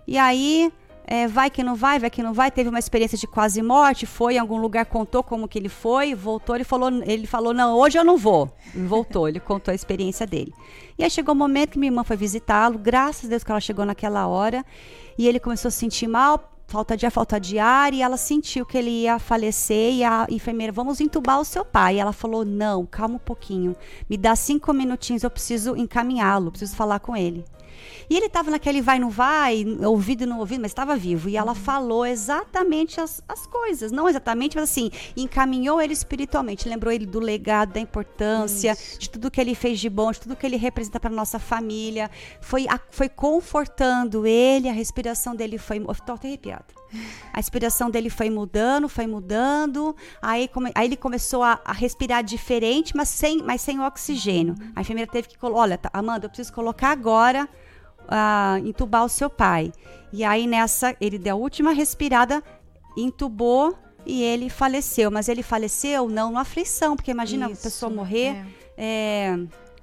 E 0.07 0.18
aí 0.18 0.70
é, 1.11 1.26
vai 1.26 1.48
que 1.48 1.62
não 1.62 1.74
vai, 1.74 1.98
vai 1.98 2.11
que 2.11 2.22
não 2.22 2.34
vai, 2.34 2.50
teve 2.50 2.68
uma 2.68 2.78
experiência 2.78 3.16
de 3.16 3.26
quase 3.26 3.62
morte, 3.62 4.04
foi 4.04 4.34
em 4.34 4.38
algum 4.38 4.59
lugar, 4.59 4.84
contou 4.84 5.22
como 5.22 5.48
que 5.48 5.59
ele 5.59 5.70
foi, 5.70 6.14
voltou, 6.14 6.54
ele 6.54 6.64
falou, 6.64 6.90
ele 7.06 7.26
falou, 7.26 7.54
não, 7.54 7.78
hoje 7.78 7.98
eu 7.98 8.04
não 8.04 8.18
vou. 8.18 8.54
E 8.74 8.80
voltou, 8.80 9.26
ele 9.26 9.40
contou 9.40 9.72
a 9.72 9.74
experiência 9.74 10.26
dele. 10.26 10.52
E 10.98 11.02
aí 11.02 11.11
chegou 11.11 11.34
o 11.34 11.38
momento 11.38 11.70
que 11.70 11.78
minha 11.78 11.90
irmã 11.90 12.04
foi 12.04 12.16
visitá-lo, 12.16 12.78
graças 12.78 13.24
a 13.24 13.28
Deus 13.28 13.42
que 13.42 13.50
ela 13.50 13.61
chegou 13.61 13.86
naquela 13.86 14.26
hora, 14.26 14.62
e 15.16 15.26
ele 15.26 15.40
começou 15.40 15.68
a 15.68 15.72
se 15.72 15.78
sentir 15.78 16.06
mal, 16.06 16.52
falta 16.66 16.94
de 16.94 17.06
ar, 17.06 17.11
falta 17.11 17.40
de 17.40 17.59
ar, 17.59 17.94
e 17.94 18.02
ela 18.02 18.18
sentiu 18.18 18.66
que 18.66 18.76
ele 18.76 18.90
ia 18.90 19.18
falecer, 19.18 19.94
e 19.94 20.04
a 20.04 20.26
enfermeira, 20.28 20.74
vamos 20.74 21.00
entubar 21.00 21.40
o 21.40 21.44
seu 21.44 21.64
pai. 21.64 21.96
E 21.96 22.00
ela 22.00 22.12
falou, 22.12 22.44
não, 22.44 22.84
calma 22.84 23.14
um 23.14 23.18
pouquinho, 23.18 23.74
me 24.11 24.18
dá 24.18 24.36
cinco 24.36 24.74
minutinhos, 24.74 25.22
eu 25.22 25.30
preciso 25.30 25.74
encaminhá-lo, 25.74 26.50
preciso 26.50 26.76
falar 26.76 27.00
com 27.00 27.16
ele. 27.16 27.46
E 28.10 28.16
ele 28.16 28.26
estava 28.26 28.50
naquele 28.50 28.80
vai 28.80 28.98
não 28.98 29.10
vai, 29.10 29.64
ouvido 29.84 30.24
e 30.24 30.26
não 30.26 30.38
ouvido, 30.38 30.62
mas 30.62 30.70
estava 30.70 30.96
vivo. 30.96 31.28
E 31.28 31.36
ela 31.36 31.54
falou 31.54 32.06
exatamente 32.06 33.00
as, 33.00 33.22
as 33.28 33.46
coisas. 33.46 33.92
Não 33.92 34.08
exatamente, 34.08 34.56
mas 34.56 34.70
assim, 34.70 34.90
encaminhou 35.16 35.80
ele 35.80 35.92
espiritualmente. 35.92 36.68
Lembrou 36.68 36.92
ele 36.92 37.06
do 37.06 37.20
legado, 37.20 37.72
da 37.72 37.80
importância, 37.80 38.72
Isso. 38.72 38.98
de 38.98 39.10
tudo 39.10 39.30
que 39.30 39.40
ele 39.40 39.54
fez 39.54 39.78
de 39.78 39.88
bom, 39.88 40.10
de 40.10 40.20
tudo 40.20 40.36
que 40.36 40.46
ele 40.46 40.56
representa 40.56 40.98
para 40.98 41.10
nossa 41.10 41.38
família. 41.38 42.10
Foi, 42.40 42.66
a, 42.68 42.80
foi 42.90 43.08
confortando 43.08 44.26
ele, 44.26 44.68
a 44.68 44.72
respiração 44.72 45.34
dele 45.34 45.58
foi. 45.58 45.78
Estou 45.78 46.14
até 46.14 46.28
arrepiada. 46.28 46.78
A 47.32 47.36
respiração 47.36 47.90
dele 47.90 48.08
foi 48.08 48.30
mudando, 48.30 48.88
foi 48.88 49.06
mudando. 49.06 49.94
Aí, 50.22 50.48
come, 50.48 50.72
aí 50.74 50.86
ele 50.86 50.96
começou 50.96 51.42
a, 51.42 51.60
a, 51.64 51.72
respirar 51.72 52.22
diferente, 52.24 52.96
mas 52.96 53.08
sem, 53.08 53.42
mas 53.42 53.60
sem 53.60 53.80
oxigênio. 53.80 54.54
A 54.74 54.80
enfermeira 54.80 55.10
teve 55.10 55.28
que 55.28 55.38
colocar: 55.38 55.60
olha, 55.60 55.78
tá, 55.78 55.90
Amanda, 55.92 56.26
eu 56.26 56.30
preciso 56.30 56.52
colocar 56.52 56.90
agora 56.90 57.48
uh, 58.09 58.66
entubar 58.66 59.04
o 59.04 59.09
seu 59.09 59.30
pai. 59.30 59.72
E 60.12 60.24
aí 60.24 60.46
nessa, 60.46 60.96
ele 61.00 61.18
deu 61.18 61.36
a 61.36 61.38
última 61.38 61.72
respirada, 61.72 62.42
entubou 62.96 63.76
e 64.06 64.22
ele 64.22 64.48
faleceu. 64.48 65.11
Mas 65.11 65.28
ele 65.28 65.42
faleceu 65.42 66.09
não 66.09 66.32
na 66.32 66.40
aflição, 66.40 66.96
porque 66.96 67.11
imagina 67.11 67.50
Isso, 67.50 67.61
a 67.61 67.62
pessoa 67.62 67.90
morrer. 67.90 68.36
É. 68.36 68.46
É, 68.80 69.38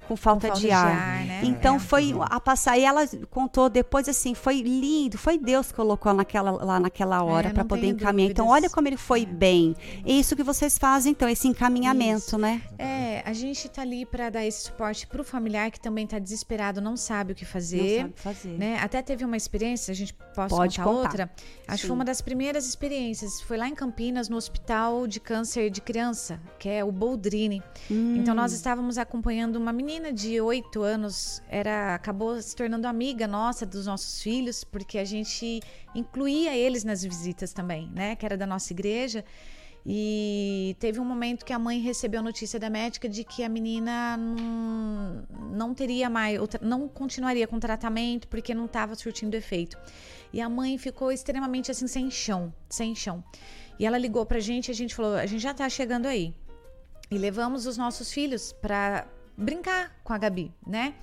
com 0.06 0.16
falta, 0.16 0.48
com 0.48 0.54
falta 0.54 0.60
de, 0.60 0.70
ar. 0.70 0.86
De 0.86 1.00
ar 1.00 1.26
né? 1.26 1.40
Então 1.44 1.76
é, 1.76 1.78
foi 1.78 2.14
a 2.20 2.40
passar. 2.40 2.78
E 2.78 2.84
ela 2.84 3.06
contou 3.30 3.68
depois 3.68 4.08
assim, 4.08 4.34
foi 4.34 4.60
lindo, 4.60 5.18
foi 5.18 5.38
Deus 5.38 5.68
que 5.68 5.74
colocou 5.74 6.12
naquela, 6.14 6.50
lá 6.50 6.80
naquela 6.80 7.22
hora 7.22 7.48
é, 7.48 7.52
para 7.52 7.64
poder 7.64 7.88
encaminhar. 7.88 8.30
Então 8.30 8.48
olha 8.48 8.68
como 8.70 8.88
ele 8.88 8.96
foi 8.96 9.22
é. 9.22 9.26
bem. 9.26 9.74
É 10.04 10.12
isso 10.12 10.36
que 10.36 10.42
vocês 10.42 10.78
fazem 10.78 11.12
então, 11.12 11.28
esse 11.28 11.48
encaminhamento, 11.48 12.26
isso. 12.26 12.38
né? 12.38 12.62
É, 12.78 13.22
a 13.24 13.32
gente 13.32 13.68
tá 13.68 13.82
ali 13.82 14.04
para 14.04 14.30
dar 14.30 14.44
esse 14.44 14.64
suporte 14.64 15.06
pro 15.06 15.24
familiar 15.24 15.70
que 15.70 15.80
também 15.80 16.06
tá 16.06 16.18
desesperado, 16.18 16.80
não 16.80 16.96
sabe 16.96 17.32
o 17.32 17.34
que 17.34 17.44
fazer. 17.44 18.02
Não 18.04 18.12
sabe 18.12 18.14
fazer. 18.16 18.58
Né? 18.58 18.78
Até 18.80 19.02
teve 19.02 19.24
uma 19.24 19.36
experiência, 19.36 19.92
a 19.92 19.94
gente 19.94 20.14
pode 20.34 20.50
contar, 20.50 20.84
contar, 20.84 20.86
outra. 20.86 21.30
Acho 21.66 21.78
Sim. 21.78 21.82
que 21.82 21.86
foi 21.86 21.94
uma 21.94 22.04
das 22.04 22.20
primeiras 22.20 22.66
experiências. 22.66 23.40
Foi 23.40 23.56
lá 23.56 23.68
em 23.68 23.74
Campinas, 23.74 24.28
no 24.28 24.36
Hospital 24.36 25.06
de 25.06 25.20
Câncer 25.20 25.70
de 25.70 25.80
Criança, 25.80 26.40
que 26.58 26.68
é 26.68 26.84
o 26.84 26.92
Boldrini. 26.92 27.62
Hum. 27.90 28.16
Então 28.16 28.34
nós 28.34 28.52
estávamos 28.52 28.98
acompanhando 28.98 29.56
uma 29.56 29.72
menina 29.72 29.95
menina 29.96 30.12
de 30.12 30.38
oito 30.40 30.82
anos 30.82 31.42
era 31.48 31.94
acabou 31.94 32.40
se 32.40 32.54
tornando 32.54 32.86
amiga 32.86 33.26
nossa 33.26 33.64
dos 33.64 33.86
nossos 33.86 34.20
filhos, 34.20 34.62
porque 34.62 34.98
a 34.98 35.04
gente 35.04 35.60
incluía 35.94 36.54
eles 36.54 36.84
nas 36.84 37.02
visitas 37.02 37.52
também, 37.52 37.90
né? 37.94 38.14
Que 38.14 38.26
era 38.26 38.36
da 38.36 38.46
nossa 38.46 38.72
igreja. 38.72 39.24
E 39.86 40.76
teve 40.80 41.00
um 41.00 41.04
momento 41.04 41.44
que 41.44 41.52
a 41.52 41.58
mãe 41.58 41.80
recebeu 41.80 42.20
a 42.20 42.22
notícia 42.22 42.58
da 42.58 42.68
médica 42.68 43.08
de 43.08 43.24
que 43.24 43.42
a 43.42 43.48
menina 43.48 44.16
não, 44.18 45.24
não 45.50 45.74
teria 45.74 46.10
mais, 46.10 46.38
não 46.60 46.88
continuaria 46.88 47.46
com 47.46 47.58
tratamento 47.58 48.28
porque 48.28 48.52
não 48.52 48.66
estava 48.66 48.94
surtindo 48.94 49.34
efeito. 49.34 49.78
E 50.30 50.42
a 50.42 50.48
mãe 50.48 50.76
ficou 50.76 51.10
extremamente 51.10 51.70
assim, 51.70 51.86
sem 51.86 52.10
chão, 52.10 52.52
sem 52.68 52.94
chão. 52.94 53.24
E 53.78 53.86
ela 53.86 53.96
ligou 53.96 54.26
pra 54.26 54.40
gente 54.40 54.70
a 54.70 54.74
gente 54.74 54.94
falou: 54.94 55.14
a 55.14 55.24
gente 55.24 55.40
já 55.40 55.54
tá 55.54 55.66
chegando 55.70 56.06
aí. 56.06 56.34
E 57.10 57.16
levamos 57.16 57.66
os 57.66 57.78
nossos 57.78 58.12
filhos 58.12 58.52
para 58.52 59.06
brincar 59.36 59.94
com 60.02 60.12
a 60.12 60.18
Gabi, 60.18 60.54
né? 60.66 60.94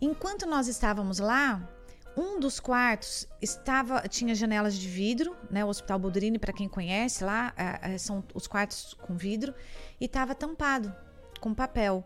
Enquanto 0.00 0.46
nós 0.46 0.66
estávamos 0.66 1.18
lá, 1.18 1.68
um 2.16 2.40
dos 2.40 2.58
quartos 2.58 3.28
estava 3.40 4.00
tinha 4.08 4.34
janelas 4.34 4.76
de 4.76 4.88
vidro, 4.88 5.36
né? 5.50 5.64
O 5.64 5.68
Hospital 5.68 5.98
Boldrini, 5.98 6.38
para 6.38 6.52
quem 6.52 6.68
conhece 6.68 7.22
lá, 7.22 7.52
é, 7.56 7.94
é, 7.94 7.98
são 7.98 8.24
os 8.34 8.46
quartos 8.46 8.94
com 8.94 9.16
vidro 9.16 9.54
e 10.00 10.06
estava 10.06 10.34
tampado 10.34 10.94
com 11.40 11.54
papel. 11.54 12.04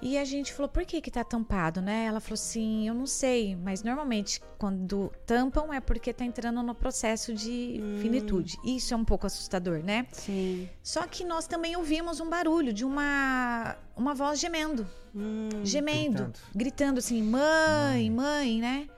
E 0.00 0.16
a 0.16 0.24
gente 0.24 0.52
falou, 0.52 0.68
por 0.68 0.84
que 0.84 1.00
que 1.00 1.10
tá 1.10 1.24
tampado, 1.24 1.80
né? 1.80 2.04
Ela 2.04 2.20
falou 2.20 2.34
assim, 2.34 2.86
eu 2.86 2.94
não 2.94 3.06
sei, 3.06 3.56
mas 3.56 3.82
normalmente 3.82 4.40
quando 4.56 5.12
tampam 5.26 5.72
é 5.72 5.80
porque 5.80 6.12
tá 6.12 6.24
entrando 6.24 6.62
no 6.62 6.74
processo 6.74 7.34
de 7.34 7.80
hum. 7.82 7.98
finitude. 8.00 8.56
Isso 8.64 8.94
é 8.94 8.96
um 8.96 9.04
pouco 9.04 9.26
assustador, 9.26 9.82
né? 9.82 10.06
Sim. 10.12 10.68
Só 10.82 11.06
que 11.06 11.24
nós 11.24 11.46
também 11.46 11.76
ouvimos 11.76 12.20
um 12.20 12.28
barulho 12.28 12.72
de 12.72 12.84
uma 12.84 13.76
uma 13.96 14.14
voz 14.14 14.38
gemendo. 14.38 14.86
Hum. 15.14 15.48
Gemendo, 15.64 16.24
gritando. 16.24 16.38
gritando 16.54 16.98
assim, 16.98 17.22
mãe, 17.22 18.10
mãe, 18.10 18.60
né? 18.60 18.88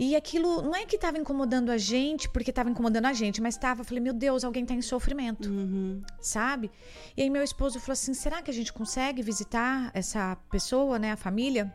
E 0.00 0.16
aquilo 0.16 0.62
não 0.62 0.74
é 0.74 0.86
que 0.86 0.96
estava 0.96 1.18
incomodando 1.18 1.68
a 1.68 1.76
gente, 1.76 2.26
porque 2.30 2.48
estava 2.48 2.70
incomodando 2.70 3.04
a 3.04 3.12
gente, 3.12 3.38
mas 3.38 3.54
estava, 3.54 3.84
falei, 3.84 4.02
meu 4.02 4.14
Deus, 4.14 4.44
alguém 4.44 4.62
está 4.62 4.72
em 4.72 4.80
sofrimento, 4.80 5.50
uhum. 5.50 6.02
sabe? 6.18 6.70
E 7.14 7.20
aí 7.20 7.28
meu 7.28 7.42
esposo 7.42 7.78
falou 7.78 7.92
assim, 7.92 8.14
será 8.14 8.40
que 8.40 8.50
a 8.50 8.54
gente 8.54 8.72
consegue 8.72 9.20
visitar 9.20 9.90
essa 9.92 10.36
pessoa, 10.50 10.98
né, 10.98 11.12
a 11.12 11.18
família? 11.18 11.70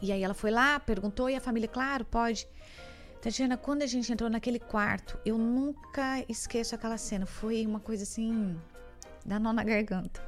E 0.00 0.12
aí 0.12 0.22
ela 0.22 0.32
foi 0.32 0.52
lá, 0.52 0.78
perguntou, 0.78 1.28
e 1.28 1.34
a 1.34 1.40
família, 1.40 1.68
claro, 1.68 2.04
pode. 2.04 2.46
Tatiana, 3.20 3.56
quando 3.56 3.82
a 3.82 3.86
gente 3.86 4.12
entrou 4.12 4.30
naquele 4.30 4.60
quarto, 4.60 5.18
eu 5.26 5.36
nunca 5.36 6.24
esqueço 6.28 6.76
aquela 6.76 6.96
cena. 6.96 7.26
Foi 7.26 7.66
uma 7.66 7.80
coisa 7.80 8.04
assim, 8.04 8.56
da 9.26 9.40
nó 9.40 9.52
na 9.52 9.64
garganta. 9.64 10.22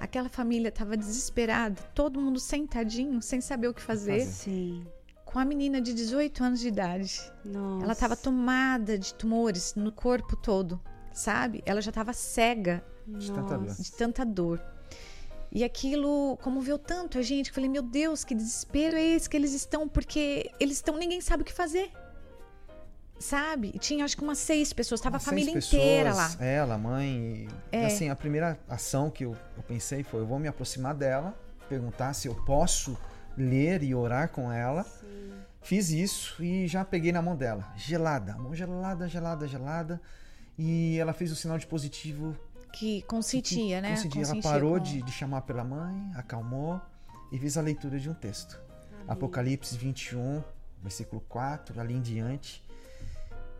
Aquela 0.00 0.28
família 0.28 0.70
estava 0.70 0.96
desesperada, 0.96 1.80
todo 1.94 2.20
mundo 2.20 2.40
sentadinho, 2.40 3.22
sem 3.22 3.40
saber 3.40 3.68
o 3.68 3.74
que 3.74 3.80
fazer. 3.80 4.26
Sim 4.26 4.84
com 5.32 5.38
a 5.38 5.44
menina 5.44 5.80
de 5.80 5.94
18 5.94 6.42
anos 6.42 6.60
de 6.60 6.68
idade. 6.68 7.32
Nossa. 7.44 7.84
Ela 7.84 7.92
estava 7.92 8.16
tomada 8.16 8.98
de 8.98 9.14
tumores 9.14 9.74
no 9.76 9.92
corpo 9.92 10.36
todo, 10.36 10.80
sabe? 11.12 11.62
Ela 11.64 11.80
já 11.80 11.90
estava 11.90 12.12
cega 12.12 12.84
de 13.06 13.30
tanta, 13.30 13.58
de 13.58 13.92
tanta 13.92 14.24
dor. 14.26 14.60
E 15.52 15.64
aquilo 15.64 16.36
comoveu 16.42 16.78
tanto 16.78 17.18
a 17.18 17.22
gente. 17.22 17.48
Eu 17.48 17.54
falei, 17.54 17.68
meu 17.70 17.82
Deus, 17.82 18.24
que 18.24 18.34
desespero 18.34 18.96
é 18.96 19.02
esse 19.02 19.28
que 19.28 19.36
eles 19.36 19.52
estão, 19.52 19.88
porque 19.88 20.50
eles 20.58 20.76
estão, 20.76 20.96
ninguém 20.96 21.20
sabe 21.20 21.42
o 21.42 21.46
que 21.46 21.52
fazer. 21.52 21.90
Sabe? 23.18 23.72
Tinha 23.78 24.04
acho 24.04 24.16
que 24.16 24.22
umas 24.22 24.38
seis 24.38 24.72
pessoas, 24.72 25.00
estava 25.00 25.18
a 25.18 25.20
família 25.20 25.52
pessoas, 25.52 25.74
inteira 25.74 26.14
lá. 26.14 26.30
Ela, 26.40 26.78
mãe. 26.78 27.46
É. 27.70 27.86
Assim, 27.86 28.08
a 28.08 28.16
primeira 28.16 28.58
ação 28.68 29.10
que 29.10 29.24
eu, 29.24 29.36
eu 29.56 29.62
pensei 29.62 30.02
foi: 30.02 30.20
eu 30.20 30.26
vou 30.26 30.38
me 30.38 30.48
aproximar 30.48 30.94
dela, 30.94 31.38
perguntar 31.68 32.14
se 32.14 32.28
eu 32.28 32.34
posso 32.46 32.96
ler 33.36 33.82
e 33.82 33.94
orar 33.94 34.28
com 34.30 34.50
ela. 34.50 34.84
Sim. 34.84 35.32
Fiz 35.62 35.90
isso 35.90 36.42
e 36.42 36.66
já 36.66 36.84
peguei 36.84 37.12
na 37.12 37.20
mão 37.20 37.36
dela. 37.36 37.72
Gelada, 37.76 38.36
mão 38.36 38.54
gelada, 38.54 39.08
gelada, 39.08 39.46
gelada. 39.46 40.00
E 40.58 40.98
ela 40.98 41.12
fez 41.12 41.30
o 41.30 41.36
sinal 41.36 41.58
de 41.58 41.66
positivo. 41.66 42.36
Que 42.72 43.02
consentia, 43.02 43.76
que, 43.76 43.82
né? 43.82 43.90
Consentia. 43.90 44.22
Ela 44.22 44.42
parou 44.42 44.78
com... 44.78 44.80
de, 44.80 45.02
de 45.02 45.12
chamar 45.12 45.42
pela 45.42 45.64
mãe, 45.64 46.10
acalmou 46.14 46.80
e 47.32 47.38
fez 47.38 47.56
a 47.56 47.60
leitura 47.60 47.98
de 47.98 48.08
um 48.08 48.14
texto. 48.14 48.60
Amém. 48.92 49.04
Apocalipse 49.08 49.76
21, 49.76 50.42
versículo 50.82 51.20
4, 51.28 51.80
ali 51.80 51.94
em 51.94 52.00
diante. 52.00 52.64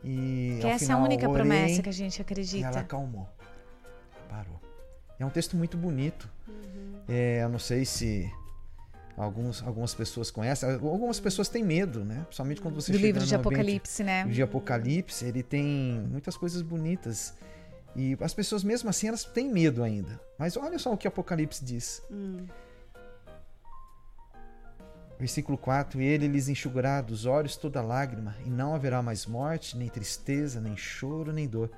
E 0.03 0.59
que 0.61 0.67
essa 0.67 0.87
final, 0.87 0.99
é 0.99 1.03
a 1.03 1.05
única 1.05 1.29
orei, 1.29 1.43
promessa 1.43 1.83
que 1.83 1.89
a 1.89 1.93
gente 1.93 2.21
acredita. 2.23 2.59
E 2.59 2.63
ela 2.63 2.81
acalmou. 2.81 3.29
Parou. 4.29 4.61
É 5.19 5.27
um 5.27 5.31
texto 5.31 5.57
muito 5.57 5.77
bonito. 5.77 6.31
Uhum. 6.49 7.01
É, 7.07 7.43
eu 7.43 7.49
não 7.49 7.59
sei 7.59 7.85
se 7.85 8.33
Alguns, 9.17 9.63
algumas 9.63 9.95
pessoas 9.95 10.31
conhecem, 10.31 10.71
algumas 10.71 11.21
pessoas 11.21 11.49
têm 11.49 11.63
medo, 11.63 12.05
né? 12.05 12.23
Principalmente 12.25 12.61
quando 12.61 12.75
você 12.75 12.93
Do 12.93 12.99
livro 12.99 13.25
de 13.25 13.35
Apocalipse, 13.35 14.03
né? 14.03 14.25
De 14.27 14.43
Apocalipse, 14.43 15.25
ele 15.25 15.43
tem 15.43 15.65
muitas 16.11 16.37
coisas 16.37 16.63
bonitas. 16.63 17.35
E 17.95 18.17
as 18.21 18.33
pessoas, 18.33 18.63
mesmo 18.63 18.89
assim, 18.89 19.09
elas 19.09 19.25
têm 19.25 19.51
medo 19.51 19.83
ainda. 19.83 20.21
Mas 20.39 20.57
olha 20.57 20.79
só 20.79 20.93
o 20.93 20.97
que 20.97 21.09
Apocalipse 21.09 21.65
diz. 21.65 22.03
Hum. 22.11 22.47
Versículo 25.19 25.59
4: 25.59 26.01
Ele 26.01 26.27
lhes 26.27 26.49
enxugará 26.49 27.03
dos 27.03 27.27
olhos 27.27 27.57
toda 27.57 27.83
lágrima, 27.83 28.35
e 28.47 28.49
não 28.49 28.75
haverá 28.75 29.03
mais 29.03 29.27
morte, 29.27 29.77
nem 29.77 29.89
tristeza, 29.89 30.61
nem 30.61 30.77
choro, 30.77 31.33
nem 31.33 31.47
dor. 31.47 31.71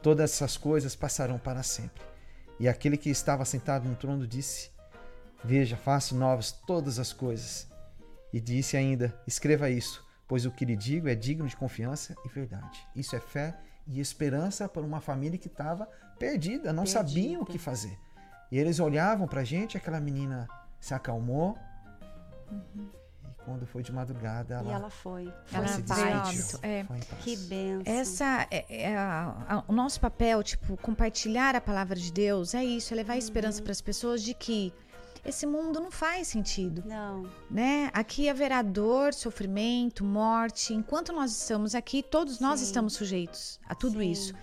Todas 0.00 0.32
essas 0.32 0.56
coisas 0.56 0.96
passarão 0.96 1.38
para 1.38 1.62
sempre. 1.62 2.02
E 2.58 2.66
aquele 2.66 2.96
que 2.96 3.10
estava 3.10 3.44
sentado 3.44 3.86
no 3.86 3.94
trono 3.94 4.26
disse: 4.26 4.70
Veja, 5.44 5.76
faço 5.76 6.14
novas 6.16 6.52
todas 6.52 6.98
as 6.98 7.12
coisas. 7.12 7.68
E 8.32 8.40
disse 8.40 8.76
ainda: 8.76 9.18
Escreva 9.26 9.70
isso, 9.70 10.04
pois 10.26 10.44
o 10.44 10.50
que 10.50 10.64
lhe 10.64 10.76
digo 10.76 11.08
é 11.08 11.14
digno 11.14 11.46
de 11.46 11.56
confiança 11.56 12.14
e 12.24 12.28
verdade. 12.28 12.78
Isso 12.94 13.14
é 13.16 13.20
fé 13.20 13.56
e 13.86 14.00
esperança 14.00 14.68
para 14.68 14.82
uma 14.82 15.00
família 15.00 15.38
que 15.38 15.48
estava 15.48 15.86
perdida, 16.18 16.72
não 16.72 16.82
perdida. 16.84 16.98
sabiam 17.08 17.42
o 17.42 17.46
que 17.46 17.58
fazer. 17.58 17.96
E 18.50 18.58
eles 18.58 18.80
olhavam 18.80 19.26
para 19.26 19.40
a 19.42 19.44
gente, 19.44 19.76
aquela 19.76 20.00
menina 20.00 20.48
se 20.80 20.92
acalmou. 20.94 21.56
Uhum. 22.50 22.88
quando 23.44 23.66
foi 23.66 23.82
de 23.82 23.90
madrugada, 23.90 24.56
ela, 24.56 24.68
E 24.70 24.72
ela 24.74 24.90
foi. 24.90 25.32
ela 25.52 25.66
Foi 25.66 25.68
se 25.68 25.80
em 25.80 25.84
paz. 25.84 26.30
despediu. 26.36 26.70
É. 26.70 26.84
Foi 26.84 26.96
em 26.98 27.00
paz. 27.02 27.22
Que 27.24 27.36
benção. 27.36 27.82
Essa 27.94 28.46
é, 28.50 28.82
é 28.82 28.96
a- 28.96 29.34
a- 29.48 29.64
o 29.66 29.72
nosso 29.72 29.98
papel, 29.98 30.42
tipo, 30.42 30.76
compartilhar 30.76 31.56
a 31.56 31.60
palavra 31.60 31.96
de 31.96 32.12
Deus 32.12 32.54
é 32.54 32.62
isso, 32.62 32.92
é 32.92 32.96
levar 32.96 33.14
Uhum. 33.14 33.18
esperança 33.20 33.62
para 33.62 33.72
as 33.72 33.80
pessoas 33.80 34.22
de 34.22 34.34
que 34.34 34.70
esse 35.24 35.46
mundo 35.46 35.80
não 35.80 35.90
faz 35.90 36.28
sentido, 36.28 36.82
Não. 36.86 37.28
né? 37.50 37.90
Aqui 37.92 38.28
haverá 38.28 38.62
dor, 38.62 39.12
sofrimento, 39.14 40.04
morte. 40.04 40.74
Enquanto 40.74 41.12
nós 41.12 41.30
estamos 41.32 41.74
aqui, 41.74 42.02
todos 42.02 42.40
nós 42.40 42.60
Sim. 42.60 42.66
estamos 42.66 42.94
sujeitos 42.94 43.58
a 43.68 43.74
tudo 43.74 43.98
Sim. 43.98 44.10
isso. 44.10 44.34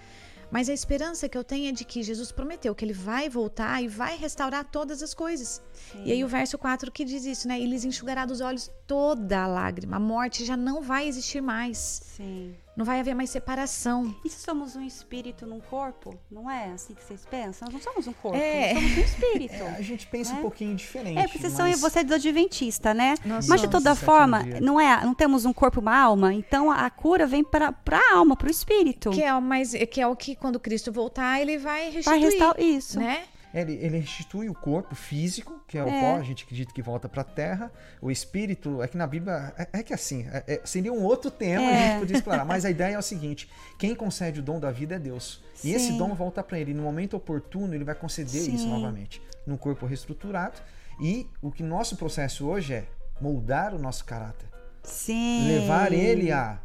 Mas 0.52 0.70
a 0.70 0.74
esperança 0.74 1.28
que 1.28 1.38
eu 1.38 1.44
tenho 1.44 1.70
é 1.70 1.72
de 1.72 1.84
que 1.84 2.04
Jesus 2.04 2.32
prometeu 2.32 2.74
que 2.76 2.86
ele 2.86 2.94
vai 2.94 3.28
voltar 3.28 3.82
e 3.84 3.88
vai 3.88 4.16
restaurar 4.16 4.64
todas 4.64 5.02
as 5.02 5.14
coisas. 5.14 5.62
E 6.04 6.12
aí 6.12 6.24
o 6.24 6.28
verso 6.28 6.58
4 6.58 6.92
que 6.92 7.04
diz 7.04 7.26
isso, 7.26 7.48
né? 7.48 7.60
E 7.60 7.66
lhes 7.66 7.84
enxugará 7.84 8.26
dos 8.26 8.42
olhos 8.42 8.72
toda 8.88 9.44
a 9.44 9.48
lágrima. 9.48 9.98
A 9.98 10.00
morte 10.00 10.46
já 10.46 10.56
não 10.56 10.82
vai 10.82 11.08
existir 11.08 11.42
mais. 11.42 11.78
Sim. 12.16 12.56
Não 12.78 12.84
vai 12.84 13.00
haver 13.00 13.16
mais 13.16 13.30
separação. 13.30 14.14
E 14.26 14.30
se 14.30 14.42
somos 14.42 14.76
um 14.76 14.82
espírito 14.82 15.46
num 15.48 15.62
corpo? 15.62 16.20
Não 16.30 16.52
é 16.52 16.72
assim 16.74 16.94
que 16.94 17.02
vocês 17.02 17.26
pensam? 17.26 17.68
Nós 17.72 17.74
não 17.76 17.82
somos 17.94 18.06
um 18.08 18.12
corpo, 18.14 18.38
É. 18.38 18.74
nós 18.74 18.84
somos 18.84 18.98
um 18.98 19.02
espírito. 19.02 19.54
É, 19.54 19.76
a 19.78 19.82
gente 19.82 20.08
pensa 20.08 20.34
né? 20.34 20.40
um 20.40 20.42
pouquinho 20.42 20.76
diferente. 20.76 21.18
É, 21.18 21.24
porque 21.24 21.40
vocês 21.40 21.54
são, 21.54 21.66
mas- 21.70 21.80
você 21.80 22.00
é 22.00 22.04
do 22.04 22.14
Adventista, 22.14 22.94
né? 22.94 23.16
Nós 23.26 23.48
Mas 23.48 23.62
de 23.62 23.70
toda 23.70 23.96
forma, 23.96 24.44
dia. 24.44 24.60
não 24.60 24.80
é, 24.80 25.06
não 25.06 25.14
temos 25.16 25.46
um 25.46 25.54
corpo 25.54 25.80
e 25.80 25.82
uma 25.82 25.98
alma, 25.98 26.34
então 26.34 26.70
a 26.70 26.90
cura 26.90 27.26
vem 27.26 27.46
para 27.46 27.74
a 27.92 28.14
alma, 28.18 28.36
para 28.36 28.48
o 28.50 28.52
espírito. 28.52 29.10
Que 29.12 29.24
é, 29.24 29.34
o 29.34 29.42
mais, 29.42 29.72
que 29.90 30.02
é 30.02 30.08
o 30.08 30.16
que 30.16 30.36
quando 30.36 30.60
Cristo 30.60 30.92
voltar, 30.92 31.40
ele 31.42 31.58
vai 31.58 31.84
Vai 31.84 31.92
restituir. 31.92 32.22
restaurar 32.24 32.60
isso. 32.62 33.00
Né? 33.00 33.24
Ele, 33.58 33.74
ele 33.82 34.00
restitui 34.00 34.50
o 34.50 34.54
corpo 34.54 34.94
físico, 34.96 35.62
que 35.66 35.78
é 35.78 35.84
o 35.84 35.88
É. 35.88 36.02
pó, 36.02 36.18
a 36.20 36.24
gente 36.24 36.44
acredita 36.44 36.74
que 36.74 36.82
volta 36.82 37.08
para 37.08 37.22
a 37.22 37.24
terra. 37.24 37.72
O 38.02 38.12
espírito, 38.12 38.84
é 38.84 38.88
que 38.90 38.98
na 38.98 39.08
Bíblia, 39.08 39.54
é, 39.58 39.80
é 39.80 39.82
que 39.84 39.94
assim, 39.94 40.28
é- 40.30 40.44
é- 40.56 40.62
seria 40.66 40.92
um 40.92 41.02
outro 41.04 41.32
tema, 41.32 41.66
a 41.66 41.72
É. 41.72 41.88
gente 41.92 42.00
podia 42.02 42.18
explorar. 42.18 42.44
Mas 42.44 42.66
a 42.66 42.70
ideia 42.70 42.96
é 42.96 43.00
o 43.00 43.02
seguinte: 43.02 43.50
quem 43.80 43.96
concede 43.96 44.42
o 44.42 44.44
dom 44.44 44.60
da 44.60 44.72
vida 44.72 44.96
é 44.96 45.00
Deus. 45.00 45.42
E 45.64 45.72
esse 45.72 45.88
Sim. 45.88 45.98
dom 45.98 46.14
volta 46.14 46.44
para 46.44 46.60
ele. 46.60 46.74
No 46.74 46.84
momento 46.84 47.16
oportuno, 47.16 47.74
ele 47.74 47.86
vai 47.86 47.96
conceder 47.96 48.42
isso 48.42 48.64
Sim. 48.64 48.70
novamente. 48.70 49.22
Num 49.48 49.56
corpo 49.56 49.86
reestruturado. 49.86 50.60
E 51.00 51.26
o 51.42 51.50
que 51.50 51.64
nosso 51.64 51.96
processo 51.96 52.46
hoje 52.46 52.74
é 52.74 52.86
moldar 53.22 53.74
o 53.74 53.80
nosso 53.80 54.04
caráter. 54.04 54.50
Sim. 54.84 55.48
Levar 55.48 55.94
ele 55.94 56.30
a 56.32 56.60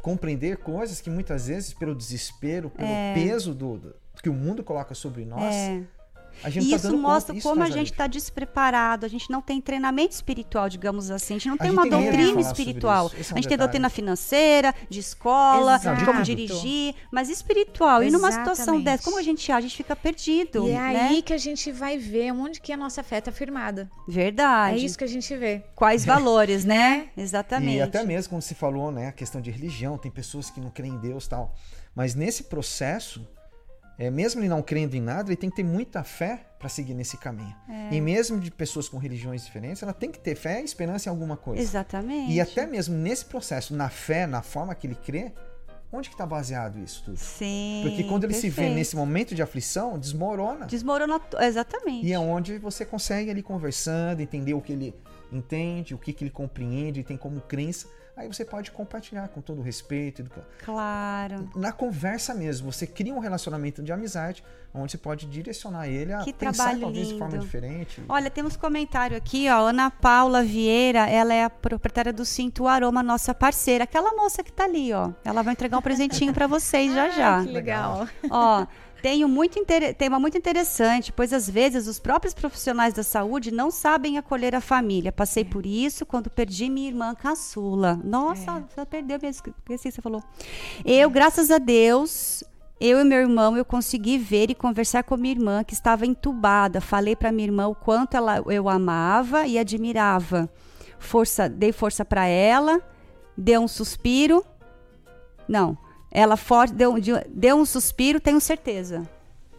compreender 0.00 0.58
coisas 0.58 1.00
que 1.00 1.10
muitas 1.10 1.48
vezes, 1.48 1.74
pelo 1.74 1.94
desespero, 1.94 2.70
pelo 2.70 2.88
peso 3.14 3.52
do, 3.54 3.76
do- 3.78 3.96
que 4.22 4.28
o 4.28 4.32
mundo 4.34 4.62
coloca 4.64 4.94
sobre 4.94 5.24
nós, 5.24 5.54
É. 5.54 5.82
a 6.42 6.50
gente 6.50 6.66
E 6.66 6.70
tá 6.70 6.76
isso 6.76 6.88
dando 6.88 6.98
mostra 6.98 7.34
conta. 7.34 7.38
Isso 7.38 7.48
como 7.48 7.62
a 7.62 7.66
traz 7.66 7.74
gente 7.78 7.92
está 7.92 8.06
despreparado, 8.06 9.04
a 9.06 9.08
gente 9.08 9.30
não 9.30 9.40
tem 9.40 9.60
treinamento 9.60 10.14
espiritual, 10.14 10.68
digamos 10.68 11.10
assim. 11.10 11.34
A 11.34 11.38
gente 11.38 11.48
não 11.48 11.54
A 11.54 11.58
tem 11.58 11.70
gente 11.70 11.76
uma 11.78 11.82
tem 11.82 11.90
doutrina 11.90 12.40
espiritual. 12.40 13.06
é 13.06 13.16
a 13.16 13.20
um 13.20 13.22
gente 13.22 13.26
tem 13.26 13.40
detalhe. 13.40 13.56
doutrina 13.58 13.90
financeira, 13.90 14.74
de 14.88 15.00
escola, 15.00 15.76
Exato. 15.76 15.98
de 15.98 16.04
como 16.04 16.22
dirigir, 16.22 16.94
mas 17.12 17.28
espiritual. 17.28 18.02
E 18.02 18.10
numa 18.10 18.30
situação 18.30 18.74
Exatamente. 18.76 18.84
dessa, 18.84 19.02
como 19.04 19.18
a 19.18 19.22
gente 19.22 19.50
age? 19.52 19.58
A 19.58 19.68
gente 19.68 19.76
fica 19.76 19.96
perdido. 19.96 20.66
E 20.68 20.70
é 20.70 20.74
né? 20.74 21.08
aí 21.10 21.22
que 21.22 21.32
a 21.32 21.38
gente 21.38 21.70
vai 21.72 21.98
ver 21.98 22.32
onde 22.32 22.60
que 22.60 22.72
a 22.72 22.76
nossa 22.76 23.02
fé 23.02 23.18
está 23.18 23.32
firmada. 23.32 23.90
Verdade. 24.06 24.76
É 24.78 24.78
isso 24.84 24.96
que 24.96 25.04
a 25.04 25.08
gente 25.08 25.34
vê. 25.36 25.62
Quais 25.74 26.04
valores, 26.06 26.64
né? 26.64 27.08
Exatamente. 27.16 27.76
E 27.76 27.80
até 27.82 28.02
mesmo, 28.04 28.30
como 28.30 28.42
se 28.42 28.54
falou, 28.54 28.90
né, 28.90 29.08
a 29.08 29.12
questão 29.12 29.40
de 29.40 29.50
religião, 29.50 29.98
tem 29.98 30.10
pessoas 30.10 30.50
que 30.50 30.60
não 30.60 30.70
creem 30.70 30.94
em 30.94 30.98
Deus 30.98 31.26
e 31.26 31.28
tal. 31.28 31.54
Mas 31.94 32.14
nesse 32.14 32.44
processo, 32.44 33.26
é, 33.98 34.10
mesmo 34.10 34.40
ele 34.40 34.48
não 34.48 34.62
crendo 34.62 34.94
em 34.94 35.00
nada, 35.00 35.28
ele 35.28 35.36
tem 35.36 35.50
que 35.50 35.56
ter 35.56 35.64
muita 35.64 36.04
fé 36.04 36.46
para 36.56 36.68
seguir 36.68 36.94
nesse 36.94 37.16
caminho. 37.16 37.54
É. 37.68 37.94
E 37.94 38.00
mesmo 38.00 38.38
de 38.38 38.48
pessoas 38.48 38.88
com 38.88 38.96
religiões 38.96 39.44
diferentes, 39.44 39.82
ela 39.82 39.92
tem 39.92 40.10
que 40.10 40.20
ter 40.20 40.36
fé 40.36 40.60
e 40.60 40.64
esperança 40.64 41.08
em 41.08 41.10
alguma 41.10 41.36
coisa. 41.36 41.60
Exatamente. 41.60 42.32
E 42.32 42.40
até 42.40 42.64
mesmo 42.64 42.96
nesse 42.96 43.24
processo, 43.24 43.74
na 43.74 43.88
fé, 43.88 44.24
na 44.24 44.40
forma 44.40 44.72
que 44.72 44.86
ele 44.86 44.94
crê, 44.94 45.32
onde 45.92 46.08
que 46.08 46.14
está 46.14 46.24
baseado 46.24 46.78
isso 46.78 47.02
tudo? 47.04 47.16
Sim. 47.16 47.80
Porque 47.82 48.04
quando 48.04 48.22
ele 48.22 48.34
se 48.34 48.48
vê 48.48 48.54
perfeito. 48.54 48.76
nesse 48.76 48.94
momento 48.94 49.34
de 49.34 49.42
aflição, 49.42 49.98
desmorona. 49.98 50.66
Desmorona. 50.66 51.20
Exatamente. 51.40 52.06
E 52.06 52.12
é 52.12 52.18
onde 52.20 52.56
você 52.58 52.84
consegue 52.84 53.30
ali 53.30 53.42
conversando, 53.42 54.20
entender 54.20 54.54
o 54.54 54.60
que 54.60 54.72
ele 54.72 54.94
entende, 55.32 55.92
o 55.92 55.98
que, 55.98 56.12
que 56.12 56.22
ele 56.22 56.30
compreende, 56.30 57.02
tem 57.02 57.16
como 57.16 57.40
crença. 57.40 57.88
Aí 58.18 58.26
você 58.26 58.44
pode 58.44 58.72
compartilhar 58.72 59.28
com 59.28 59.40
todo 59.40 59.60
o 59.60 59.62
respeito. 59.62 60.28
Claro. 60.64 61.48
Na 61.54 61.70
conversa 61.70 62.34
mesmo, 62.34 62.72
você 62.72 62.84
cria 62.84 63.14
um 63.14 63.20
relacionamento 63.20 63.80
de 63.80 63.92
amizade, 63.92 64.42
onde 64.74 64.90
você 64.90 64.98
pode 64.98 65.24
direcionar 65.26 65.86
ele 65.86 66.12
a 66.12 66.24
Que 66.24 66.32
pensar 66.32 66.64
trabalho 66.64 66.80
talvez 66.80 67.06
de 67.08 67.16
forma 67.16 67.34
lindo. 67.34 67.44
diferente. 67.44 68.02
Olha, 68.08 68.28
temos 68.28 68.56
comentário 68.56 69.16
aqui, 69.16 69.48
ó. 69.48 69.68
Ana 69.68 69.88
Paula 69.88 70.42
Vieira, 70.42 71.08
ela 71.08 71.32
é 71.32 71.44
a 71.44 71.50
proprietária 71.50 72.12
do 72.12 72.24
Cinto 72.24 72.66
Aroma, 72.66 73.04
nossa 73.04 73.32
parceira. 73.32 73.84
Aquela 73.84 74.12
moça 74.14 74.42
que 74.42 74.52
tá 74.52 74.64
ali, 74.64 74.92
ó. 74.92 75.12
Ela 75.24 75.42
vai 75.42 75.52
entregar 75.52 75.78
um 75.78 75.82
presentinho 75.82 76.34
para 76.34 76.48
vocês 76.48 76.92
já 76.92 77.10
já. 77.10 77.44
Que 77.44 77.52
legal. 77.52 78.08
Ó, 78.28 78.66
tenho 79.02 79.28
muito 79.28 79.58
inter... 79.58 79.94
tema 79.94 80.18
muito 80.18 80.36
interessante, 80.36 81.12
pois 81.12 81.32
às 81.32 81.48
vezes 81.48 81.86
os 81.86 81.98
próprios 81.98 82.34
profissionais 82.34 82.94
da 82.94 83.02
saúde 83.02 83.50
não 83.50 83.70
sabem 83.70 84.18
acolher 84.18 84.54
a 84.54 84.60
família. 84.60 85.12
Passei 85.12 85.44
por 85.44 85.64
isso 85.64 86.04
quando 86.04 86.30
perdi 86.30 86.68
minha 86.68 86.88
irmã 86.88 87.14
caçula. 87.14 88.00
Nossa, 88.02 88.64
você 88.68 88.84
perdeu 88.84 89.18
mesmo, 89.20 89.54
esqueci, 89.58 89.92
você 89.92 90.02
falou. 90.02 90.22
Eu, 90.84 91.10
graças 91.10 91.50
a 91.50 91.58
Deus, 91.58 92.42
eu 92.80 93.00
e 93.00 93.04
meu 93.04 93.18
irmão, 93.18 93.56
eu 93.56 93.64
consegui 93.64 94.18
ver 94.18 94.50
e 94.50 94.54
conversar 94.54 95.02
com 95.02 95.16
minha 95.16 95.34
irmã 95.34 95.64
que 95.64 95.74
estava 95.74 96.06
entubada. 96.06 96.80
Falei 96.80 97.16
para 97.16 97.32
minha 97.32 97.48
irmã 97.48 97.66
o 97.68 97.74
quanto 97.74 98.16
ela, 98.16 98.42
eu 98.46 98.68
amava 98.68 99.46
e 99.46 99.58
admirava. 99.58 100.48
Força, 100.98 101.48
dei 101.48 101.72
força 101.72 102.04
para 102.04 102.26
ela, 102.26 102.80
deu 103.36 103.60
um 103.60 103.68
suspiro. 103.68 104.44
Não, 105.48 105.78
ela 106.10 106.36
forte 106.36 106.74
deu, 106.74 106.98
de- 106.98 107.24
deu 107.28 107.56
um 107.56 107.64
suspiro, 107.64 108.18
tenho 108.20 108.40
certeza, 108.40 109.08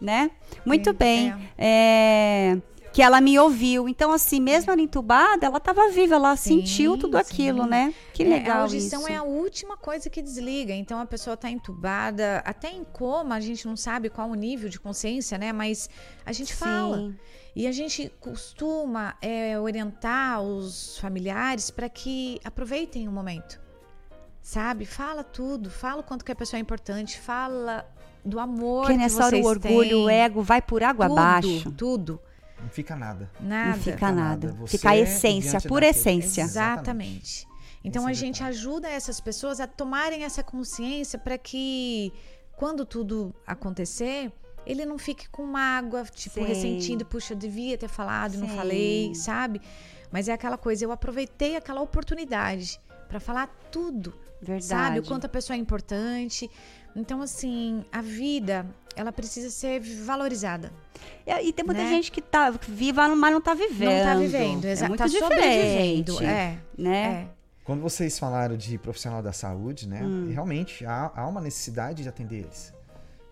né? 0.00 0.30
Muito 0.64 0.90
Sim, 0.90 0.96
bem. 0.96 1.34
É, 1.56 2.56
que 2.92 3.00
ela 3.02 3.20
me 3.20 3.38
ouviu. 3.38 3.88
Então, 3.88 4.10
assim, 4.10 4.40
mesmo 4.40 4.72
ela 4.72 4.80
entubada, 4.80 5.46
ela 5.46 5.58
estava 5.58 5.88
viva, 5.90 6.16
ela 6.16 6.34
Sim, 6.36 6.58
sentiu 6.58 6.98
tudo 6.98 7.16
aquilo, 7.16 7.62
sim. 7.62 7.70
né? 7.70 7.94
Que 8.12 8.24
É, 8.24 8.28
legal 8.28 8.56
A 8.58 8.60
audição 8.62 9.02
isso. 9.02 9.12
é 9.12 9.16
a 9.16 9.22
última 9.22 9.76
coisa 9.76 10.10
que 10.10 10.20
desliga. 10.20 10.72
Então 10.74 10.98
a 10.98 11.06
pessoa 11.06 11.34
está 11.34 11.48
entubada, 11.48 12.42
até 12.44 12.68
em 12.72 12.82
coma, 12.82 13.36
a 13.36 13.40
gente 13.40 13.64
não 13.66 13.76
sabe 13.76 14.10
qual 14.10 14.28
o 14.28 14.34
nível 14.34 14.68
de 14.68 14.80
consciência, 14.80 15.38
né? 15.38 15.52
Mas 15.52 15.88
a 16.26 16.32
gente 16.32 16.52
fala. 16.54 16.96
Sim. 16.98 17.16
E 17.54 17.66
a 17.66 17.72
gente 17.72 18.12
costuma 18.20 19.16
é, 19.20 19.58
orientar 19.58 20.40
os 20.40 20.96
familiares 20.98 21.68
para 21.70 21.88
que 21.88 22.40
aproveitem 22.44 23.08
o 23.08 23.12
momento. 23.12 23.60
Sabe? 24.50 24.84
Fala 24.84 25.22
tudo, 25.22 25.70
fala 25.70 26.00
o 26.00 26.02
quanto 26.02 26.24
que 26.24 26.32
a 26.32 26.34
pessoa 26.34 26.58
é 26.58 26.60
importante, 26.60 27.20
fala 27.20 27.88
do 28.24 28.40
amor 28.40 28.86
Que 28.86 28.94
que, 28.94 28.98
nessa 28.98 29.18
hora 29.24 29.30
vocês 29.36 29.46
o 29.46 29.48
orgulho, 29.48 29.88
têm. 29.90 30.04
o 30.04 30.10
ego 30.10 30.42
vai 30.42 30.60
por 30.60 30.82
água 30.82 31.06
tudo, 31.06 31.18
abaixo. 31.20 31.70
Tudo, 31.70 32.20
Não 32.60 32.68
fica 32.68 32.96
nada. 32.96 33.30
nada. 33.40 33.70
Não 33.70 33.78
fica 33.80 34.10
nada. 34.10 34.52
Você 34.54 34.76
Fica 34.76 34.90
a 34.90 34.96
essência, 34.96 35.50
diante 35.52 35.68
pura 35.68 35.86
essência. 35.86 36.42
Exatamente. 36.42 37.46
Então 37.84 38.02
Esse 38.02 38.08
é 38.08 38.10
a 38.10 38.14
gente 38.26 38.34
detalhe. 38.40 38.56
ajuda 38.56 38.88
essas 38.88 39.20
pessoas 39.20 39.60
a 39.60 39.68
tomarem 39.68 40.24
essa 40.24 40.42
consciência 40.42 41.16
para 41.16 41.38
que 41.38 42.12
quando 42.56 42.84
tudo 42.84 43.32
acontecer, 43.46 44.32
ele 44.66 44.84
não 44.84 44.98
fique 44.98 45.28
com 45.28 45.46
mágoa, 45.46 46.02
tipo, 46.06 46.40
Sim. 46.40 46.44
ressentindo, 46.44 47.06
puxa, 47.06 47.34
eu 47.34 47.38
devia 47.38 47.78
ter 47.78 47.86
falado, 47.88 48.36
não 48.36 48.48
Sim. 48.48 48.56
falei, 48.56 49.14
sabe? 49.14 49.60
Mas 50.10 50.26
é 50.28 50.32
aquela 50.32 50.58
coisa, 50.58 50.84
eu 50.84 50.90
aproveitei 50.90 51.54
aquela 51.54 51.80
oportunidade 51.80 52.80
para 53.08 53.20
falar 53.20 53.46
tudo, 53.70 54.12
Verdade. 54.40 54.64
sabe? 54.64 54.98
O 55.00 55.02
quanto 55.04 55.26
a 55.26 55.28
pessoa 55.28 55.56
é 55.56 55.60
importante. 55.60 56.50
Então, 56.96 57.22
assim, 57.22 57.84
a 57.92 58.00
vida, 58.00 58.66
ela 58.96 59.12
precisa 59.12 59.50
ser 59.50 59.80
valorizada. 59.80 60.72
E, 61.26 61.48
e 61.48 61.52
tem 61.52 61.64
muita 61.64 61.82
né? 61.82 61.88
gente 61.90 62.10
que 62.10 62.20
tá 62.20 62.50
viva, 62.50 63.08
mas 63.14 63.32
não 63.32 63.40
tá 63.40 63.54
vivendo. 63.54 63.90
Não 63.90 64.04
tá 64.04 64.14
vivendo, 64.16 64.64
É 64.64 64.72
exato. 64.72 64.88
muito 64.88 64.98
tá 65.00 65.06
diferente. 65.06 66.10
sobrevivendo. 66.12 66.24
É, 66.24 66.58
Né? 66.76 67.04
é. 67.36 67.40
Quando 67.64 67.82
vocês 67.82 68.18
falaram 68.18 68.56
de 68.56 68.76
profissional 68.78 69.22
da 69.22 69.32
saúde, 69.32 69.88
né? 69.88 70.02
Hum. 70.02 70.28
Realmente 70.32 70.84
há, 70.84 71.12
há 71.14 71.26
uma 71.28 71.40
necessidade 71.40 72.02
de 72.02 72.08
atender 72.08 72.38
eles. 72.40 72.74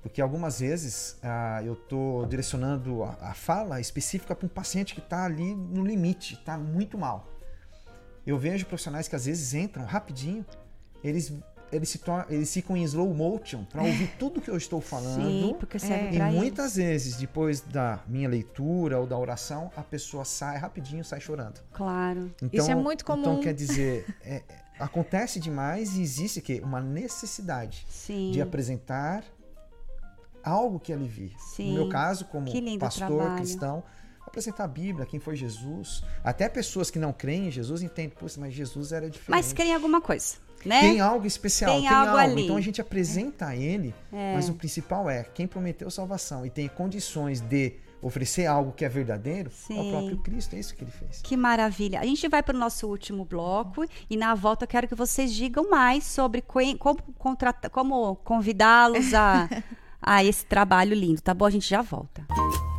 Porque 0.00 0.22
algumas 0.22 0.60
vezes 0.60 1.18
ah, 1.24 1.60
eu 1.64 1.72
estou 1.72 2.24
direcionando 2.26 3.02
a, 3.02 3.16
a 3.20 3.34
fala 3.34 3.80
específica 3.80 4.36
para 4.36 4.46
um 4.46 4.48
paciente 4.48 4.94
que 4.94 5.00
está 5.00 5.24
ali 5.24 5.54
no 5.56 5.84
limite, 5.84 6.34
está 6.34 6.56
muito 6.56 6.96
mal. 6.96 7.26
Eu 8.24 8.38
vejo 8.38 8.64
profissionais 8.66 9.08
que 9.08 9.16
às 9.16 9.26
vezes 9.26 9.54
entram 9.54 9.84
rapidinho, 9.84 10.46
eles, 11.02 11.32
eles, 11.70 11.88
se 11.88 12.00
eles 12.28 12.52
ficam 12.52 12.76
em 12.76 12.82
slow 12.84 13.12
motion 13.14 13.64
para 13.64 13.82
ouvir 13.82 14.08
tudo 14.18 14.40
que 14.40 14.50
eu 14.50 14.56
estou 14.56 14.80
falando. 14.80 15.22
Sim, 15.22 15.56
porque 15.58 15.78
serve 15.78 16.18
É. 16.18 16.28
E 16.30 16.32
muitas 16.32 16.76
vezes, 16.76 17.16
depois 17.16 17.60
da 17.60 18.00
minha 18.06 18.28
leitura 18.28 18.98
ou 18.98 19.06
da 19.06 19.16
oração, 19.18 19.70
a 19.76 19.82
pessoa 19.82 20.24
sai 20.24 20.56
rapidinho, 20.58 21.04
sai 21.04 21.20
chorando. 21.20 21.60
Claro. 21.72 22.32
Então, 22.42 22.60
Isso 22.60 22.70
é 22.70 22.74
muito 22.74 23.02
Então, 23.02 23.22
comum. 23.22 23.40
quer 23.40 23.54
dizer, 23.54 24.06
é- 24.24 24.36
é- 24.36 24.42
acontece 24.78 25.40
demais 25.40 25.96
e 25.96 26.02
existe 26.02 26.40
que 26.40 26.60
uma 26.60 26.80
necessidade 26.80 27.84
Sim. 27.90 28.30
de 28.30 28.40
apresentar 28.40 29.24
algo 30.42 30.78
que 30.78 30.92
alivie. 30.92 31.34
Sim. 31.38 31.70
No 31.70 31.74
meu 31.80 31.88
caso, 31.88 32.24
como 32.26 32.46
pastor 32.78 33.08
trabalho. 33.08 33.36
cristão, 33.36 33.82
apresentar 34.26 34.64
a 34.64 34.68
Bíblia, 34.68 35.04
quem 35.06 35.18
foi 35.18 35.36
Jesus. 35.36 36.02
Até 36.22 36.48
pessoas 36.48 36.90
que 36.90 36.98
não 36.98 37.12
creem 37.12 37.48
em 37.48 37.50
Jesus 37.50 37.82
entendem, 37.82 38.16
Poxa, 38.18 38.40
mas 38.40 38.54
Jesus 38.54 38.92
era 38.92 39.10
diferente. 39.10 39.30
Mas 39.30 39.52
creem 39.52 39.72
em 39.72 39.74
alguma 39.74 40.00
coisa, 40.00 40.36
né? 40.64 40.80
Tem 40.80 41.00
algo 41.00 41.26
especial, 41.26 41.72
Tem 41.72 41.82
tem, 41.82 41.90
algo 41.90 42.16
algo. 42.16 42.38
Então 42.38 42.56
a 42.56 42.60
gente 42.60 42.80
apresenta 42.80 43.54
ele, 43.54 43.94
É. 44.12 44.34
mas 44.34 44.48
o 44.48 44.54
principal 44.54 45.08
é 45.08 45.24
quem 45.24 45.46
prometeu 45.46 45.90
salvação 45.90 46.44
e 46.44 46.50
tem 46.50 46.68
condições 46.68 47.40
de 47.40 47.74
oferecer 48.00 48.46
algo 48.46 48.72
que 48.72 48.84
é 48.84 48.88
verdadeiro, 48.88 49.50
é 49.50 49.52
Sim. 49.52 49.88
o 49.88 49.90
próprio 49.90 50.18
Cristo, 50.18 50.54
é 50.54 50.60
isso 50.60 50.74
que 50.74 50.84
ele 50.84 50.90
fez. 50.90 51.20
Que 51.20 51.36
maravilha. 51.36 51.98
A 52.00 52.04
gente 52.04 52.28
vai 52.28 52.42
para 52.42 52.54
o 52.54 52.58
nosso 52.58 52.86
último 52.86 53.24
bloco 53.24 53.84
e 54.08 54.16
na 54.16 54.34
volta 54.34 54.64
eu 54.64 54.68
quero 54.68 54.86
que 54.86 54.94
vocês 54.94 55.34
digam 55.34 55.68
mais 55.68 56.04
sobre 56.04 56.40
como, 56.42 56.76
como 57.72 58.16
convidá-los 58.16 59.12
a, 59.14 59.48
a 60.00 60.24
esse 60.24 60.44
trabalho 60.44 60.94
lindo, 60.94 61.20
tá 61.20 61.34
bom? 61.34 61.44
A 61.44 61.50
gente 61.50 61.68
já 61.68 61.82
volta. 61.82 62.24
Noventa 62.30 62.77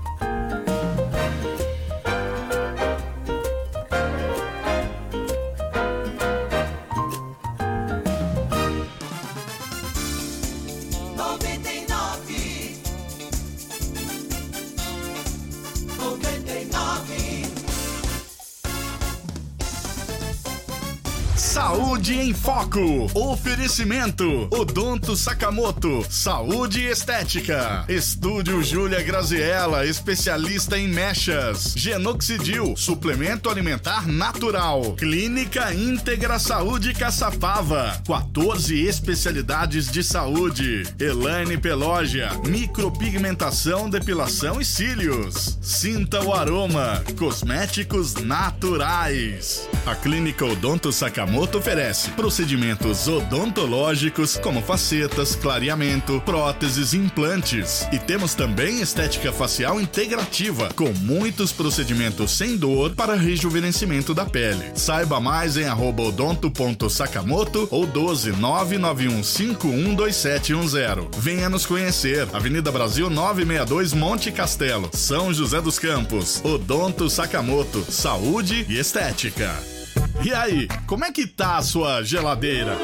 Saúde 21.69 22.15
em 22.15 22.33
Foco. 22.33 23.11
Oferecimento. 23.13 24.47
Odonto 24.49 25.15
Sakamoto. 25.15 26.03
Saúde 26.09 26.83
estética. 26.83 27.85
Estúdio 27.87 28.63
Júlia 28.63 29.03
Graziella, 29.03 29.85
especialista 29.85 30.79
em 30.79 30.87
mechas. 30.87 31.75
Genoxidil, 31.77 32.75
suplemento 32.75 33.51
alimentar 33.51 34.07
natural. 34.07 34.93
Clínica 34.93 35.71
Íntegra 35.71 36.39
Saúde 36.39 36.91
Caçapava. 36.91 38.01
14 38.03 38.87
especialidades 38.87 39.91
de 39.91 40.03
saúde. 40.03 40.91
Elaine 40.99 41.59
Pelógia. 41.59 42.31
Micropigmentação, 42.47 43.87
depilação 43.87 44.59
e 44.59 44.65
cílios. 44.65 45.59
Sinta 45.61 46.19
o 46.19 46.33
aroma. 46.33 47.03
Cosméticos 47.15 48.15
naturais. 48.15 49.69
A 49.85 49.93
Clínica 49.93 50.43
Odonto 50.43 50.91
Sakamoto 50.91 51.58
oferece 51.59 52.09
procedimentos 52.11 53.07
odontológicos 53.07 54.37
como 54.37 54.61
facetas, 54.61 55.35
clareamento, 55.35 56.21
próteses 56.21 56.93
implantes. 56.93 57.85
E 57.91 57.99
temos 57.99 58.33
também 58.33 58.79
estética 58.81 59.33
facial 59.33 59.81
integrativa, 59.81 60.69
com 60.73 60.93
muitos 61.01 61.51
procedimentos 61.51 62.31
sem 62.31 62.55
dor 62.55 62.95
para 62.95 63.15
rejuvenescimento 63.15 64.13
da 64.13 64.25
pele. 64.25 64.71
Saiba 64.73 65.19
mais 65.19 65.57
em 65.57 65.69
odonto.sakamoto 65.69 67.67
ou 67.69 67.85
12 67.85 68.31
991512710. 68.31 71.09
Venha 71.17 71.49
nos 71.49 71.65
conhecer. 71.65 72.25
Avenida 72.31 72.71
Brasil 72.71 73.09
962 73.09 73.91
Monte 73.93 74.31
Castelo, 74.31 74.89
São 74.93 75.33
José 75.33 75.59
dos 75.59 75.77
Campos. 75.77 76.39
Odonto 76.43 77.09
Sakamoto, 77.09 77.83
saúde 77.91 78.65
e 78.69 78.79
estética. 78.79 79.78
E 80.23 80.33
aí, 80.33 80.67
como 80.85 81.05
é 81.05 81.11
que 81.11 81.25
tá 81.25 81.57
a 81.57 81.61
sua 81.61 82.03
geladeira? 82.03 82.77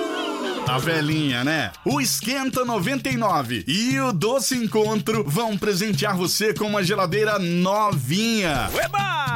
A 0.68 0.80
velhinha, 0.80 1.44
né? 1.44 1.72
O 1.84 2.02
Esquenta 2.02 2.64
99 2.66 3.66
e 3.68 4.00
o 4.00 4.12
Doce 4.12 4.56
Encontro 4.56 5.24
vão 5.28 5.58
presentear 5.58 6.16
você 6.16 6.54
com 6.54 6.66
uma 6.66 6.84
geladeira 6.84 7.38
novinha. 7.38 8.70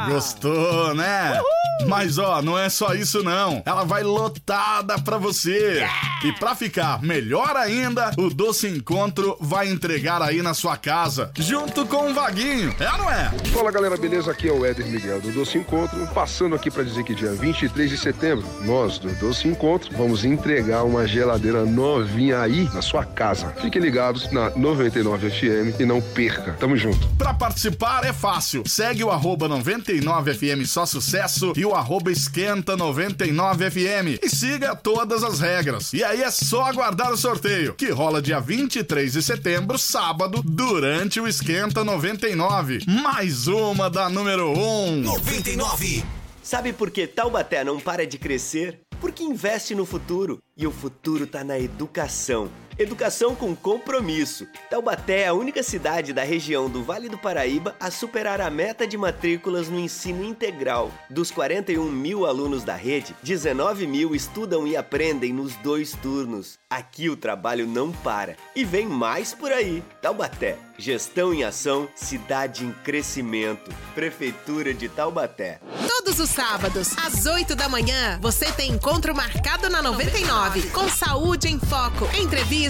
Gostou, 0.08 0.94
né? 0.94 1.40
Mas 1.86 2.18
ó, 2.18 2.42
não 2.42 2.58
é 2.58 2.68
só 2.68 2.94
isso 2.94 3.22
não. 3.22 3.62
Ela 3.64 3.84
vai 3.84 4.02
lotada 4.02 4.98
pra 5.00 5.18
você. 5.18 5.86
E 6.24 6.32
pra 6.32 6.54
ficar 6.54 7.02
melhor 7.02 7.56
ainda, 7.56 8.10
o 8.16 8.28
Doce 8.28 8.68
Encontro 8.68 9.36
vai 9.40 9.68
entregar 9.68 10.22
aí 10.22 10.42
na 10.42 10.54
sua 10.54 10.76
casa, 10.76 11.30
junto 11.38 11.86
com 11.86 12.10
o 12.10 12.14
Vaguinho. 12.14 12.74
É 12.78 12.90
ou 12.92 12.98
não 12.98 13.10
é? 13.10 13.30
Fala 13.52 13.70
galera, 13.70 13.96
beleza? 13.96 14.30
Aqui 14.30 14.48
é 14.48 14.52
o 14.52 14.64
Éder 14.64 14.86
Miguel 14.86 15.20
do 15.20 15.32
Doce 15.32 15.58
Encontro, 15.58 16.06
passando 16.14 16.54
aqui 16.54 16.70
para 16.70 16.82
dizer 16.82 17.04
que 17.04 17.14
dia 17.14 17.32
23 17.32 17.90
de 17.90 17.96
setembro, 17.96 18.46
nós 18.64 18.98
do 18.98 19.08
Doce 19.18 19.48
Encontro 19.48 19.96
vamos 19.96 20.24
entregar 20.24 20.84
uma 20.84 21.06
geladeira 21.06 21.64
novinha 21.64 22.40
aí 22.40 22.68
na 22.74 22.82
sua 22.82 23.04
casa. 23.04 23.54
Fiquem 23.60 23.80
ligados 23.80 24.30
na 24.30 24.50
99 24.50 25.30
FM 25.30 25.80
e 25.80 25.84
não 25.84 26.00
perca. 26.00 26.52
Tamo 26.60 26.76
junto. 26.76 27.08
Pra 27.16 27.32
participar 27.32 28.04
é 28.04 28.12
fácil. 28.12 28.62
Segue 28.66 29.02
o 29.02 29.10
arroba 29.10 29.48
99FM 29.48 30.66
Só 30.66 30.84
Sucesso 30.84 31.52
e 31.56 31.64
o 31.64 31.69
arroba 31.74 32.10
Esquenta 32.10 32.76
99FM. 32.76 34.18
E 34.22 34.28
siga 34.28 34.74
todas 34.74 35.22
as 35.22 35.40
regras. 35.40 35.92
E 35.92 36.02
aí 36.04 36.22
é 36.22 36.30
só 36.30 36.64
aguardar 36.64 37.12
o 37.12 37.16
sorteio, 37.16 37.74
que 37.74 37.90
rola 37.90 38.22
dia 38.22 38.40
23 38.40 39.12
de 39.12 39.22
setembro, 39.22 39.78
sábado, 39.78 40.42
durante 40.44 41.20
o 41.20 41.28
Esquenta 41.28 41.84
99. 41.84 42.80
Mais 42.86 43.46
uma 43.46 43.88
da 43.88 44.08
número 44.08 44.50
1. 44.50 45.02
99. 45.02 46.04
Sabe 46.42 46.72
por 46.72 46.90
que 46.90 47.06
Taubaté 47.06 47.62
não 47.62 47.78
para 47.78 48.06
de 48.06 48.18
crescer? 48.18 48.80
Porque 49.00 49.22
investe 49.22 49.74
no 49.74 49.86
futuro. 49.86 50.38
E 50.56 50.66
o 50.66 50.70
futuro 50.70 51.26
tá 51.26 51.42
na 51.44 51.58
educação. 51.58 52.50
Educação 52.80 53.36
com 53.36 53.54
compromisso. 53.54 54.48
Taubaté 54.70 55.24
é 55.24 55.26
a 55.26 55.34
única 55.34 55.62
cidade 55.62 56.14
da 56.14 56.24
região 56.24 56.66
do 56.66 56.82
Vale 56.82 57.10
do 57.10 57.18
Paraíba 57.18 57.76
a 57.78 57.90
superar 57.90 58.40
a 58.40 58.48
meta 58.48 58.86
de 58.86 58.96
matrículas 58.96 59.68
no 59.68 59.78
ensino 59.78 60.24
integral. 60.24 60.90
Dos 61.10 61.30
41 61.30 61.84
mil 61.84 62.24
alunos 62.24 62.64
da 62.64 62.74
rede, 62.74 63.14
19 63.22 63.86
mil 63.86 64.14
estudam 64.14 64.66
e 64.66 64.78
aprendem 64.78 65.30
nos 65.30 65.54
dois 65.56 65.92
turnos. 65.92 66.58
Aqui 66.70 67.10
o 67.10 67.16
trabalho 67.18 67.66
não 67.66 67.92
para. 67.92 68.34
E 68.56 68.64
vem 68.64 68.86
mais 68.86 69.34
por 69.34 69.52
aí. 69.52 69.84
Taubaté. 70.00 70.56
Gestão 70.78 71.34
em 71.34 71.44
ação, 71.44 71.86
cidade 71.94 72.64
em 72.64 72.72
crescimento. 72.72 73.70
Prefeitura 73.94 74.72
de 74.72 74.88
Taubaté. 74.88 75.60
Todos 75.86 76.18
os 76.18 76.30
sábados, 76.30 76.96
às 76.96 77.26
8 77.26 77.54
da 77.54 77.68
manhã, 77.68 78.18
você 78.22 78.50
tem 78.52 78.70
encontro 78.72 79.14
marcado 79.14 79.68
na 79.68 79.82
99, 79.82 80.70
com 80.70 80.88
Saúde 80.88 81.48
em 81.48 81.58
Foco. 81.58 82.08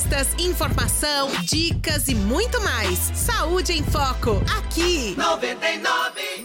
Entrevistas, 0.00 0.28
informação, 0.38 1.30
dicas 1.42 2.08
e 2.08 2.14
muito 2.14 2.58
mais. 2.62 2.98
Saúde 3.14 3.72
em 3.72 3.82
Foco, 3.82 4.42
aqui. 4.56 5.14
99. 5.16 5.50
99. 5.50 6.39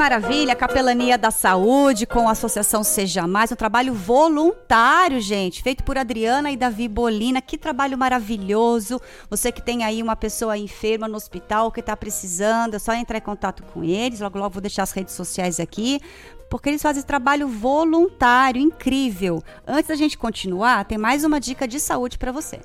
Maravilha, 0.00 0.56
Capelania 0.56 1.18
da 1.18 1.30
Saúde 1.30 2.06
com 2.06 2.26
a 2.26 2.32
Associação 2.32 2.82
Seja 2.82 3.26
Mais, 3.26 3.52
um 3.52 3.54
trabalho 3.54 3.92
voluntário, 3.92 5.20
gente, 5.20 5.62
feito 5.62 5.84
por 5.84 5.98
Adriana 5.98 6.50
e 6.50 6.56
Davi 6.56 6.88
Bolina. 6.88 7.42
Que 7.42 7.58
trabalho 7.58 7.98
maravilhoso. 7.98 8.98
Você 9.28 9.52
que 9.52 9.60
tem 9.60 9.84
aí 9.84 10.02
uma 10.02 10.16
pessoa 10.16 10.56
enferma 10.56 11.06
no 11.06 11.16
hospital 11.16 11.70
que 11.70 11.80
está 11.80 11.94
precisando, 11.94 12.76
é 12.76 12.78
só 12.78 12.94
entrar 12.94 13.18
em 13.18 13.20
contato 13.20 13.62
com 13.62 13.84
eles. 13.84 14.20
Logo, 14.20 14.38
logo 14.38 14.54
vou 14.54 14.62
deixar 14.62 14.84
as 14.84 14.92
redes 14.92 15.12
sociais 15.12 15.60
aqui, 15.60 16.00
porque 16.48 16.70
eles 16.70 16.80
fazem 16.80 17.02
trabalho 17.02 17.46
voluntário, 17.46 18.58
incrível. 18.58 19.44
Antes 19.66 19.88
da 19.88 19.96
gente 19.96 20.16
continuar, 20.16 20.86
tem 20.86 20.96
mais 20.96 21.24
uma 21.24 21.38
dica 21.38 21.68
de 21.68 21.78
saúde 21.78 22.16
para 22.16 22.32
você. 22.32 22.58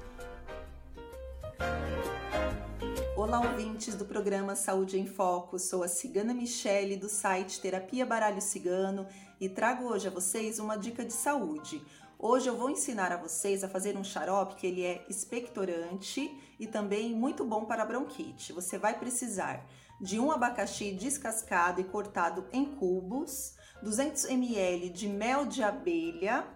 Olá, 3.36 3.52
ouvintes 3.52 3.96
do 3.96 4.06
programa 4.06 4.56
Saúde 4.56 4.98
em 4.98 5.06
Foco. 5.06 5.60
Sou 5.60 5.84
a 5.84 5.90
cigana 5.90 6.34
Michele 6.34 6.96
do 6.96 7.10
site 7.10 7.60
Terapia 7.60 8.06
Baralho 8.06 8.42
Cigano 8.42 9.06
e 9.42 9.50
trago 9.50 9.90
hoje 9.90 10.08
a 10.08 10.10
vocês 10.10 10.58
uma 10.58 10.78
dica 10.78 11.04
de 11.04 11.12
saúde. 11.12 11.84
Hoje 12.18 12.48
eu 12.48 12.56
vou 12.56 12.70
ensinar 12.70 13.12
a 13.12 13.18
vocês 13.18 13.62
a 13.62 13.68
fazer 13.68 13.98
um 13.98 14.06
xarope 14.06 14.56
que 14.56 14.66
ele 14.66 14.86
é 14.86 15.06
expectorante 15.10 16.34
e 16.58 16.66
também 16.66 17.14
muito 17.14 17.44
bom 17.44 17.66
para 17.66 17.84
bronquite. 17.84 18.54
Você 18.54 18.78
vai 18.78 18.98
precisar 18.98 19.68
de 20.00 20.18
um 20.18 20.32
abacaxi 20.32 20.94
descascado 20.94 21.82
e 21.82 21.84
cortado 21.84 22.46
em 22.54 22.64
cubos, 22.64 23.58
200 23.84 24.30
ml 24.30 24.90
de 24.92 25.10
mel 25.10 25.46
de 25.46 25.62
abelha 25.62 26.48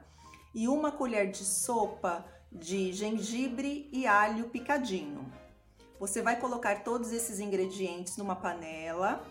e 0.56 0.66
uma 0.70 0.94
colher 0.94 1.30
de 1.30 1.44
sopa 1.44 2.26
de 2.50 2.94
gengibre 2.94 3.90
e 3.92 4.08
alho 4.08 4.48
picadinho. 4.48 5.30
Você 6.00 6.22
vai 6.22 6.40
colocar 6.40 6.84
todos 6.84 7.12
esses 7.12 7.40
ingredientes 7.42 8.16
numa 8.16 8.36
panela, 8.36 9.22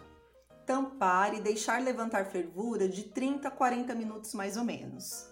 tampar 0.66 1.32
e 1.34 1.40
deixar 1.40 1.80
levantar 1.80 2.26
fervura 2.26 2.86
de 2.86 3.04
30 3.04 3.48
a 3.48 3.50
40 3.50 3.94
minutos 3.94 4.34
mais 4.34 4.54
ou 4.56 4.64
menos. 4.64 5.30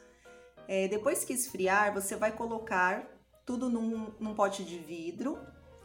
É, 0.67 0.89
depois 0.89 1.25
que 1.25 1.35
esfriar, 1.35 1.93
você 1.93 2.17
vai 2.17 2.33
colocar 2.33 3.07
tudo 3.45 3.69
num, 3.69 4.13
num 4.19 4.35
pote 4.35 4.65
de 4.65 4.79
vidro 4.79 5.39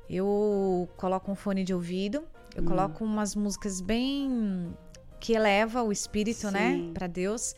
eu 0.09 0.89
coloco 0.97 1.31
um 1.31 1.35
fone 1.35 1.65
de 1.65 1.75
ouvido, 1.75 2.23
eu 2.55 2.63
Hum. 2.63 2.67
coloco 2.67 3.05
umas 3.05 3.35
músicas 3.35 3.81
bem 3.81 4.73
que 5.23 5.35
eleva 5.35 5.85
o 5.85 5.93
espírito, 5.93 6.51
né, 6.51 6.73
Sim. 6.73 6.91
para 6.93 7.07
Deus, 7.07 7.55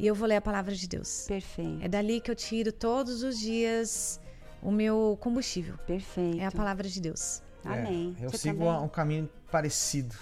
e 0.00 0.06
eu 0.06 0.16
vou 0.16 0.26
ler 0.26 0.34
a 0.34 0.40
palavra 0.40 0.74
de 0.74 0.88
Deus. 0.88 1.26
Perfeito. 1.28 1.84
É 1.84 1.86
dali 1.86 2.20
que 2.20 2.28
eu 2.28 2.34
tiro 2.34 2.72
todos 2.72 3.22
os 3.22 3.38
dias 3.38 4.20
o 4.60 4.72
meu 4.72 5.16
combustível. 5.20 5.78
Perfeito. 5.86 6.40
É 6.40 6.46
a 6.46 6.50
palavra 6.50 6.88
de 6.88 7.00
Deus. 7.00 7.40
Amém. 7.64 8.16
É, 8.20 8.26
eu 8.26 8.30
Você 8.30 8.38
sigo 8.38 8.64
também? 8.64 8.82
um 8.82 8.88
caminho 8.88 9.30
parecido. 9.48 10.16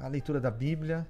A 0.00 0.06
leitura 0.06 0.40
da 0.40 0.50
Bíblia, 0.50 1.04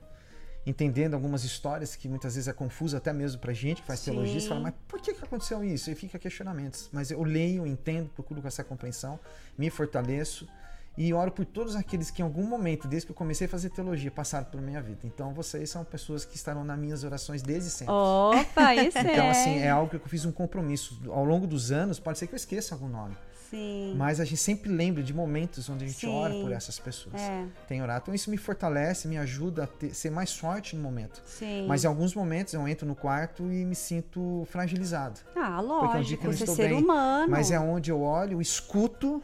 entendendo 0.64 1.12
algumas 1.12 1.44
histórias 1.44 1.94
que 1.94 2.08
muitas 2.08 2.34
vezes 2.34 2.48
é 2.48 2.52
confuso 2.54 2.96
até 2.96 3.12
mesmo 3.12 3.38
pra 3.38 3.52
gente 3.52 3.82
que 3.82 3.86
faz 3.86 4.00
Sim. 4.00 4.12
teologia. 4.12 4.40
Você 4.40 4.48
fala, 4.48 4.60
mas 4.60 4.74
por 4.88 5.02
que, 5.02 5.12
que 5.12 5.22
aconteceu 5.22 5.62
isso? 5.62 5.90
E 5.90 5.94
fica 5.94 6.18
questionamentos. 6.18 6.88
Mas 6.90 7.10
eu 7.10 7.22
leio, 7.22 7.66
entendo, 7.66 8.08
procuro 8.08 8.40
com 8.40 8.48
essa 8.48 8.64
compreensão, 8.64 9.20
me 9.58 9.68
fortaleço 9.68 10.48
e 10.96 11.12
oro 11.12 11.30
por 11.30 11.44
todos 11.44 11.76
aqueles 11.76 12.10
que 12.10 12.22
em 12.22 12.24
algum 12.24 12.44
momento, 12.46 12.88
desde 12.88 13.06
que 13.06 13.12
eu 13.12 13.16
comecei 13.16 13.46
a 13.46 13.50
fazer 13.50 13.70
teologia, 13.70 14.10
passaram 14.10 14.46
pela 14.46 14.62
minha 14.62 14.80
vida. 14.80 15.00
Então 15.04 15.32
vocês 15.34 15.68
são 15.70 15.84
pessoas 15.84 16.24
que 16.24 16.36
estarão 16.36 16.64
nas 16.64 16.78
minhas 16.78 17.04
orações 17.04 17.42
desde 17.42 17.70
sempre. 17.70 17.92
Opa, 17.94 18.74
isso 18.74 18.96
Então, 18.98 19.24
é. 19.26 19.30
assim, 19.30 19.58
é 19.58 19.68
algo 19.70 19.90
que 19.90 19.96
eu 19.96 20.00
fiz 20.08 20.24
um 20.24 20.32
compromisso. 20.32 21.00
Ao 21.10 21.24
longo 21.24 21.46
dos 21.46 21.70
anos, 21.70 21.98
pode 22.00 22.18
ser 22.18 22.26
que 22.26 22.32
eu 22.34 22.36
esqueça 22.36 22.74
algum 22.74 22.88
nome. 22.88 23.16
Sim. 23.50 23.94
Mas 23.96 24.18
a 24.18 24.24
gente 24.24 24.38
sempre 24.40 24.68
lembra 24.68 25.04
de 25.04 25.14
momentos 25.14 25.68
onde 25.68 25.84
a 25.84 25.86
gente 25.86 26.00
Sim. 26.00 26.12
ora 26.12 26.34
por 26.34 26.50
essas 26.50 26.80
pessoas. 26.80 27.14
É. 27.20 27.44
Tem 27.68 27.80
orado. 27.80 28.00
Então 28.02 28.14
isso 28.14 28.28
me 28.28 28.36
fortalece, 28.36 29.06
me 29.06 29.16
ajuda 29.18 29.64
a 29.64 29.66
ter- 29.68 29.94
ser 29.94 30.10
mais 30.10 30.34
forte 30.36 30.74
no 30.74 30.82
momento. 30.82 31.22
Sim. 31.24 31.64
Mas 31.68 31.84
em 31.84 31.86
alguns 31.86 32.12
momentos 32.12 32.54
eu 32.54 32.66
entro 32.66 32.84
no 32.88 32.96
quarto 32.96 33.44
e 33.44 33.64
me 33.64 33.76
sinto 33.76 34.44
fragilizado. 34.50 35.20
Ah, 35.36 35.62
Porque 35.62 35.96
é 35.96 36.00
um 36.00 36.02
dia 36.02 36.16
lógico, 36.16 36.20
que 36.22 36.26
eu 36.26 36.30
não 36.32 36.38
é 36.38 36.40
estou 36.40 36.56
ser 36.56 36.68
bem. 36.70 36.82
humano. 36.82 37.30
Mas 37.30 37.50
é 37.52 37.60
onde 37.60 37.88
eu 37.88 38.00
olho, 38.02 38.40
escuto 38.42 39.22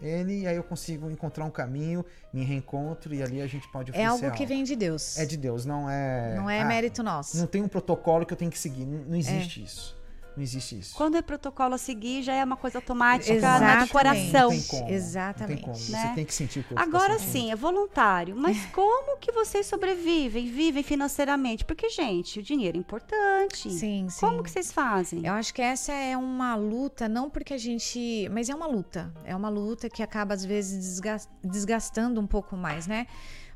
ele 0.00 0.42
e 0.42 0.46
aí 0.46 0.56
eu 0.56 0.62
consigo 0.62 1.10
encontrar 1.10 1.44
um 1.44 1.50
caminho, 1.50 2.04
me 2.32 2.44
reencontro 2.44 3.14
e 3.14 3.22
ali 3.22 3.40
a 3.40 3.46
gente 3.46 3.66
pode 3.68 3.92
É 3.94 4.04
algo 4.04 4.30
que 4.32 4.44
vem 4.44 4.62
de 4.62 4.76
Deus. 4.76 5.18
É 5.18 5.24
de 5.24 5.36
Deus, 5.36 5.64
não 5.64 5.88
é. 5.88 6.34
Não 6.36 6.50
é 6.50 6.60
ah, 6.60 6.64
mérito 6.64 7.02
nosso. 7.02 7.36
Não 7.38 7.46
tem 7.46 7.62
um 7.62 7.68
protocolo 7.68 8.26
que 8.26 8.32
eu 8.32 8.36
tenho 8.36 8.50
que 8.50 8.58
seguir. 8.58 8.84
Não, 8.84 8.98
não 9.04 9.14
É. 9.14 9.18
existe 9.18 9.62
isso. 9.62 9.95
Não 10.36 10.42
existe 10.42 10.78
isso. 10.78 10.94
Quando 10.94 11.16
é 11.16 11.22
protocolo 11.22 11.74
a 11.74 11.78
seguir, 11.78 12.22
já 12.22 12.34
é 12.34 12.44
uma 12.44 12.56
coisa 12.58 12.76
automática 12.78 13.32
Exatamente. 13.32 13.78
né, 13.80 13.86
do 13.86 13.90
coração. 13.90 14.42
Não 14.42 14.50
tem 14.50 14.62
como. 14.62 14.90
Exatamente. 14.90 15.48
Não 15.66 15.72
tem 15.72 15.74
como. 15.80 15.90
Né? 15.90 16.08
Você 16.08 16.14
tem 16.14 16.24
que 16.26 16.34
sentir 16.34 16.58
o 16.60 16.64
que 16.64 16.74
o 16.74 16.76
outro 16.78 16.88
Agora 16.96 17.14
tá 17.14 17.18
sim, 17.20 17.50
é 17.50 17.56
voluntário. 17.56 18.36
Mas 18.36 18.66
como 18.66 19.16
que 19.18 19.32
vocês 19.32 19.66
sobrevivem, 19.66 20.46
vivem 20.50 20.82
financeiramente? 20.82 21.64
Porque, 21.64 21.88
gente, 21.88 22.38
o 22.38 22.42
dinheiro 22.42 22.76
é 22.76 22.80
importante. 22.80 23.70
Sim, 23.72 24.08
sim. 24.10 24.20
Como 24.20 24.42
que 24.42 24.50
vocês 24.50 24.70
fazem? 24.70 25.26
Eu 25.26 25.32
acho 25.32 25.54
que 25.54 25.62
essa 25.62 25.92
é 25.92 26.16
uma 26.16 26.54
luta, 26.54 27.08
não 27.08 27.30
porque 27.30 27.54
a 27.54 27.58
gente. 27.58 28.28
Mas 28.30 28.50
é 28.50 28.54
uma 28.54 28.66
luta. 28.66 29.12
É 29.24 29.34
uma 29.34 29.48
luta 29.48 29.88
que 29.88 30.02
acaba, 30.02 30.34
às 30.34 30.44
vezes, 30.44 30.78
desgas- 30.86 31.28
desgastando 31.42 32.20
um 32.20 32.26
pouco 32.26 32.56
mais, 32.56 32.86
né? 32.86 33.06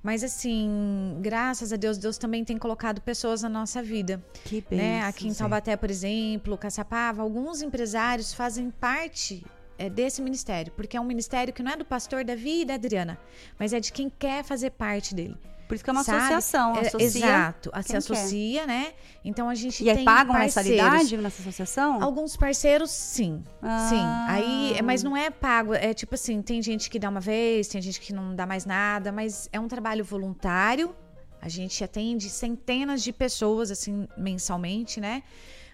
Mas 0.03 0.25
assim, 0.25 1.19
graças 1.21 1.73
a 1.73 1.77
Deus, 1.77 1.99
Deus 1.99 2.17
também 2.17 2.45
tem 2.45 2.57
colocado 2.57 3.01
pessoas 3.01 3.43
na 3.43 3.49
nossa 3.49 3.83
vida. 3.83 4.23
Que 4.45 4.65
né? 4.71 4.95
bênção, 4.97 5.09
Aqui 5.09 5.29
em. 5.29 5.35
Taubaté, 5.35 5.77
por 5.77 5.91
exemplo, 5.91 6.57
Caçapava, 6.57 7.23
alguns 7.23 7.61
empresários 7.61 8.33
fazem 8.33 8.71
parte 8.71 9.45
é, 9.79 9.91
desse 9.91 10.23
ministério, 10.23 10.73
porque 10.77 10.97
é 10.97 11.01
um 11.01 11.05
ministério 11.05 11.53
que 11.53 11.63
não 11.63 11.73
é 11.73 11.77
do 11.77 11.85
pastor 11.85 12.25
Davi 12.25 12.63
e 12.63 12.65
da 12.65 12.75
Adriana, 12.75 13.19
mas 13.59 13.73
é 13.73 13.81
de 13.81 13.93
quem 13.93 14.11
quer 14.11 14.43
fazer 14.43 14.71
parte 14.71 15.15
dele. 15.15 15.37
Por 15.71 15.77
isso 15.77 15.85
que 15.85 15.91
é 15.91 15.93
uma 15.93 16.03
Sabe? 16.03 16.18
associação. 16.18 16.75
É, 16.75 16.81
associa 16.81 17.07
Exato, 17.07 17.71
se 17.85 17.97
associa, 17.97 18.66
né? 18.66 18.93
Então 19.25 19.49
a 19.49 19.55
gente 19.55 19.85
quer. 19.85 19.95
E 19.95 19.99
aí 20.01 20.05
pagam 20.05 20.35
parceiros. 20.35 20.68
mensalidade 20.68 21.16
nessa 21.16 21.43
associação? 21.43 22.03
Alguns 22.03 22.37
parceiros, 22.37 22.91
sim. 22.91 23.41
Ah. 23.62 23.87
Sim. 23.89 24.03
Aí, 24.27 24.83
mas 24.83 25.05
não 25.05 25.16
é 25.16 25.31
pago. 25.31 25.73
É 25.73 25.95
tipo 25.95 26.16
assim, 26.16 26.43
tem 26.43 26.61
gente 26.61 26.91
que 26.91 26.99
dá 26.99 27.09
uma 27.09 27.21
vez, 27.21 27.68
tem 27.68 27.81
gente 27.81 28.01
que 28.01 28.12
não 28.12 28.35
dá 28.35 28.47
mais 28.47 28.66
nada, 28.66 29.12
mas 29.12 29.49
é 29.53 29.61
um 29.61 29.68
trabalho 29.68 30.05
voluntário. 30.05 30.93
A 31.41 31.49
gente 31.49 31.85
atende 31.85 32.29
centenas 32.29 33.01
de 33.01 33.12
pessoas, 33.12 33.71
assim, 33.71 34.09
mensalmente, 34.18 35.01
né? 35.01 35.23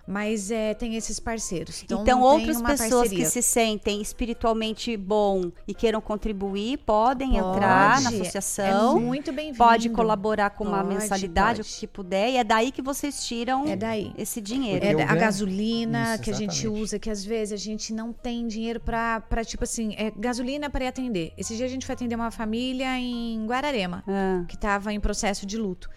Mas 0.06 0.50
é, 0.52 0.72
tem 0.72 0.94
esses 0.94 1.18
parceiros. 1.18 1.82
Então, 1.82 2.02
Então, 2.02 2.20
outras 2.22 2.58
uma 2.58 2.68
pessoas 2.70 2.90
parceria. 3.08 3.24
que 3.24 3.30
se 3.30 3.42
sentem 3.42 4.00
espiritualmente 4.00 4.96
bom 4.96 5.50
e 5.66 5.74
queiram 5.74 6.00
contribuir 6.00 6.78
podem 6.78 7.36
entrar 7.36 8.00
na 8.02 8.10
Pode. 8.10 8.20
associação. 8.22 8.98
É 8.98 9.00
muito 9.00 9.32
bem-vindo. 9.32 9.58
Pode 9.58 9.88
colaborar 9.90 10.50
com 10.50 10.62
uma 10.64 10.82
Pode, 10.84 10.94
mensalidade, 10.94 11.62
pode. 11.62 11.74
o 11.74 11.78
que 11.80 11.86
puder. 11.88 12.30
E 12.30 12.36
é 12.36 12.44
daí 12.44 12.70
que 12.70 12.80
vocês 12.82 13.24
tiram 13.26 13.66
É 13.66 13.74
daí. 13.74 14.12
esse 14.16 14.40
dinheiro. 14.40 14.84
É 14.84 15.02
a 15.02 15.14
gasolina 15.16 16.14
Isso, 16.14 16.22
que 16.22 16.30
a 16.30 16.34
gente 16.34 16.68
usa, 16.68 16.98
que 16.98 17.10
às 17.10 17.24
vezes 17.24 17.52
a 17.52 17.56
gente 17.62 17.92
não 17.92 18.12
tem 18.12 18.46
dinheiro 18.46 18.78
pra 18.80 19.20
tipo 19.44 19.64
assim, 19.64 19.94
é 19.98 20.12
gasolina 20.16 20.70
para 20.70 20.84
ir 20.84 20.88
atender. 20.88 21.32
Esse 21.36 21.56
dia 21.56 21.66
a 21.66 21.68
gente 21.68 21.84
foi 21.84 21.94
atender 21.94 22.14
uma 22.14 22.30
família 22.30 22.96
em 22.98 23.44
Guararema, 23.46 24.04
Ah. 24.06 24.44
que 24.46 24.56
tava 24.56 24.92
em 24.92 25.00
processo 25.00 25.44
de 25.44 25.56
luto. 25.56 25.90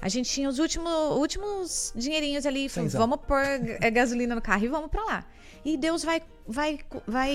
A 0.00 0.08
gente 0.08 0.30
tinha 0.30 0.48
os 0.48 0.58
últimos, 0.58 0.90
últimos 1.16 1.92
dinheirinhos 1.96 2.46
ali, 2.46 2.68
falou, 2.68 2.88
Cenzão. 2.88 3.00
vamos 3.00 3.18
pôr 3.26 3.40
é, 3.40 3.90
gasolina 3.90 4.34
no 4.34 4.42
carro 4.42 4.64
e 4.64 4.68
vamos 4.68 4.90
pra 4.90 5.02
lá. 5.04 5.24
E 5.68 5.76
Deus 5.76 6.04
vai, 6.04 6.22
vai, 6.46 6.78
vai 7.08 7.30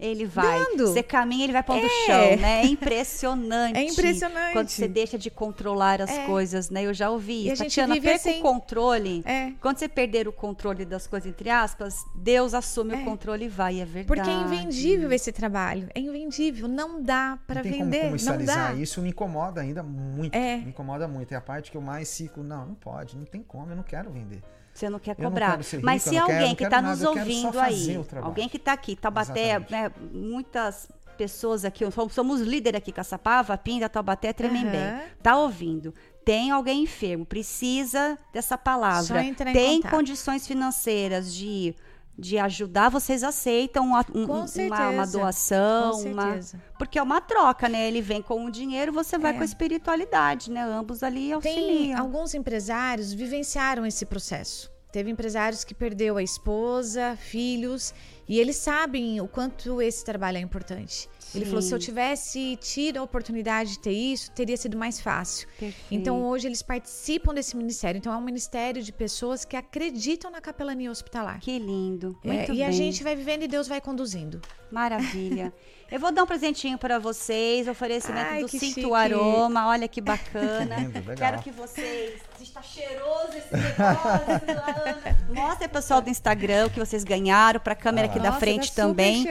Ele 0.00 0.26
vai. 0.26 0.64
dando. 0.64 0.88
Você 0.88 1.00
caminha, 1.00 1.44
ele 1.44 1.52
vai 1.52 1.62
pondo 1.62 1.84
o 1.84 1.86
É. 1.86 2.06
chão, 2.06 2.36
né? 2.40 2.62
É 2.62 2.66
impressionante. 2.66 3.76
É 3.78 3.82
impressionante. 3.84 4.52
Quando 4.52 4.68
você 4.68 4.88
deixa 4.88 5.16
de 5.16 5.30
controlar 5.30 6.02
as 6.02 6.10
É. 6.10 6.26
coisas, 6.26 6.68
né? 6.68 6.84
Eu 6.84 6.92
já 6.92 7.08
ouvi 7.08 7.44
E 7.44 7.50
a 7.52 7.54
gente 7.54 7.68
Tatiana, 7.68 7.94
vive 7.94 8.10
assim. 8.10 8.40
o 8.40 8.42
controle. 8.42 9.22
É. 9.24 9.52
Quando 9.60 9.78
você 9.78 9.88
perder 9.88 10.26
o 10.26 10.32
controle 10.32 10.84
das 10.84 11.06
coisas, 11.06 11.30
entre 11.30 11.50
aspas, 11.50 11.94
Deus 12.16 12.52
assume 12.52 12.94
É. 12.94 12.96
o 12.96 13.04
controle 13.04 13.44
e 13.44 13.48
vai. 13.48 13.80
É 13.80 13.84
verdade. 13.84 14.06
Porque 14.08 14.28
é 14.28 14.34
invendível 14.34 15.12
esse 15.12 15.30
trabalho. 15.30 15.88
É 15.94 16.00
invendível. 16.00 16.66
Não 16.66 17.00
dá 17.00 17.38
tem 17.46 17.62
vender. 17.62 17.78
como 17.78 17.90
não 17.92 18.00
comercializar 18.06 18.74
dá. 18.74 18.80
isso 18.82 19.00
me 19.00 19.10
incomoda 19.10 19.60
ainda 19.60 19.84
muito 19.84 20.34
É. 20.34 20.56
me 20.56 20.70
incomoda 20.70 21.06
muito 21.06 21.32
é 21.32 21.36
a 21.36 21.40
parte 21.40 21.70
que 21.70 21.76
eu 21.76 21.80
mais 21.80 22.16
fico 22.16 22.42
não 22.42 22.66
não 22.66 22.74
pode 22.74 23.16
não 23.16 23.24
tem 23.24 23.40
como 23.42 23.70
eu 23.70 23.76
não 23.76 23.82
quero 23.84 24.10
vender 24.10 24.42
Você 24.78 24.88
não 24.90 24.98
quer 24.98 25.16
não 25.18 25.28
cobrar. 25.30 25.50
quero 25.52 25.62
ser 25.64 25.82
Mas 25.82 26.04
rico, 26.04 26.14
se 26.14 26.20
não 26.20 26.26
quero- 26.26 26.36
alguém 26.38 26.48
não 26.50 26.54
que 26.56 26.64
quero 26.64 26.76
está 26.76 26.82
nos 26.90 26.98
quero 27.00 27.10
ouvindo 27.10 27.60
aí, 27.60 28.00
alguém 28.22 28.48
que 28.48 28.56
está 28.56 28.72
aqui, 28.72 28.94
Taubaté, 28.96 29.40
Exatamente. 29.56 29.72
né, 29.72 29.90
muitas 30.12 30.88
pessoas 31.16 31.64
aqui, 31.64 31.84
somos, 31.90 32.12
líder 32.40 32.76
aqui, 32.76 32.92
Caçapava, 32.92 33.58
Pinda, 33.58 33.88
Taubaté, 33.88 34.32
Tremembé, 34.32 34.90
Aham. 34.90 35.00
tá 35.22 35.36
ouvindo. 35.36 35.92
Tem 36.24 36.50
alguém 36.52 36.82
enfermo, 36.84 37.24
precisa 37.26 38.16
dessa 38.32 38.56
palavra. 38.56 39.02
Só 39.02 39.18
entrar 39.18 39.50
em 39.50 39.54
Tem 39.54 39.76
contato. 39.78 39.90
condições 39.90 40.46
financeiras 40.46 41.34
de, 41.34 41.74
de 42.18 42.36
ajudar, 42.38 42.88
vocês 42.88 43.22
aceitam 43.22 43.86
uma, 43.86 44.04
um- 44.12 44.24
uma- 44.24 44.90
uma, 44.90 45.06
doação, 45.06 45.92
Com 46.02 46.10
uma, 46.10 46.40
porque 46.76 46.98
é 46.98 47.02
uma 47.02 47.20
troca, 47.20 47.68
né? 47.68 47.86
Ele 47.86 48.02
vem 48.02 48.20
com 48.20 48.44
o 48.44 48.50
dinheiro, 48.50 48.92
você 48.92 49.16
vai 49.16 49.30
É. 49.30 49.34
com 49.34 49.42
a 49.42 49.44
espiritualidade, 49.44 50.50
né? 50.50 50.62
Ambos 50.62 51.02
ali 51.04 51.26
Tem 51.26 51.32
auxiliam. 51.34 51.98
alguns 51.98 52.34
empresários 52.34 53.12
vivenciaram 53.12 53.86
esse 53.86 54.04
processo. 54.04 54.70
Teve 54.90 55.10
empresários 55.10 55.64
que 55.64 55.74
perdeu 55.74 56.16
a 56.16 56.22
esposa, 56.22 57.16
filhos 57.20 57.94
E 58.30 58.38
eles 58.38 58.56
sabem 58.56 59.22
o 59.22 59.26
quanto 59.26 59.80
esse 59.80 60.04
trabalho 60.04 60.36
é 60.36 60.40
importante. 60.40 61.08
Ele 61.34 61.44
falou: 61.44 61.62
se 61.62 61.74
eu 61.74 61.78
tivesse 61.78 62.56
tido 62.56 62.98
a 62.98 63.02
oportunidade 63.02 63.72
de 63.72 63.78
ter 63.78 63.92
isso, 63.92 64.30
teria 64.32 64.56
sido 64.56 64.76
mais 64.76 65.00
fácil. 65.00 65.46
Perfeito. 65.58 65.86
Então 65.90 66.24
hoje 66.24 66.48
eles 66.48 66.62
participam 66.62 67.34
desse 67.34 67.56
ministério. 67.56 67.98
Então 67.98 68.12
é 68.12 68.16
um 68.16 68.24
ministério 68.24 68.82
de 68.82 68.92
pessoas 68.92 69.44
que 69.44 69.56
acreditam 69.56 70.30
na 70.30 70.40
capelania 70.40 70.90
hospitalar. 70.90 71.40
Que 71.40 71.58
lindo. 71.58 72.16
É, 72.24 72.28
Muito 72.28 72.52
e 72.52 72.62
a 72.62 72.68
bem. 72.68 72.76
gente 72.76 73.02
vai 73.02 73.14
vivendo 73.14 73.42
e 73.42 73.48
Deus 73.48 73.68
vai 73.68 73.80
conduzindo. 73.80 74.40
Maravilha. 74.70 75.52
Eu 75.90 75.98
vou 75.98 76.12
dar 76.12 76.22
um 76.22 76.26
presentinho 76.26 76.76
para 76.76 76.98
vocês, 76.98 77.66
oferecimento 77.66 78.28
Ai, 78.30 78.42
do 78.42 78.48
que 78.48 78.58
Cinto 78.58 78.74
chique. 78.74 78.92
Aroma. 78.94 79.68
Olha 79.68 79.88
que 79.88 80.00
bacana. 80.02 80.76
Que 80.76 80.80
lindo, 80.82 80.98
legal. 80.98 81.16
Quero 81.16 81.42
que 81.42 81.50
vocês. 81.50 82.20
Está 82.40 82.62
cheiroso 82.62 83.32
esse 83.36 83.54
negócio. 83.56 85.14
Mostra 85.34 85.68
pessoal 85.68 86.00
do 86.02 86.10
Instagram 86.10 86.66
o 86.66 86.70
que 86.70 86.78
vocês 86.78 87.04
ganharam 87.04 87.58
para 87.58 87.72
a 87.72 87.76
câmera 87.76 88.06
aqui 88.06 88.18
da 88.18 88.28
Nossa, 88.28 88.40
frente 88.40 88.72
tá 88.72 88.82
também. 88.82 89.24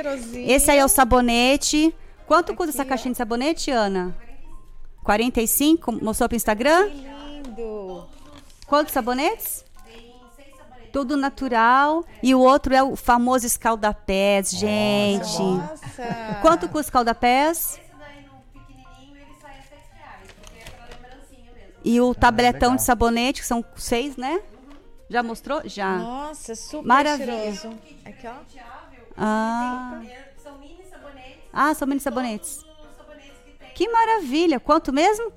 Esse 0.47 0.71
aí 0.71 0.79
é 0.79 0.85
o 0.85 0.87
sabonete. 0.87 1.93
Quanto 2.25 2.55
custa 2.55 2.71
Aqui, 2.71 2.79
essa 2.79 2.83
ó. 2.83 2.89
caixinha 2.89 3.11
de 3.11 3.17
sabonete, 3.17 3.71
Ana? 3.71 4.15
45? 5.03 5.91
Mostrou 6.03 6.27
pro 6.27 6.35
Instagram? 6.35 6.87
Lindo. 6.87 8.05
Quantos 8.65 8.93
sabonetes? 8.93 9.63
Tudo 10.97 11.15
natural. 11.15 12.03
E 12.23 12.33
o 12.33 12.39
outro 12.39 12.73
é 12.73 12.81
o 12.81 12.95
famoso 12.95 13.45
escaldapés, 13.45 14.49
gente. 14.49 15.39
Nossa. 15.39 16.39
Quanto 16.41 16.61
custa 16.67 16.77
o 16.77 16.81
escaldapés? 16.81 17.79
E 21.83 22.01
o 22.01 22.15
tabletão 22.15 22.69
legal. 22.69 22.75
de 22.77 22.81
sabonete, 22.81 23.41
que 23.41 23.47
são 23.47 23.63
seis, 23.75 24.17
né? 24.17 24.41
Já 25.07 25.21
mostrou? 25.21 25.61
Já. 25.65 25.97
Nossa, 25.99 26.55
super 26.55 26.87
Maravilha. 26.87 27.31
cheiroso. 27.31 27.77
Aqui, 28.03 28.27
ó. 28.27 28.33
Ah. 29.15 30.01
Ah, 31.53 31.75
são 31.75 31.87
mini 31.87 32.01
sabonetes. 32.01 32.65
Que 33.75 33.87
maravilha. 33.87 34.59
Quanto 34.59 34.91
mesmo? 34.91 35.31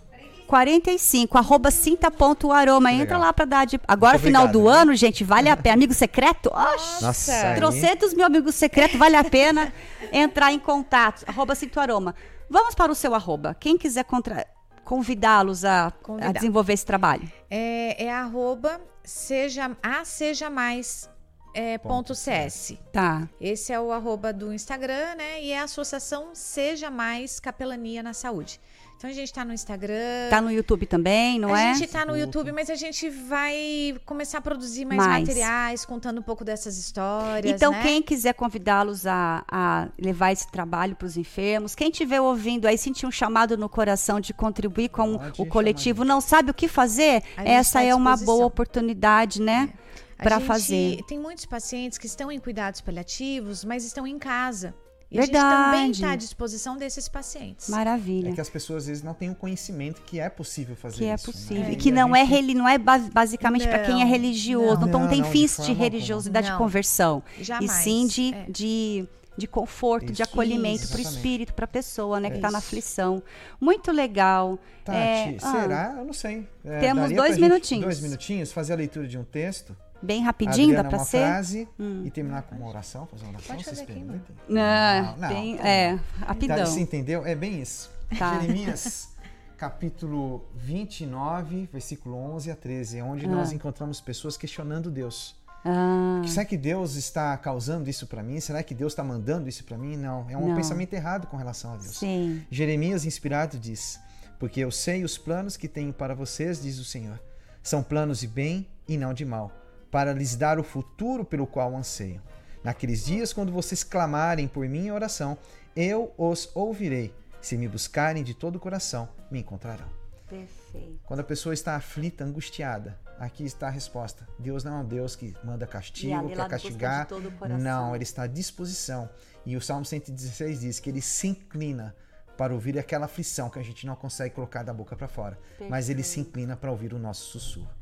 45. 0.50 1.38
Arroba 1.38 1.70
cinta.aroma. 1.70 2.92
Entra 2.92 3.16
lá 3.16 3.32
pra 3.32 3.44
dar 3.44 3.64
de. 3.64 3.80
Agora, 3.86 4.14
Muito 4.14 4.24
final 4.26 4.44
obrigado, 4.44 4.62
do 4.64 4.68
viu? 4.68 4.80
ano, 4.80 4.94
gente, 4.96 5.22
vale 5.22 5.48
a 5.48 5.56
pena. 5.56 5.74
Amigo 5.76 5.94
secreto? 5.94 6.50
Oxi. 6.52 7.04
Nossa, 7.04 7.54
Trocentos 7.56 8.12
mil 8.12 8.26
amigos 8.26 8.56
secretos, 8.56 8.98
vale 8.98 9.16
a 9.16 9.22
pena 9.24 9.72
entrar 10.12 10.52
em 10.52 10.58
contato. 10.58 11.24
Arroba 11.26 11.54
Cinto 11.54 11.78
Aroma. 11.78 12.14
Vamos 12.48 12.74
para 12.74 12.90
o 12.90 12.94
seu 12.96 13.14
arroba. 13.14 13.54
Quem 13.58 13.78
quiser 13.78 14.02
contra- 14.04 14.44
convidá-los 14.84 15.64
a, 15.64 15.92
a 16.20 16.32
desenvolver 16.32 16.72
esse 16.72 16.84
trabalho. 16.84 17.30
É, 17.48 18.06
é 18.06 18.12
arroba 18.12 18.80
seja, 19.04 19.70
a 19.80 20.04
seja 20.04 20.50
mais 20.50 21.08
é, 21.54 21.78
ponto 21.78 22.12
CS. 22.12 22.74
Tá. 22.92 23.28
Esse 23.40 23.72
é 23.72 23.78
o 23.78 23.92
arroba 23.92 24.32
do 24.32 24.52
Instagram, 24.52 25.14
né? 25.16 25.40
E 25.42 25.52
é 25.52 25.60
a 25.60 25.64
associação 25.64 26.30
Seja 26.34 26.90
Mais 26.90 27.38
Capelania 27.38 28.02
na 28.02 28.12
Saúde. 28.12 28.60
Então 29.00 29.08
a 29.08 29.14
gente 29.14 29.32
tá 29.32 29.46
no 29.46 29.54
Instagram. 29.54 30.28
Tá 30.28 30.42
no 30.42 30.50
YouTube 30.50 30.84
também, 30.84 31.38
não 31.38 31.54
a 31.54 31.62
é? 31.62 31.74
gente 31.74 31.88
tá 31.88 32.04
no 32.04 32.14
YouTube, 32.14 32.52
mas 32.52 32.68
a 32.68 32.74
gente 32.74 33.08
vai 33.08 33.96
começar 34.04 34.36
a 34.36 34.40
produzir 34.42 34.84
mais, 34.84 34.98
Mais. 34.98 35.26
materiais, 35.26 35.86
contando 35.86 36.18
um 36.18 36.22
pouco 36.22 36.44
dessas 36.44 36.76
histórias. 36.76 37.50
Então, 37.50 37.72
né? 37.72 37.82
quem 37.82 38.02
quiser 38.02 38.34
convidá-los 38.34 39.06
a, 39.06 39.42
a 39.50 39.88
levar 39.98 40.32
esse 40.32 40.46
trabalho 40.52 40.94
para 40.94 41.06
os 41.06 41.16
enfermos, 41.16 41.74
quem 41.74 41.88
estiver 41.88 42.20
ouvindo 42.20 42.66
aí, 42.66 42.76
sentir 42.76 43.06
um 43.06 43.10
chamado 43.10 43.56
no 43.56 43.70
coração 43.70 44.20
de 44.20 44.34
contribuir 44.34 44.90
com 44.90 45.16
Pode 45.16 45.40
o 45.40 45.46
coletivo, 45.46 46.04
não 46.04 46.20
sabe 46.20 46.50
o 46.50 46.54
que 46.54 46.68
fazer, 46.68 47.22
A 47.38 47.48
essa 47.48 47.78
tá 47.78 47.78
à 47.78 47.84
é 47.84 47.94
uma 47.94 48.18
boa 48.18 48.44
oportunidade, 48.44 49.40
né? 49.40 49.72
A 50.18 50.24
Para 50.24 50.40
fazer. 50.40 51.02
Tem 51.08 51.18
muitos 51.18 51.46
pacientes 51.46 51.96
que 51.96 52.04
estão 52.04 52.30
em 52.30 52.38
cuidados 52.38 52.82
paliativos, 52.82 53.64
mas 53.64 53.82
estão 53.82 54.06
em 54.06 54.18
casa. 54.18 54.74
E 55.10 55.16
Verdade. 55.16 55.36
a 55.44 55.50
gente 55.50 55.64
também 55.72 55.90
está 55.90 56.10
à 56.12 56.16
disposição 56.16 56.76
desses 56.76 57.08
pacientes. 57.08 57.68
Maravilha. 57.68 58.28
É 58.28 58.32
que 58.32 58.40
as 58.40 58.48
pessoas 58.48 58.84
às 58.84 58.86
vezes 58.88 59.02
não 59.02 59.12
têm 59.12 59.28
o 59.30 59.34
conhecimento 59.34 60.00
que 60.02 60.20
é 60.20 60.28
possível 60.28 60.76
fazer 60.76 60.98
que 60.98 61.04
é 61.04 61.14
isso, 61.14 61.26
né? 61.26 61.32
possível. 61.32 61.64
E 61.70 61.72
E 61.72 61.76
que 61.76 61.90
a 61.90 61.94
não 61.94 62.14
é, 62.14 62.20
gente- 62.20 62.30
reli- 62.30 62.54
não 62.54 62.68
é 62.68 62.78
bas- 62.78 63.08
basicamente 63.08 63.66
para 63.66 63.80
quem 63.80 64.02
é 64.02 64.04
religioso. 64.04 64.82
Não, 64.82 64.86
não. 64.86 65.00
não 65.00 65.08
tem 65.08 65.20
Não, 65.20 65.26
de 65.26 65.32
fins 65.32 65.56
de, 65.56 65.62
alguma. 65.62 65.78
religiosidade 65.84 66.50
de 66.50 66.56
conversão. 66.56 67.22
Jamais. 67.40 67.70
E 67.80 67.82
sim 67.82 68.06
de, 68.06 68.32
É. 68.34 68.44
de, 68.48 69.04
de 69.36 69.46
conforto, 69.48 70.06
de 70.06 70.12
Isso. 70.12 70.22
acolhimento 70.22 70.86
para 70.86 70.98
o 70.98 71.00
espírito, 71.00 71.54
para 71.54 71.64
a 71.64 71.68
pessoa 71.68 72.20
né, 72.20 72.28
que 72.28 72.34
É 72.34 72.38
está 72.38 72.50
na 72.52 72.58
isso. 72.58 72.68
aflição. 72.68 73.20
Muito 73.60 73.90
legal. 73.90 74.60
Tati, 74.84 74.96
É, 74.96 75.36
ah, 75.42 75.50
será? 75.60 75.94
Eu 75.98 76.04
não 76.04 76.12
sei. 76.12 76.46
É, 76.64 76.78
Temos 76.78 77.10
dois 77.12 77.30
gente- 77.34 77.40
minutinhos. 77.42 77.84
dois 77.84 78.00
minutinhos, 78.00 78.52
fazer 78.52 78.74
a 78.74 78.76
leitura 78.76 79.08
de 79.08 79.18
um 79.18 79.24
texto. 79.24 79.76
Bem 80.02 80.22
rapidinho, 80.22 80.68
Adriana, 80.70 80.82
dá 80.82 80.88
para 80.88 80.98
uma 80.98 81.04
ser? 81.04 81.18
frase 81.18 81.68
Hum. 81.78 82.02
e 82.06 82.10
terminar 82.10 82.42
com 82.42 82.54
uma 82.56 82.68
oração, 82.68 83.06
fazer 83.06 83.24
uma 83.24 83.32
oração, 83.34 83.54
Pode 83.54 83.64
vocês 83.64 83.78
fazer 83.80 83.92
aqui, 83.92 84.00
permitem? 84.02 84.36
Não, 84.48 85.16
Não, 85.18 85.28
bem- 85.28 85.56
não. 85.56 85.64
é, 85.64 85.96
Tá, 85.96 86.26
rapidão. 86.26 86.66
você 86.66 86.80
entendeu? 86.80 87.26
É 87.26 87.34
bem 87.34 87.60
isso. 87.60 87.90
Tá. 88.18 88.40
Jeremias, 88.40 89.10
capítulo 89.58 90.44
29, 90.56 91.68
versículo 91.72 92.16
11 92.16 92.50
a 92.50 92.56
13, 92.56 92.98
é 92.98 93.04
onde 93.04 93.26
Ah. 93.26 93.28
nós 93.28 93.52
encontramos 93.52 94.00
pessoas 94.00 94.36
questionando 94.36 94.90
Deus. 94.90 95.38
Ah, 95.64 96.22
Será 96.26 96.46
que 96.46 96.56
Deus 96.56 96.94
está 96.96 97.36
causando 97.36 97.90
isso 97.90 98.06
para 98.06 98.22
mim? 98.22 98.40
Será 98.40 98.62
que 98.62 98.74
Deus 98.74 98.92
está 98.94 99.04
mandando 99.04 99.46
isso 99.46 99.62
para 99.64 99.76
mim? 99.76 99.94
Não, 99.98 100.24
é 100.30 100.36
um 100.36 100.48
Não. 100.48 100.56
pensamento 100.56 100.94
errado 100.94 101.26
com 101.26 101.36
relação 101.36 101.74
a 101.74 101.76
Deus. 101.76 101.98
sim. 101.98 102.42
Jeremias, 102.50 103.04
inspirado, 103.04 103.58
diz: 103.58 104.00
Porque 104.38 104.60
eu 104.60 104.70
sei 104.70 105.04
os 105.04 105.18
planos 105.18 105.58
que 105.58 105.68
tenho 105.68 105.92
para 105.92 106.14
vocês, 106.14 106.62
diz 106.62 106.78
o 106.78 106.84
Senhor. 106.84 107.20
São 107.62 107.82
planos 107.82 108.20
de 108.20 108.26
bem 108.26 108.66
e 108.88 108.96
não 108.96 109.12
de 109.12 109.26
mal, 109.26 109.52
para 109.90 110.12
lhes 110.12 110.36
dar 110.36 110.58
o 110.58 110.64
futuro 110.64 111.24
pelo 111.24 111.46
qual 111.46 111.76
anseio. 111.76 112.22
Naqueles 112.62 113.04
dias, 113.04 113.32
quando 113.32 113.52
vocês 113.52 113.82
clamarem 113.82 114.46
por 114.46 114.68
mim 114.68 114.86
em 114.86 114.92
oração, 114.92 115.36
eu 115.74 116.12
os 116.16 116.50
ouvirei. 116.54 117.14
Se 117.40 117.56
me 117.56 117.66
buscarem 117.66 118.22
de 118.22 118.34
todo 118.34 118.56
o 118.56 118.60
coração, 118.60 119.08
me 119.30 119.40
encontrarão. 119.40 119.88
Perfeito. 120.28 121.00
Quando 121.04 121.20
a 121.20 121.24
pessoa 121.24 121.52
está 121.52 121.74
aflita, 121.74 122.22
angustiada, 122.22 122.98
aqui 123.18 123.44
está 123.44 123.66
a 123.66 123.70
resposta. 123.70 124.28
Deus 124.38 124.62
não 124.62 124.78
é 124.78 124.80
um 124.80 124.84
Deus 124.84 125.16
que 125.16 125.34
manda 125.42 125.66
castigo, 125.66 126.28
quer 126.28 126.48
castigar. 126.48 127.06
todo 127.06 127.28
o 127.28 127.32
coração. 127.32 127.58
Não, 127.58 127.94
ele 127.94 128.04
está 128.04 128.24
à 128.24 128.26
disposição. 128.26 129.08
E 129.44 129.56
o 129.56 129.60
Salmo 129.60 129.84
116 129.84 130.60
diz 130.60 130.78
que 130.78 130.90
ele 130.90 131.00
se 131.00 131.28
inclina 131.28 131.96
para 132.36 132.54
ouvir 132.54 132.78
aquela 132.78 133.06
aflição 133.06 133.50
que 133.50 133.58
a 133.58 133.62
gente 133.62 133.86
não 133.86 133.96
consegue 133.96 134.34
colocar 134.34 134.62
da 134.62 134.72
boca 134.72 134.94
para 134.94 135.08
fora. 135.08 135.38
Mas 135.68 135.88
ele 135.88 136.02
se 136.02 136.20
inclina 136.20 136.56
para 136.56 136.70
ouvir 136.70 136.94
o 136.94 136.98
nosso 136.98 137.26
sussurro. 137.30 137.79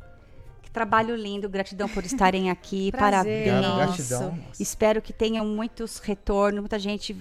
Que 0.68 0.72
trabalho 0.74 1.16
lindo, 1.16 1.48
gratidão 1.48 1.88
por 1.88 2.04
estarem 2.04 2.50
aqui, 2.50 2.92
Prazer. 2.92 3.48
parabéns. 3.50 3.96
Gratidão. 3.96 4.38
Espero 4.60 5.00
que 5.00 5.14
tenham 5.14 5.46
muitos 5.46 5.98
retornos, 5.98 6.60
muita 6.60 6.78
gente 6.78 7.16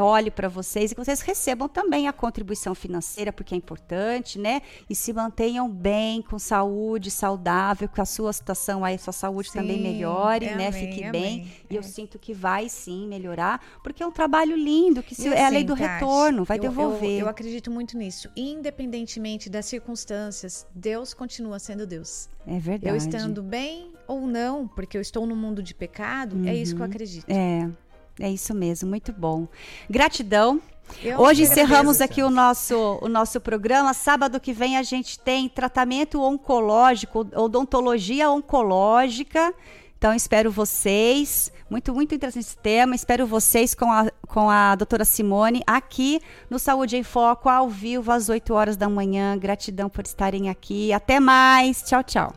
olhe 0.00 0.30
para 0.30 0.48
vocês 0.48 0.90
e 0.90 0.94
que 0.94 1.02
vocês 1.04 1.20
recebam 1.20 1.68
também 1.68 2.08
a 2.08 2.12
contribuição 2.12 2.74
financeira, 2.74 3.32
porque 3.32 3.54
é 3.54 3.56
importante, 3.56 4.38
né? 4.38 4.60
E 4.88 4.94
se 4.94 5.12
mantenham 5.12 5.68
bem, 5.70 6.20
com 6.22 6.38
saúde, 6.38 7.10
saudável, 7.10 7.88
que 7.88 8.00
a 8.00 8.04
sua 8.04 8.32
situação 8.32 8.84
aí, 8.84 8.98
sua 8.98 9.12
saúde 9.12 9.52
também 9.52 9.76
Sim, 9.78 9.82
melhore, 9.82 10.46
é, 10.46 10.56
né? 10.56 10.72
Fique 10.72 11.02
amém. 11.04 11.10
bem. 11.12 11.52
E 11.70 11.74
eu 11.76 11.80
É. 11.80 11.82
sinto 11.82 12.18
que 12.18 12.34
vai 12.34 12.68
sim 12.68 13.06
melhorar, 13.08 13.60
porque 13.82 14.02
é 14.02 14.06
um 14.06 14.10
trabalho 14.12 14.56
lindo, 14.56 15.02
que 15.02 15.14
se, 15.14 15.28
é 15.28 15.42
a 15.42 15.46
assim, 15.46 15.54
lei 15.54 15.64
do 15.64 15.76
Tati, 15.76 15.88
retorno, 16.04 16.44
vai 16.44 16.58
eu- 16.58 16.62
devolver. 16.62 17.10
Eu, 17.12 17.18
eu 17.20 17.28
acredito 17.28 17.70
muito 17.70 17.96
nisso. 17.96 18.28
Independentemente 18.36 19.48
das 19.48 19.66
circunstâncias, 19.66 20.66
Deus 20.74 21.14
continua 21.14 21.58
sendo 21.58 21.86
Deus. 21.86 22.28
é 22.46 22.58
verdade. 22.58 22.88
Eu 22.92 22.96
estando 22.96 23.42
bem 23.42 23.92
ou 24.06 24.26
não, 24.26 24.66
porque 24.68 24.96
eu 24.96 25.00
estou 25.00 25.26
no 25.26 25.36
mundo 25.36 25.62
de 25.62 25.74
pecado, 25.74 26.46
é 26.46 26.54
isso 26.54 26.74
que 26.74 26.80
eu 26.80 26.86
acredito. 26.86 27.28
É, 27.30 27.68
é 28.20 28.30
isso 28.30 28.54
mesmo, 28.54 28.88
muito 28.88 29.12
bom. 29.12 29.46
Gratidão. 29.88 30.60
Eu 31.02 31.18
Hoje 31.18 31.42
encerramos 31.42 32.00
aqui 32.00 32.22
o 32.22 32.30
nosso, 32.30 32.98
o 33.02 33.08
nosso 33.08 33.40
programa. 33.40 33.92
Sábado 33.92 34.40
que 34.40 34.52
vem 34.52 34.76
a 34.76 34.82
gente 34.82 35.18
tem 35.18 35.48
tratamento 35.48 36.22
oncológico, 36.22 37.26
odontologia 37.34 38.30
oncológica. 38.30 39.52
Então, 39.98 40.14
espero 40.14 40.50
vocês. 40.50 41.52
Muito, 41.68 41.92
muito 41.92 42.14
interessante 42.14 42.44
esse 42.44 42.56
tema. 42.56 42.94
Espero 42.94 43.26
vocês 43.26 43.74
com 43.74 43.90
a, 43.90 44.10
com 44.28 44.48
a 44.48 44.74
doutora 44.76 45.04
Simone 45.04 45.62
aqui 45.66 46.20
no 46.48 46.58
Saúde 46.58 46.96
em 46.96 47.02
Foco, 47.02 47.48
ao 47.48 47.68
vivo, 47.68 48.12
às 48.12 48.28
8 48.28 48.54
horas 48.54 48.76
da 48.76 48.88
manhã. 48.88 49.36
Gratidão 49.36 49.88
por 49.88 50.04
estarem 50.04 50.48
aqui. 50.48 50.92
Até 50.92 51.18
mais. 51.18 51.82
Tchau, 51.82 52.02
tchau. 52.02 52.32